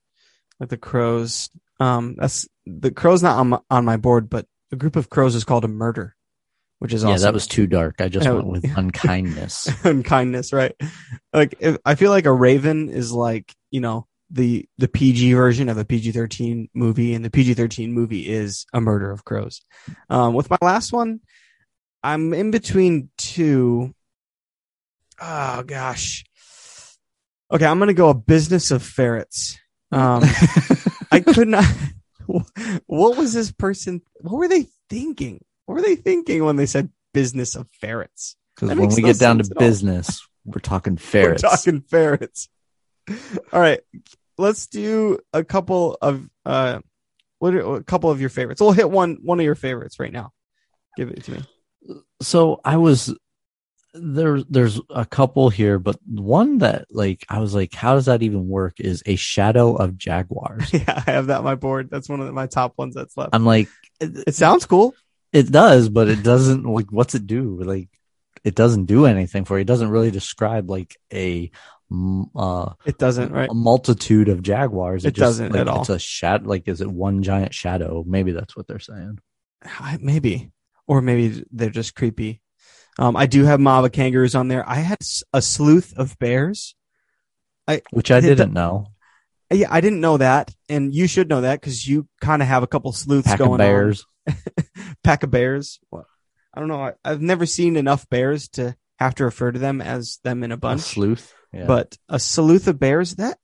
Like 0.59 0.69
the 0.69 0.77
crows. 0.77 1.49
Um 1.79 2.15
that's 2.17 2.47
the 2.65 2.91
crow's 2.91 3.23
not 3.23 3.39
on 3.39 3.49
my, 3.49 3.59
on 3.69 3.85
my 3.85 3.97
board, 3.97 4.29
but 4.29 4.45
a 4.71 4.75
group 4.75 4.95
of 4.95 5.09
crows 5.09 5.35
is 5.35 5.43
called 5.43 5.65
a 5.65 5.69
murder, 5.69 6.15
which 6.83 6.93
is 6.93 7.01
Yeah, 7.03 7.11
awesome. 7.11 7.23
that 7.23 7.33
was 7.33 7.47
too 7.47 7.65
dark. 7.65 7.95
I 8.01 8.09
just 8.09 8.25
Yeah, 8.25 8.33
went 8.33 8.47
with 8.47 8.65
unkindness. 8.77 9.69
unkindness, 9.85 10.51
right? 10.51 10.75
Like 11.31 11.55
if, 11.61 11.77
I 11.85 11.95
feel 11.95 12.11
like 12.11 12.25
a 12.25 12.31
raven 12.33 12.89
is 12.89 13.13
like 13.13 13.55
you 13.71 13.79
know 13.79 14.05
the 14.29 14.67
the 14.79 14.89
PG 14.89 15.31
version 15.33 15.69
of 15.69 15.77
a 15.77 15.85
PG 15.85 16.11
thirteen 16.11 16.67
movie, 16.73 17.13
and 17.13 17.23
the 17.23 17.29
PG 17.29 17.53
thirteen 17.53 17.93
movie 17.93 18.27
is 18.27 18.65
a 18.73 18.81
murder 18.81 19.11
of 19.11 19.23
crows. 19.23 19.61
Um, 20.09 20.33
with 20.33 20.49
my 20.49 20.57
last 20.61 20.91
one, 20.91 21.21
I'm 22.03 22.33
in 22.33 22.51
between 22.51 23.09
two. 23.17 23.95
Oh 25.21 25.63
gosh. 25.63 26.25
Okay, 27.49 27.65
I'm 27.65 27.79
gonna 27.79 27.93
go 27.93 28.09
a 28.09 28.13
business 28.13 28.71
of 28.71 28.83
ferrets. 28.83 29.57
Um, 29.91 30.23
I 31.11 31.21
could 31.21 31.47
not. 31.47 31.65
What 32.87 33.17
was 33.17 33.33
this 33.33 33.51
person? 33.53 34.01
What 34.15 34.33
were 34.37 34.47
they 34.47 34.67
thinking? 34.89 35.43
What 35.65 35.75
were 35.75 35.81
they 35.81 35.95
thinking 35.95 36.43
when 36.43 36.55
they 36.55 36.65
said 36.65 36.89
business 37.13 37.55
of 37.55 37.67
ferrets? 37.79 38.35
Because 38.55 38.69
when 38.69 38.79
we 38.89 39.01
no 39.01 39.07
get 39.07 39.19
down 39.19 39.39
to 39.39 39.55
business, 39.55 40.25
we're 40.45 40.59
talking 40.59 40.97
ferrets. 40.97 41.43
We're 41.43 41.49
talking 41.49 41.81
ferrets. 41.81 42.49
All 43.51 43.59
right, 43.59 43.81
let's 44.37 44.67
do 44.67 45.19
a 45.33 45.43
couple 45.43 45.97
of 46.01 46.29
uh, 46.45 46.79
what 47.39 47.53
are, 47.55 47.75
a 47.75 47.83
couple 47.83 48.09
of 48.09 48.21
your 48.21 48.29
favorites. 48.29 48.61
We'll 48.61 48.71
hit 48.71 48.89
one 48.89 49.19
one 49.21 49.39
of 49.39 49.45
your 49.45 49.55
favorites 49.55 49.99
right 49.99 50.11
now. 50.11 50.31
Give 50.95 51.09
it 51.09 51.23
to 51.25 51.31
me. 51.31 52.01
so 52.21 52.61
I 52.63 52.77
was 52.77 53.13
there 53.93 54.41
there's 54.43 54.79
a 54.89 55.05
couple 55.05 55.49
here, 55.49 55.79
but 55.79 55.97
one 56.05 56.59
that 56.59 56.85
like 56.89 57.25
I 57.29 57.39
was 57.39 57.53
like, 57.53 57.73
how 57.73 57.95
does 57.95 58.05
that 58.05 58.23
even 58.23 58.47
work? 58.47 58.79
Is 58.79 59.03
a 59.05 59.15
shadow 59.15 59.75
of 59.75 59.97
jaguars. 59.97 60.69
Yeah, 60.73 61.03
I 61.05 61.11
have 61.11 61.27
that 61.27 61.39
on 61.39 61.43
my 61.43 61.55
board. 61.55 61.89
That's 61.91 62.09
one 62.09 62.21
of 62.21 62.33
my 62.33 62.47
top 62.47 62.73
ones 62.77 62.95
that's 62.95 63.15
left. 63.17 63.31
I'm 63.33 63.45
like, 63.45 63.67
it, 63.99 64.23
It 64.27 64.35
sounds 64.35 64.65
cool. 64.65 64.95
It 65.33 65.51
does, 65.51 65.89
but 65.89 66.07
it 66.07 66.23
doesn't 66.23 66.63
like 66.63 66.91
what's 66.91 67.15
it 67.15 67.27
do? 67.27 67.61
Like 67.61 67.89
it 68.43 68.55
doesn't 68.55 68.85
do 68.85 69.05
anything 69.05 69.45
for 69.45 69.57
you. 69.57 69.61
It 69.61 69.67
doesn't 69.67 69.89
really 69.89 70.11
describe 70.11 70.69
like 70.69 70.95
a 71.11 71.51
uh 72.35 72.73
It 72.85 72.97
doesn't, 72.97 73.31
right? 73.31 73.49
a 73.49 73.53
multitude 73.53 74.29
of 74.29 74.41
jaguars. 74.41 75.05
It 75.05 75.11
just, 75.11 75.19
doesn't 75.19 75.51
like, 75.51 75.61
at 75.61 75.67
all. 75.67 75.81
It's 75.81 75.89
a 75.89 75.99
shadow. 75.99 76.47
Like, 76.47 76.67
is 76.67 76.81
it 76.81 76.89
one 76.89 77.23
giant 77.23 77.53
shadow? 77.53 78.03
Maybe 78.07 78.31
that's 78.31 78.55
what 78.55 78.67
they're 78.67 78.79
saying. 78.79 79.19
Maybe, 79.99 80.51
or 80.87 81.01
maybe 81.01 81.45
they're 81.51 81.69
just 81.69 81.95
creepy. 81.95 82.41
Um, 82.99 83.15
I 83.15 83.25
do 83.25 83.43
have 83.43 83.59
Mava 83.59 83.91
kangaroos 83.91 84.35
on 84.35 84.47
there. 84.49 84.67
I 84.67 84.75
had 84.75 84.99
a 85.33 85.41
sleuth 85.41 85.93
of 85.97 86.17
bears. 86.19 86.75
I, 87.67 87.81
which 87.91 88.11
I 88.11 88.19
didn't 88.19 88.53
know. 88.53 88.92
Yeah, 89.53 89.67
I 89.71 89.81
didn't 89.81 90.01
know 90.01 90.17
that, 90.17 90.53
and 90.69 90.93
you 90.93 91.07
should 91.07 91.29
know 91.29 91.41
that 91.41 91.59
because 91.61 91.87
you 91.87 92.07
kind 92.21 92.41
of 92.41 92.47
have 92.47 92.63
a 92.63 92.67
couple 92.67 92.91
sleuths 92.91 93.27
Pack 93.27 93.37
going 93.39 93.53
of 93.53 93.57
bears. 93.59 94.05
on. 94.27 94.35
Pack 95.03 95.23
of 95.23 95.31
bears. 95.31 95.79
Well, 95.91 96.05
I 96.53 96.59
don't 96.59 96.69
know. 96.69 96.81
I, 96.83 96.93
I've 97.03 97.21
never 97.21 97.45
seen 97.45 97.75
enough 97.75 98.07
bears 98.09 98.47
to 98.49 98.75
have 98.99 99.15
to 99.15 99.25
refer 99.25 99.51
to 99.51 99.59
them 99.59 99.81
as 99.81 100.19
them 100.23 100.43
in 100.43 100.51
a 100.51 100.55
A 100.55 100.57
bunch. 100.57 100.81
sleuth. 100.81 101.33
Yeah. 101.51 101.65
But 101.65 101.97
a 102.09 102.19
sleuth 102.19 102.67
of 102.67 102.79
bears 102.79 103.15
that 103.15 103.37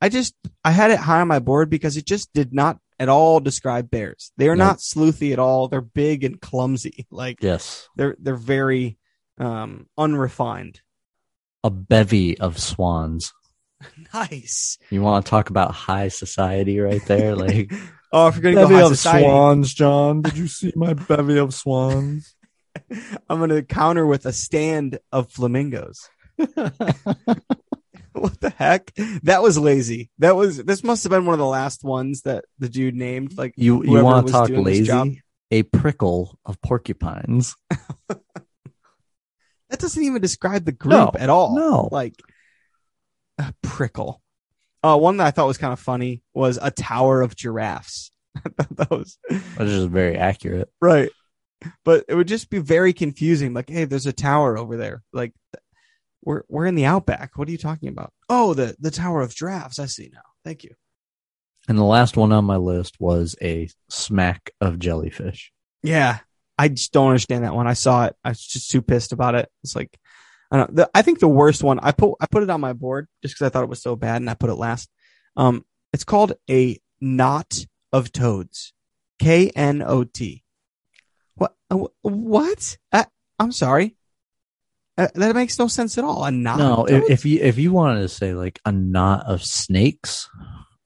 I 0.00 0.08
just 0.08 0.34
I 0.64 0.70
had 0.70 0.90
it 0.90 0.98
high 0.98 1.20
on 1.20 1.28
my 1.28 1.38
board 1.38 1.70
because 1.70 1.96
it 1.96 2.04
just 2.06 2.32
did 2.34 2.52
not 2.52 2.78
at 2.98 3.08
all 3.08 3.40
describe 3.40 3.90
bears. 3.90 4.32
They 4.36 4.48
are 4.48 4.56
Nope. 4.56 4.66
not 4.66 4.78
sleuthy 4.78 5.32
at 5.32 5.38
all. 5.38 5.68
They're 5.68 5.80
big 5.80 6.24
and 6.24 6.40
clumsy. 6.40 7.06
Like 7.10 7.38
yes. 7.42 7.88
they're 7.96 8.16
they're 8.18 8.34
very 8.36 8.98
um 9.38 9.86
unrefined. 9.96 10.80
a 11.62 11.70
bevy 11.70 12.38
of 12.38 12.58
swans. 12.58 13.32
Nice. 14.12 14.78
You 14.90 15.02
want 15.02 15.24
to 15.24 15.30
talk 15.30 15.50
about 15.50 15.72
high 15.72 16.08
society 16.08 16.78
right 16.80 17.04
there? 17.06 17.36
Like 17.44 17.72
Oh, 18.12 18.28
if 18.28 18.36
you're 18.38 18.54
gonna 18.54 18.68
go 18.68 18.74
high 18.74 18.88
society, 18.88 19.24
swans, 19.24 19.74
John. 19.74 20.22
Did 20.22 20.36
you 20.38 20.46
see 20.46 20.72
my 20.76 20.94
bevy 20.94 21.38
of 21.38 21.52
swans? 21.52 22.34
I'm 23.28 23.40
gonna 23.40 23.62
counter 23.62 24.06
with 24.06 24.24
a 24.26 24.32
stand 24.32 24.98
of 25.10 25.30
flamingos. 25.32 26.08
What 26.36 26.54
the 28.40 28.54
heck? 28.56 28.92
That 29.24 29.42
was 29.42 29.58
lazy. 29.58 30.10
That 30.18 30.36
was 30.36 30.58
this 30.58 30.84
must 30.84 31.02
have 31.02 31.10
been 31.10 31.26
one 31.26 31.34
of 31.34 31.40
the 31.40 31.46
last 31.46 31.82
ones 31.82 32.22
that 32.22 32.44
the 32.60 32.68
dude 32.68 32.94
named. 32.94 33.36
Like 33.36 33.54
You 33.56 33.82
you 33.84 34.04
want 34.04 34.26
to 34.28 34.32
talk 34.32 34.46
doing 34.48 34.62
this 34.62 34.88
lazy? 34.88 35.22
A 35.50 35.64
prickle 35.64 36.38
of 36.46 36.60
porcupines. 36.62 37.56
that 38.08 38.20
doesn't 39.78 40.02
even 40.02 40.22
describe 40.22 40.64
the 40.64 40.72
group 40.72 40.92
No, 40.92 41.10
at 41.18 41.30
all. 41.30 41.56
no. 41.56 41.88
like 41.90 42.14
a 42.18 42.22
prickle. 43.62 44.20
Uh, 44.82 44.96
one 44.98 45.16
that 45.16 45.26
I 45.26 45.30
thought 45.30 45.46
was 45.46 45.58
kind 45.58 45.72
of 45.72 45.80
funny 45.80 46.22
was 46.34 46.58
a 46.60 46.70
tower 46.70 47.22
of 47.22 47.34
giraffes. 47.36 48.10
That 48.76 48.90
was 48.90 49.16
Which 49.28 49.68
is 49.68 49.84
very 49.84 50.16
accurate. 50.16 50.68
right, 50.80 51.10
but 51.84 52.04
it 52.08 52.14
would 52.14 52.28
just 52.28 52.50
be 52.50 52.58
very 52.58 52.92
confusing. 52.92 53.54
Like, 53.54 53.70
hey, 53.70 53.84
there's 53.84 54.06
a 54.06 54.12
tower 54.12 54.58
over 54.58 54.76
there. 54.76 55.02
Like, 55.12 55.32
we're 56.24 56.42
we're 56.48 56.66
in 56.66 56.74
the 56.74 56.84
outback. 56.86 57.38
What 57.38 57.48
are 57.48 57.52
you 57.52 57.58
talking 57.58 57.88
about? 57.88 58.12
Oh, 58.28 58.52
the 58.54 58.76
the 58.80 58.90
tower 58.90 59.20
of 59.20 59.34
giraffes. 59.34 59.78
I 59.78 59.86
see 59.86 60.10
now. 60.12 60.22
Thank 60.44 60.64
you. 60.64 60.74
And 61.68 61.78
the 61.78 61.84
last 61.84 62.16
one 62.16 62.32
on 62.32 62.44
my 62.44 62.56
list 62.56 62.96
was 62.98 63.36
a 63.40 63.68
smack 63.88 64.50
of 64.60 64.78
jellyfish. 64.78 65.52
Yeah, 65.82 66.18
I 66.58 66.68
just 66.68 66.92
don't 66.92 67.08
understand 67.08 67.44
that 67.44 67.54
one. 67.54 67.66
I 67.66 67.72
saw 67.74 68.06
it. 68.06 68.16
I 68.24 68.30
was 68.30 68.44
just 68.44 68.70
too 68.70 68.82
pissed 68.82 69.12
about 69.12 69.34
it. 69.34 69.48
It's 69.62 69.74
like, 69.76 69.96
I 70.54 70.58
don't. 70.58 70.76
The, 70.76 70.90
I 70.94 71.02
think 71.02 71.18
the 71.18 71.26
worst 71.28 71.64
one. 71.64 71.80
I 71.80 71.90
put 71.90 72.14
I 72.20 72.26
put 72.26 72.44
it 72.44 72.50
on 72.50 72.60
my 72.60 72.72
board 72.72 73.08
just 73.22 73.34
because 73.34 73.46
I 73.46 73.48
thought 73.50 73.64
it 73.64 73.68
was 73.68 73.82
so 73.82 73.96
bad, 73.96 74.22
and 74.22 74.30
I 74.30 74.34
put 74.34 74.50
it 74.50 74.54
last. 74.54 74.88
Um, 75.36 75.64
it's 75.92 76.04
called 76.04 76.34
a 76.48 76.78
knot 77.00 77.66
of 77.92 78.12
toads. 78.12 78.72
K 79.18 79.50
N 79.56 79.82
O 79.82 80.04
T. 80.04 80.44
What? 81.34 81.54
uh, 81.70 81.78
What? 82.02 82.76
I, 82.92 83.06
I'm 83.38 83.50
sorry. 83.52 83.96
Uh, 84.96 85.08
that 85.16 85.34
makes 85.34 85.58
no 85.58 85.66
sense 85.66 85.98
at 85.98 86.04
all. 86.04 86.24
A 86.24 86.30
knot. 86.30 86.58
No, 86.58 86.84
of 86.84 86.90
if, 86.90 87.10
if 87.10 87.24
you 87.24 87.40
if 87.40 87.58
you 87.58 87.72
wanted 87.72 88.02
to 88.02 88.08
say 88.08 88.32
like 88.32 88.60
a 88.64 88.70
knot 88.70 89.26
of 89.26 89.42
snakes, 89.42 90.28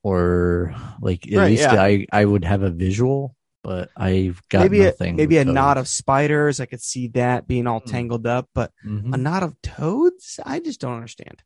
or 0.03 0.75
like 1.03 1.27
at 1.31 1.37
Right, 1.37 1.51
least 1.51 1.62
yeah. 1.62 1.83
I 1.83 2.07
I 2.11 2.25
would 2.25 2.45
have 2.45 2.62
a 2.62 2.71
visual, 2.71 3.37
but 3.69 3.91
I've 3.99 4.41
got 4.49 4.62
maybe 4.62 4.81
a, 4.81 4.87
nothing. 4.87 5.16
maybe 5.16 5.37
a 5.37 5.45
with 5.45 5.53
knot 5.55 5.77
of 5.77 5.87
spiders. 5.89 6.59
I 6.59 6.64
could 6.64 6.81
see 6.81 7.09
that 7.09 7.47
being 7.47 7.66
all 7.66 7.81
Hmm. 7.81 7.91
tangled 7.91 8.27
up, 8.27 8.49
but 8.55 8.73
Mhm. 8.87 9.12
a 9.12 9.19
knot 9.19 9.43
of 9.43 9.61
toads? 9.61 10.41
I 10.47 10.59
just 10.59 10.81
don't 10.81 10.95
understand. 10.95 11.43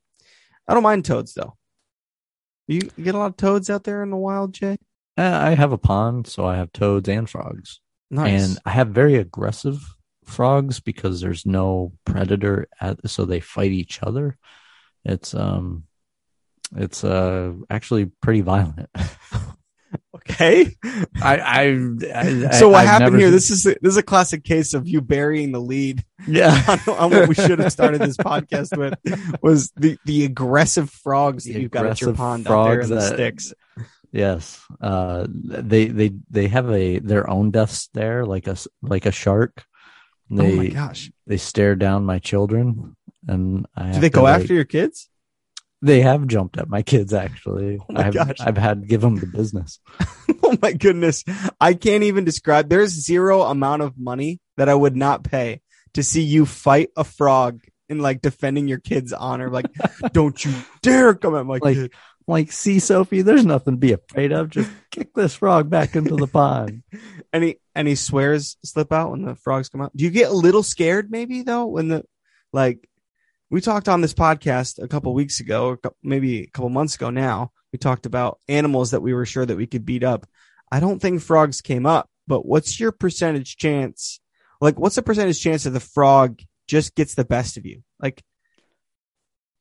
I 0.68 0.74
don't 0.74 0.84
mind 0.84 1.04
toads 1.04 1.34
though. 1.34 1.56
You 2.68 2.80
you 2.96 3.02
get 3.02 3.16
a 3.16 3.18
lot 3.18 3.26
of 3.32 3.36
toads 3.36 3.68
out 3.68 3.82
there 3.82 4.04
in 4.04 4.10
the 4.10 4.16
wild, 4.16 4.54
Jay? 4.54 4.76
Uh, 5.18 5.36
I 5.42 5.56
have 5.56 5.72
a 5.72 5.78
pond, 5.78 6.28
so 6.28 6.46
I 6.46 6.56
have 6.56 6.72
toads 6.72 7.08
and 7.08 7.28
frogs, 7.28 7.80
Nice. 8.08 8.30
and 8.30 8.58
I 8.64 8.70
have 8.70 8.90
very 8.90 9.16
aggressive 9.16 9.82
frogs 10.24 10.78
because 10.78 11.20
there's 11.20 11.44
no 11.44 11.92
predator, 12.04 12.68
at, 12.80 13.10
so 13.10 13.24
they 13.24 13.40
fight 13.40 13.72
each 13.72 14.00
other. 14.00 14.38
It's 15.04 15.34
um, 15.34 15.88
it's 16.76 17.02
uh 17.02 17.52
actually 17.68 18.06
pretty 18.06 18.42
violent. 18.42 18.88
Okay. 20.30 20.74
I, 21.22 21.36
I, 21.38 21.62
I 22.14 22.50
so 22.52 22.68
what 22.68 22.80
I've 22.82 22.88
happened 22.88 23.18
here? 23.18 23.26
seen- 23.28 23.32
This 23.32 23.50
is 23.50 23.66
a, 23.66 23.70
this 23.80 23.90
is 23.92 23.96
a 23.96 24.02
classic 24.02 24.44
case 24.44 24.74
of 24.74 24.86
you 24.88 25.00
burying 25.00 25.52
the 25.52 25.60
lead 25.60 26.04
yeah. 26.28 26.62
on, 26.86 26.94
on 26.96 27.10
what 27.10 27.28
we 27.28 27.34
should 27.34 27.58
have 27.58 27.72
started 27.72 28.00
this 28.00 28.16
podcast 28.16 28.76
with 28.76 28.94
was 29.42 29.70
the 29.76 29.98
the 30.04 30.24
aggressive 30.24 30.90
frogs 30.90 31.44
that 31.44 31.54
The 31.54 31.60
you've 31.62 31.70
got 31.70 31.86
at 31.86 32.00
your 32.00 32.14
pond 32.14 32.46
out 32.46 32.64
there 32.64 32.80
in 32.80 32.86
frogs 32.86 32.88
the 32.88 32.94
that- 32.96 33.14
sticks. 33.14 33.54
Yes. 34.14 34.60
Uh, 34.78 35.26
they, 35.30 35.86
they, 35.86 36.12
they 36.28 36.46
have 36.48 36.70
a, 36.70 36.98
their 36.98 37.30
own 37.30 37.50
deaths 37.50 37.88
there, 37.94 38.26
like 38.26 38.46
a, 38.46 38.56
like 38.82 39.06
a 39.06 39.10
shark. 39.10 39.64
They, 40.28 40.52
oh 40.52 40.56
my 40.56 40.66
gosh! 40.68 41.10
they 41.26 41.38
stare 41.38 41.76
down 41.76 42.04
my 42.04 42.18
children 42.18 42.94
and 43.26 43.66
I 43.74 43.92
Do 43.92 44.00
they 44.00 44.10
go 44.10 44.24
like- 44.24 44.42
after 44.42 44.52
your 44.54 44.64
kids? 44.64 45.08
They 45.82 46.00
have 46.00 46.26
jumped 46.28 46.56
at 46.58 46.68
my 46.68 46.82
kids 46.82 47.12
actually. 47.12 47.78
Oh 47.88 47.92
my 47.92 48.06
I've, 48.06 48.14
gosh. 48.14 48.36
I've 48.40 48.56
had 48.56 48.82
to 48.82 48.86
give 48.86 49.00
them 49.00 49.16
the 49.16 49.26
business. 49.26 49.80
oh 50.44 50.56
my 50.62 50.72
goodness. 50.72 51.24
I 51.60 51.74
can't 51.74 52.04
even 52.04 52.24
describe. 52.24 52.68
There's 52.68 52.90
zero 52.90 53.42
amount 53.42 53.82
of 53.82 53.98
money 53.98 54.40
that 54.56 54.68
I 54.68 54.74
would 54.74 54.96
not 54.96 55.24
pay 55.24 55.60
to 55.94 56.02
see 56.02 56.22
you 56.22 56.46
fight 56.46 56.90
a 56.96 57.04
frog 57.04 57.60
in 57.88 57.98
like 57.98 58.22
defending 58.22 58.68
your 58.68 58.78
kid's 58.78 59.12
honor. 59.12 59.50
Like, 59.50 59.66
don't 60.12 60.42
you 60.44 60.54
dare 60.82 61.14
come 61.14 61.34
at 61.34 61.44
my 61.46 61.58
Like- 61.60 61.74
kid. 61.76 61.92
like, 62.28 62.52
see, 62.52 62.78
Sophie, 62.78 63.22
there's 63.22 63.44
nothing 63.44 63.74
to 63.74 63.78
be 63.78 63.92
afraid 63.92 64.30
of. 64.32 64.48
Just 64.50 64.70
kick 64.92 65.12
this 65.14 65.34
frog 65.34 65.68
back 65.68 65.96
into 65.96 66.14
the 66.16 66.28
pond. 66.28 66.82
Any 67.32 67.56
any 67.74 67.94
swears 67.96 68.56
slip 68.64 68.92
out 68.92 69.10
when 69.10 69.22
the 69.22 69.34
frogs 69.34 69.68
come 69.68 69.80
out? 69.82 69.94
Do 69.96 70.04
you 70.04 70.10
get 70.10 70.30
a 70.30 70.34
little 70.34 70.62
scared 70.62 71.10
maybe 71.10 71.42
though 71.42 71.66
when 71.66 71.88
the 71.88 72.04
like 72.52 72.88
we 73.52 73.60
talked 73.60 73.86
on 73.86 74.00
this 74.00 74.14
podcast 74.14 74.82
a 74.82 74.88
couple 74.88 75.12
weeks 75.12 75.38
ago 75.38 75.76
maybe 76.02 76.40
a 76.40 76.46
couple 76.46 76.70
months 76.70 76.94
ago 76.94 77.10
now. 77.10 77.52
We 77.70 77.78
talked 77.78 78.06
about 78.06 78.40
animals 78.48 78.92
that 78.92 79.02
we 79.02 79.12
were 79.12 79.26
sure 79.26 79.44
that 79.44 79.58
we 79.58 79.66
could 79.66 79.84
beat 79.84 80.02
up. 80.02 80.26
I 80.70 80.80
don't 80.80 81.00
think 81.00 81.20
frogs 81.20 81.60
came 81.60 81.84
up, 81.84 82.08
but 82.26 82.46
what's 82.46 82.80
your 82.80 82.92
percentage 82.92 83.58
chance? 83.58 84.20
Like 84.62 84.80
what's 84.80 84.96
the 84.96 85.02
percentage 85.02 85.38
chance 85.38 85.64
that 85.64 85.70
the 85.70 85.80
frog 85.80 86.40
just 86.66 86.94
gets 86.94 87.14
the 87.14 87.26
best 87.26 87.58
of 87.58 87.66
you? 87.66 87.82
Like 88.00 88.22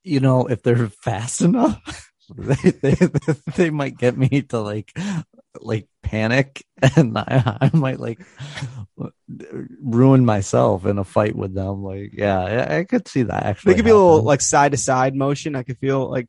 You 0.04 0.22
know, 0.22 0.48
if 0.48 0.64
they're 0.64 0.88
fast 0.88 1.42
enough, 1.42 2.14
they, 2.38 2.72
they, 2.72 2.96
they 3.58 3.70
might 3.72 3.98
get 3.98 4.18
me 4.18 4.42
to 4.44 4.60
like, 4.62 4.98
like 5.60 5.88
panic 6.04 6.64
and 6.95 7.18
I, 7.18 7.58
I 7.62 7.72
might 7.76 7.99
like 7.99 8.20
ruin 9.82 10.26
myself 10.26 10.86
in 10.86 10.97
a 10.97 11.04
fight 11.04 11.36
with 11.36 11.54
them. 11.54 11.84
Like, 11.84 12.12
yeah, 12.14 12.39
I, 12.39 12.78
I 12.80 12.84
could 12.84 13.08
see 13.08 13.24
that 13.24 13.43
actually. 13.43 13.74
they 13.74 13.78
could 13.78 13.86
be 13.86 13.91
a 13.91 13.95
little 13.95 14.22
like 14.24 14.41
side 14.41 14.72
to 14.72 14.78
side 14.78 15.16
motion. 15.16 15.56
I 15.56 15.64
could 15.64 15.78
feel 15.78 16.10
like, 16.10 16.28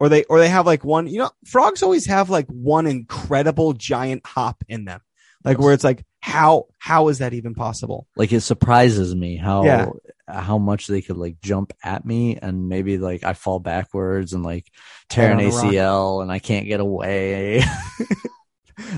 or 0.00 0.08
they, 0.08 0.24
or 0.24 0.38
they 0.38 0.48
have 0.48 0.66
like 0.66 0.84
one, 0.84 1.06
you 1.06 1.18
know, 1.18 1.30
frogs 1.46 1.82
always 1.82 2.06
have 2.06 2.30
like 2.30 2.46
one 2.48 2.86
incredible 2.86 3.72
giant 3.72 4.26
hop 4.26 4.62
in 4.68 4.84
them. 4.84 5.00
Like 5.44 5.58
where 5.58 5.74
it's 5.74 5.84
like, 5.84 6.04
how, 6.20 6.66
how 6.78 7.08
is 7.08 7.18
that 7.18 7.34
even 7.34 7.54
possible? 7.54 8.06
like 8.16 8.32
it 8.32 8.40
surprises 8.40 9.14
me 9.14 9.36
how 9.36 9.64
Yeah. 9.64 9.86
how 10.26 10.56
much 10.56 10.86
they 10.86 11.02
could 11.02 11.18
like 11.18 11.38
jump 11.42 11.74
at 11.84 12.06
me 12.06 12.38
and 12.38 12.66
maybe 12.68 12.96
like 12.96 13.24
I 13.24 13.34
fall 13.34 13.60
backwards 13.60 14.32
and 14.32 14.42
like 14.42 14.66
tear 15.10 15.32
an. 15.32 15.38
ACL 15.38 16.22
and 16.22 16.32
I 16.32 16.38
can't 16.38 16.66
get 16.66 16.80
away. 16.80 17.62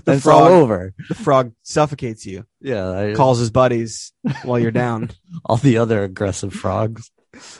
The 0.04 0.12
it's 0.12 0.26
all 0.26 0.46
frog, 0.46 0.50
over. 0.52 0.94
the 1.08 1.14
frog 1.14 1.52
suffocates 1.62 2.24
you, 2.26 2.44
Yeah, 2.60 2.90
I, 2.90 3.14
calls 3.14 3.38
his 3.38 3.50
buddies 3.50 4.12
while 4.44 4.58
you're 4.58 4.70
down. 4.70 5.10
all 5.44 5.56
the 5.56 5.78
other 5.78 6.02
aggressive 6.04 6.52
frogs. 6.52 7.10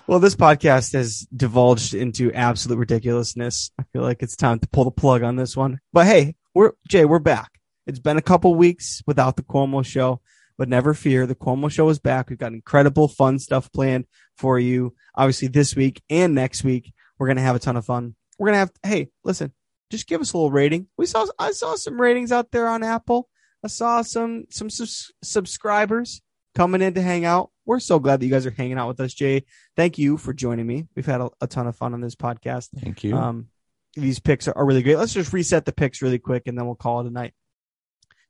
Well, 0.07 0.21
this 0.21 0.35
podcast 0.37 0.95
has 0.95 1.27
divulged 1.37 1.93
into 1.95 2.33
absolute 2.33 2.79
ridiculousness. 2.79 3.71
I 3.79 3.85
feel 3.93 4.03
like 4.03 4.23
it's 4.23 4.37
time 4.37 4.59
to 4.61 4.69
pull 4.69 4.85
the 4.85 4.91
plug 4.91 5.23
on 5.23 5.37
this 5.37 5.57
one. 5.57 5.81
But 5.93 6.07
hey, 6.07 6.37
we're 6.55 6.73
Jay, 6.89 7.05
we're 7.05 7.19
back. 7.19 7.51
It's 7.87 7.99
been 7.99 8.17
a 8.17 8.23
couple 8.23 8.55
weeks 8.55 9.03
without 9.07 9.37
the 9.37 9.43
Cuomo 9.43 9.85
show, 9.85 10.21
but 10.59 10.69
never 10.69 10.95
fear, 10.95 11.27
the 11.27 11.35
Cuomo 11.35 11.71
show 11.71 11.89
is 11.91 11.99
back. 11.99 12.31
We've 12.31 12.39
got 12.39 12.53
incredible 12.53 13.07
fun 13.09 13.39
stuff 13.39 13.71
planned 13.71 14.07
for 14.39 14.59
you. 14.59 14.95
Obviously, 15.15 15.49
this 15.49 15.77
week 15.77 16.03
and 16.09 16.35
next 16.35 16.65
week, 16.65 16.93
we're 17.19 17.29
gonna 17.29 17.43
have 17.43 17.57
a 17.57 17.61
ton 17.61 17.77
of 17.77 17.85
fun. 17.85 18.15
We're 18.39 18.47
gonna 18.49 18.59
have 18.59 18.73
hey, 18.83 19.09
listen, 19.25 19.53
just 19.91 20.07
give 20.07 20.21
us 20.21 20.33
a 20.33 20.37
little 20.37 20.51
rating. 20.51 20.89
We 20.97 21.07
saw 21.07 21.27
I 21.39 21.53
saw 21.53 21.77
some 21.77 22.01
ratings 22.01 22.33
out 22.33 22.51
there 22.51 22.69
on 22.69 22.83
Apple. 22.83 23.29
I 23.65 23.69
saw 23.69 24.03
some 24.03 24.45
some 24.51 24.69
subscribers 24.71 26.23
coming 26.55 26.83
in 26.83 26.95
to 26.95 27.03
hang 27.03 27.25
out. 27.25 27.51
We're 27.65 27.81
so 27.81 27.99
glad 27.99 28.21
that 28.21 28.27
you 28.27 28.33
guys 28.33 28.47
are 28.47 28.51
hanging 28.51 28.79
out 28.79 28.89
with 28.89 29.01
us, 29.01 29.13
Jay 29.13 29.45
thank 29.77 29.99
you 29.99 30.17
for 30.17 30.33
joining 30.33 30.67
me. 30.67 30.89
We've 30.97 31.07
had 31.07 31.21
a, 31.21 31.31
a 31.41 31.47
ton 31.47 31.67
of 31.67 31.77
fun 31.77 31.95
on 31.95 32.01
this 32.01 32.17
podcast. 32.17 32.69
Thank 32.75 33.05
you. 33.05 33.15
Um, 33.15 33.49
these 33.95 34.19
picks 34.19 34.49
are, 34.49 34.57
are 34.57 34.65
really 34.65 34.83
great. 34.83 34.97
Let's 34.97 35.13
just 35.13 35.33
reset 35.33 35.65
the 35.65 35.73
picks 35.73 36.03
really 36.03 36.19
quick 36.19 36.45
and 36.47 36.59
then 36.59 36.67
we'll 36.67 36.75
call 36.75 37.01
it 37.01 37.07
a 37.07 37.11
night. 37.11 37.35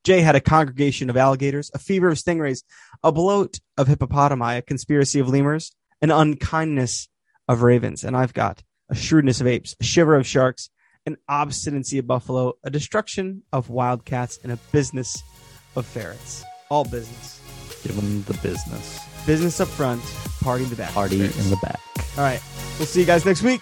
Jay 0.04 0.20
had 0.20 0.36
a 0.36 0.40
congregation 0.40 1.10
of 1.10 1.16
alligators, 1.16 1.70
a 1.74 1.78
fever 1.78 2.08
of 2.08 2.18
stingrays, 2.18 2.62
a 3.02 3.10
bloat 3.10 3.58
of 3.76 3.88
hippopotami, 3.88 4.58
a 4.58 4.62
conspiracy 4.62 5.18
of 5.18 5.28
lemurs, 5.28 5.74
an 6.00 6.10
unkindness 6.10 7.08
of 7.48 7.62
ravens. 7.62 8.04
And 8.04 8.16
I've 8.16 8.34
got 8.34 8.62
a 8.88 8.94
shrewdness 8.94 9.40
of 9.40 9.48
apes, 9.48 9.74
a 9.80 9.84
shiver 9.84 10.14
of 10.14 10.26
sharks, 10.26 10.70
an 11.06 11.16
obstinacy 11.28 11.98
of 11.98 12.06
buffalo, 12.06 12.54
a 12.64 12.70
destruction 12.70 13.42
of 13.52 13.70
wildcats, 13.70 14.38
and 14.42 14.52
a 14.52 14.56
business 14.72 15.22
of 15.76 15.86
ferrets. 15.86 16.44
All 16.68 16.84
business. 16.84 17.40
Give 17.82 17.96
them 17.96 18.22
the 18.24 18.34
business. 18.42 19.00
Business 19.24 19.60
up 19.60 19.68
front, 19.68 20.02
party 20.42 20.64
in 20.64 20.70
the 20.70 20.76
back. 20.76 20.92
Party 20.92 21.20
in 21.20 21.50
the 21.50 21.58
back. 21.62 21.80
All 22.18 22.24
right. 22.24 22.42
We'll 22.78 22.86
see 22.86 23.00
you 23.00 23.06
guys 23.06 23.24
next 23.24 23.42
week. 23.42 23.60